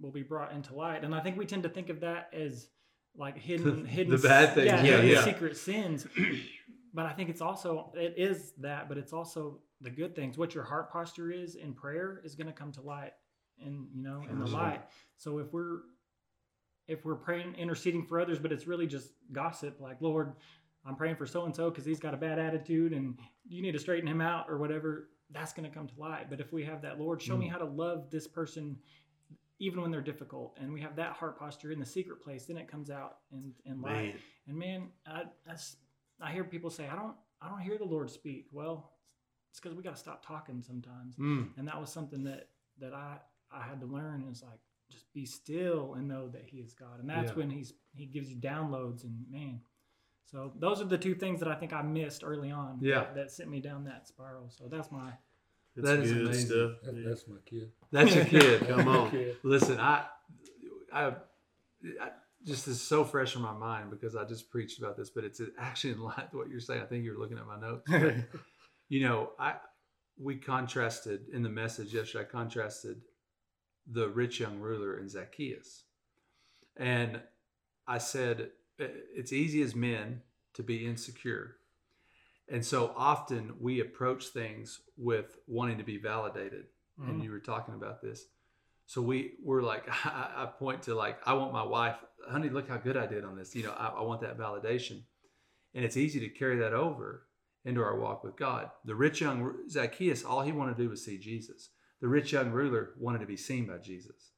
will 0.00 0.10
be 0.10 0.22
brought 0.22 0.52
into 0.52 0.74
light 0.74 1.02
and 1.04 1.14
i 1.14 1.20
think 1.20 1.38
we 1.38 1.46
tend 1.46 1.62
to 1.62 1.68
think 1.68 1.88
of 1.88 2.00
that 2.00 2.28
as 2.34 2.68
like 3.16 3.38
hidden 3.38 3.84
hidden 3.96 4.12
the 4.14 4.18
bad 4.18 4.54
things, 4.54 4.66
yeah, 4.66 4.82
yeah, 4.82 5.00
yeah. 5.00 5.24
secret 5.24 5.56
sins 5.56 6.06
but 6.94 7.06
i 7.06 7.12
think 7.12 7.30
it's 7.30 7.40
also 7.40 7.90
it 7.94 8.14
is 8.16 8.52
that 8.58 8.88
but 8.88 8.98
it's 8.98 9.12
also 9.12 9.60
the 9.80 9.90
good 9.90 10.14
things 10.14 10.36
what 10.36 10.54
your 10.54 10.64
heart 10.64 10.92
posture 10.92 11.30
is 11.30 11.54
in 11.54 11.72
prayer 11.72 12.20
is 12.24 12.34
going 12.34 12.46
to 12.46 12.52
come 12.52 12.70
to 12.72 12.82
light 12.82 13.12
and 13.64 13.86
you 13.94 14.02
know 14.02 14.22
in 14.30 14.38
the 14.38 14.46
light. 14.46 14.82
So 15.16 15.38
if 15.38 15.52
we're 15.52 15.78
if 16.88 17.04
we're 17.04 17.14
praying 17.14 17.54
interceding 17.54 18.04
for 18.04 18.20
others 18.20 18.38
but 18.38 18.50
it's 18.52 18.66
really 18.66 18.86
just 18.88 19.12
gossip 19.30 19.80
like 19.80 19.96
lord 20.00 20.32
i'm 20.84 20.96
praying 20.96 21.14
for 21.14 21.26
so 21.26 21.44
and 21.44 21.54
so 21.54 21.70
because 21.70 21.84
he's 21.84 22.00
got 22.00 22.12
a 22.12 22.16
bad 22.16 22.40
attitude 22.40 22.92
and 22.92 23.16
you 23.48 23.62
need 23.62 23.70
to 23.72 23.78
straighten 23.78 24.08
him 24.08 24.20
out 24.20 24.46
or 24.48 24.58
whatever 24.58 25.08
that's 25.30 25.52
going 25.54 25.66
to 25.66 25.74
come 25.74 25.86
to 25.88 25.94
light. 25.98 26.28
But 26.28 26.40
if 26.40 26.52
we 26.52 26.62
have 26.64 26.82
that 26.82 27.00
lord 27.00 27.22
show 27.22 27.36
me 27.38 27.46
Mm. 27.46 27.52
how 27.52 27.58
to 27.58 27.64
love 27.64 28.10
this 28.10 28.26
person 28.26 28.76
even 29.60 29.80
when 29.80 29.90
they're 29.92 30.00
difficult 30.02 30.58
and 30.60 30.72
we 30.72 30.80
have 30.80 30.96
that 30.96 31.12
heart 31.12 31.38
posture 31.38 31.70
in 31.70 31.78
the 31.78 31.86
secret 31.86 32.20
place 32.20 32.44
then 32.46 32.56
it 32.58 32.66
comes 32.68 32.90
out 32.90 33.18
in, 33.30 33.52
in 33.64 33.80
light. 33.80 34.16
And 34.48 34.58
man 34.58 34.88
I, 35.06 35.22
that's 35.46 35.76
i 36.20 36.32
hear 36.32 36.42
people 36.44 36.68
say 36.68 36.88
i 36.88 36.96
don't 36.96 37.14
i 37.40 37.48
don't 37.48 37.60
hear 37.60 37.78
the 37.78 37.84
lord 37.84 38.10
speak. 38.10 38.48
Well 38.52 38.90
it's 39.50 39.60
because 39.60 39.76
we 39.76 39.82
got 39.84 39.94
to 39.94 40.00
stop 40.00 40.26
talking 40.26 40.62
sometimes. 40.62 41.14
Mm. 41.16 41.50
and 41.56 41.68
that 41.68 41.80
was 41.80 41.90
something 41.92 42.24
that 42.24 42.48
that 42.80 42.92
i 42.92 43.18
i 43.54 43.62
had 43.62 43.80
to 43.80 43.86
learn 43.86 44.24
is 44.30 44.42
like 44.42 44.58
just 44.90 45.12
be 45.14 45.24
still 45.24 45.94
and 45.94 46.06
know 46.08 46.28
that 46.28 46.42
he 46.46 46.58
is 46.58 46.74
god 46.74 47.00
and 47.00 47.08
that's 47.08 47.30
Yeah. 47.30 47.36
when 47.38 47.50
he's 47.50 47.72
he 47.94 48.06
gives 48.06 48.28
you 48.30 48.36
downloads 48.36 49.04
and 49.04 49.24
man 49.30 49.60
so 50.24 50.52
those 50.58 50.80
are 50.80 50.84
the 50.86 50.98
two 50.98 51.14
things 51.14 51.40
that 51.40 51.48
i 51.48 51.54
think 51.54 51.72
i 51.72 51.82
missed 51.82 52.22
early 52.24 52.50
on 52.50 52.78
Yeah. 52.80 53.00
that, 53.00 53.14
that 53.14 53.30
sent 53.30 53.48
me 53.50 53.60
down 53.60 53.84
that 53.84 54.06
spiral 54.08 54.50
so 54.50 54.64
that's 54.68 54.90
my 54.92 55.12
That's 55.74 55.88
That 55.88 55.98
is 56.00 56.12
good 56.12 56.26
amazing. 56.26 56.46
stuff. 56.46 56.70
That, 56.84 56.94
man. 56.94 57.04
that's 57.08 57.26
my 57.28 57.36
kid. 57.46 57.70
That's 57.90 58.14
your 58.14 58.24
kid. 58.26 58.60
Come 58.68 58.88
on. 58.88 59.10
Kid. 59.10 59.36
Listen, 59.42 59.80
I, 59.80 60.04
I, 60.92 61.06
I 61.98 62.08
just 62.44 62.68
is 62.68 62.78
so 62.82 63.04
fresh 63.04 63.36
in 63.36 63.40
my 63.42 63.54
mind 63.54 63.90
because 63.90 64.14
I 64.14 64.24
just 64.26 64.50
preached 64.50 64.78
about 64.78 64.98
this, 64.98 65.08
but 65.08 65.24
it's 65.24 65.40
actually 65.58 65.94
in 65.94 66.00
line 66.00 66.24
with 66.30 66.34
what 66.34 66.50
you're 66.50 66.60
saying. 66.60 66.82
I 66.82 66.84
think 66.84 67.04
you're 67.06 67.18
looking 67.18 67.38
at 67.38 67.46
my 67.46 67.58
notes. 67.58 67.88
you 68.90 69.00
know, 69.08 69.30
I 69.38 69.54
we 70.20 70.36
contrasted 70.36 71.30
in 71.32 71.42
the 71.42 71.48
message 71.48 71.94
yesterday. 71.94 72.24
I 72.24 72.30
contrasted 72.30 73.00
the 73.90 74.08
rich 74.08 74.40
young 74.40 74.60
ruler 74.60 74.96
and 74.96 75.10
Zacchaeus, 75.10 75.84
and 76.76 77.20
I 77.86 77.98
said 77.98 78.50
it's 78.78 79.32
easy 79.32 79.62
as 79.62 79.74
men 79.74 80.22
to 80.54 80.62
be 80.62 80.86
insecure, 80.86 81.56
and 82.48 82.64
so 82.64 82.92
often 82.96 83.54
we 83.60 83.80
approach 83.80 84.28
things 84.28 84.80
with 84.96 85.38
wanting 85.46 85.78
to 85.78 85.84
be 85.84 85.98
validated. 85.98 86.66
And 86.98 87.14
mm-hmm. 87.14 87.22
you 87.22 87.30
were 87.30 87.40
talking 87.40 87.74
about 87.74 88.02
this, 88.02 88.26
so 88.86 89.00
we 89.00 89.32
were 89.42 89.62
like, 89.62 89.84
I, 90.04 90.30
I 90.36 90.46
point 90.46 90.82
to 90.82 90.94
like, 90.94 91.18
I 91.26 91.32
want 91.34 91.52
my 91.52 91.62
wife, 91.62 91.96
honey, 92.28 92.50
look 92.50 92.68
how 92.68 92.76
good 92.76 92.96
I 92.96 93.06
did 93.06 93.24
on 93.24 93.36
this. 93.36 93.54
You 93.54 93.64
know, 93.64 93.72
I, 93.72 93.88
I 93.88 94.02
want 94.02 94.20
that 94.20 94.38
validation, 94.38 95.02
and 95.74 95.84
it's 95.84 95.96
easy 95.96 96.20
to 96.20 96.28
carry 96.28 96.58
that 96.58 96.74
over 96.74 97.26
into 97.64 97.82
our 97.82 97.98
walk 97.98 98.24
with 98.24 98.36
God. 98.36 98.70
The 98.84 98.94
rich 98.94 99.20
young 99.20 99.68
Zacchaeus, 99.68 100.24
all 100.24 100.42
he 100.42 100.52
wanted 100.52 100.76
to 100.76 100.82
do 100.82 100.90
was 100.90 101.04
see 101.04 101.18
Jesus. 101.18 101.70
The 102.02 102.08
rich 102.08 102.32
young 102.32 102.50
ruler 102.50 102.90
wanted 102.98 103.20
to 103.20 103.26
be 103.26 103.36
seen 103.38 103.66
by 103.66 103.78
Jesus. 103.78 104.32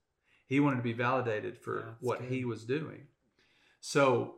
He 0.47 0.61
wanted 0.61 0.77
to 0.77 0.83
be 0.83 0.93
validated 0.93 1.59
for 1.59 1.79
Yeah, 1.81 1.93
what 2.01 2.21
good. 2.21 2.31
he 2.31 2.45
was 2.45 2.65
doing. 2.65 3.09
So 3.81 4.37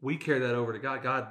we 0.00 0.16
carry 0.16 0.40
that 0.40 0.54
over 0.54 0.72
to 0.72 0.78
God. 0.78 1.02
God, 1.02 1.28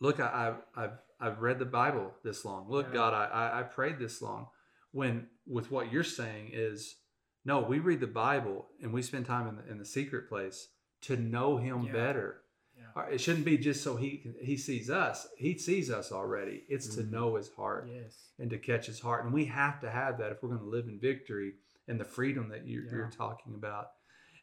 look, 0.00 0.20
I, 0.20 0.54
I, 0.76 0.84
I've 0.84 0.98
I've 1.20 1.40
read 1.40 1.58
the 1.58 1.64
Bible 1.64 2.12
this 2.22 2.44
long. 2.44 2.68
Look, 2.68 2.88
Yeah. 2.88 2.94
God, 2.94 3.14
I, 3.14 3.24
I 3.24 3.60
I 3.60 3.62
prayed 3.62 3.98
this 3.98 4.20
long. 4.22 4.48
When 4.92 5.26
with 5.46 5.70
what 5.70 5.90
you're 5.92 6.04
saying 6.04 6.50
is, 6.52 6.96
no, 7.44 7.60
we 7.60 7.78
read 7.78 8.00
the 8.00 8.06
Bible 8.06 8.66
and 8.82 8.92
we 8.92 9.02
spend 9.02 9.26
time 9.26 9.48
in 9.48 9.56
the, 9.56 9.66
in 9.70 9.78
the 9.78 9.84
secret 9.86 10.28
place 10.28 10.68
to 11.02 11.16
know 11.16 11.56
Him 11.56 11.84
Yeah. 11.84 11.92
better. 11.92 12.42
Yeah. 12.76 13.06
It 13.08 13.20
shouldn't 13.20 13.44
be 13.44 13.58
just 13.58 13.82
so 13.82 13.96
he 13.96 14.32
he 14.40 14.56
sees 14.56 14.90
us. 14.90 15.26
He 15.36 15.58
sees 15.58 15.90
us 15.90 16.12
already. 16.12 16.64
It's 16.68 16.88
Mhm. 16.88 16.94
to 16.96 17.02
know 17.10 17.34
His 17.36 17.50
heart 17.50 17.88
yes 17.92 18.30
and 18.38 18.50
to 18.50 18.58
catch 18.58 18.86
His 18.86 19.00
heart, 19.00 19.24
and 19.24 19.32
we 19.34 19.44
have 19.46 19.80
to 19.80 19.90
have 19.90 20.18
that 20.18 20.32
if 20.32 20.42
we're 20.42 20.50
going 20.50 20.60
to 20.60 20.66
live 20.66 20.86
in 20.86 20.98
victory 21.00 21.54
and 21.88 21.98
the 22.00 22.04
freedom 22.04 22.48
that 22.50 22.66
you, 22.66 22.82
Yeah. 22.82 22.92
you're 22.92 23.10
talking 23.10 23.54
about. 23.54 23.88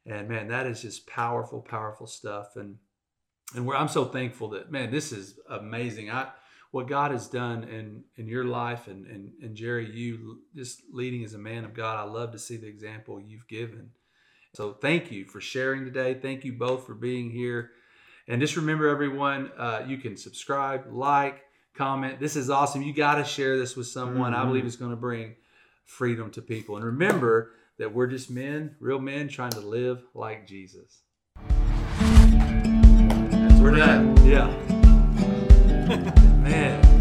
And 0.06 0.28
man, 0.28 0.48
that 0.48 0.66
is 0.68 0.82
just 0.82 1.08
powerful, 1.08 1.62
powerful 1.62 2.08
stuff. 2.08 2.56
And 2.56 2.78
and 3.54 3.66
we're, 3.68 3.76
I'm 3.76 3.90
so 3.90 4.06
thankful 4.06 4.50
that 4.50 4.72
man, 4.72 4.92
this 4.92 5.12
is 5.12 5.40
amazing. 5.50 6.10
I 6.10 6.32
what 6.72 6.88
God 6.88 7.12
has 7.12 7.28
done 7.28 7.66
in 7.66 8.06
in 8.16 8.28
your 8.28 8.46
life 8.46 8.88
and 8.88 9.06
and 9.06 9.34
and 9.42 9.56
Jerry, 9.56 9.90
you 9.90 10.42
just 10.56 10.84
leading 10.92 11.24
as 11.24 11.34
a 11.34 11.38
man 11.38 11.66
of 11.66 11.74
God. 11.74 11.98
I 12.00 12.10
love 12.10 12.32
to 12.32 12.40
see 12.40 12.58
the 12.58 12.68
example 12.68 13.20
you've 13.20 13.48
given. 13.48 13.92
So 14.54 14.74
thank 14.74 15.12
you 15.12 15.26
for 15.26 15.40
sharing 15.42 15.86
today. 15.86 16.14
Thank 16.14 16.44
you 16.46 16.54
both 16.54 16.86
for 16.86 16.94
being 16.94 17.30
here. 17.32 17.72
And 18.28 18.40
just 18.42 18.56
remember, 18.56 18.88
everyone, 18.88 19.52
uh, 19.58 19.84
you 19.88 19.98
can 19.98 20.16
subscribe, 20.16 20.86
like, 20.92 21.42
comment. 21.74 22.20
This 22.20 22.36
is 22.36 22.50
awesome. 22.50 22.82
You 22.82 22.94
got 22.94 23.16
to 23.16 23.24
share 23.24 23.58
this 23.58 23.76
with 23.76 23.88
someone. 23.88 24.34
I 24.34 24.44
Mhm. 24.44 24.48
believe 24.48 24.66
it's 24.66 24.76
going 24.76 24.92
to 24.92 24.98
bring 24.98 25.36
freedom 25.86 26.30
to 26.32 26.42
people. 26.42 26.76
And 26.76 26.86
remember 26.86 27.52
that 27.78 27.94
we're 27.94 28.08
just 28.08 28.30
men, 28.30 28.76
real 28.80 29.00
men, 29.00 29.28
trying 29.28 29.52
to 29.52 29.62
live 29.62 30.04
like 30.14 30.46
Jesus. 30.48 31.02
We're 33.60 33.76
done. 33.76 34.16
Yeah. 34.26 34.50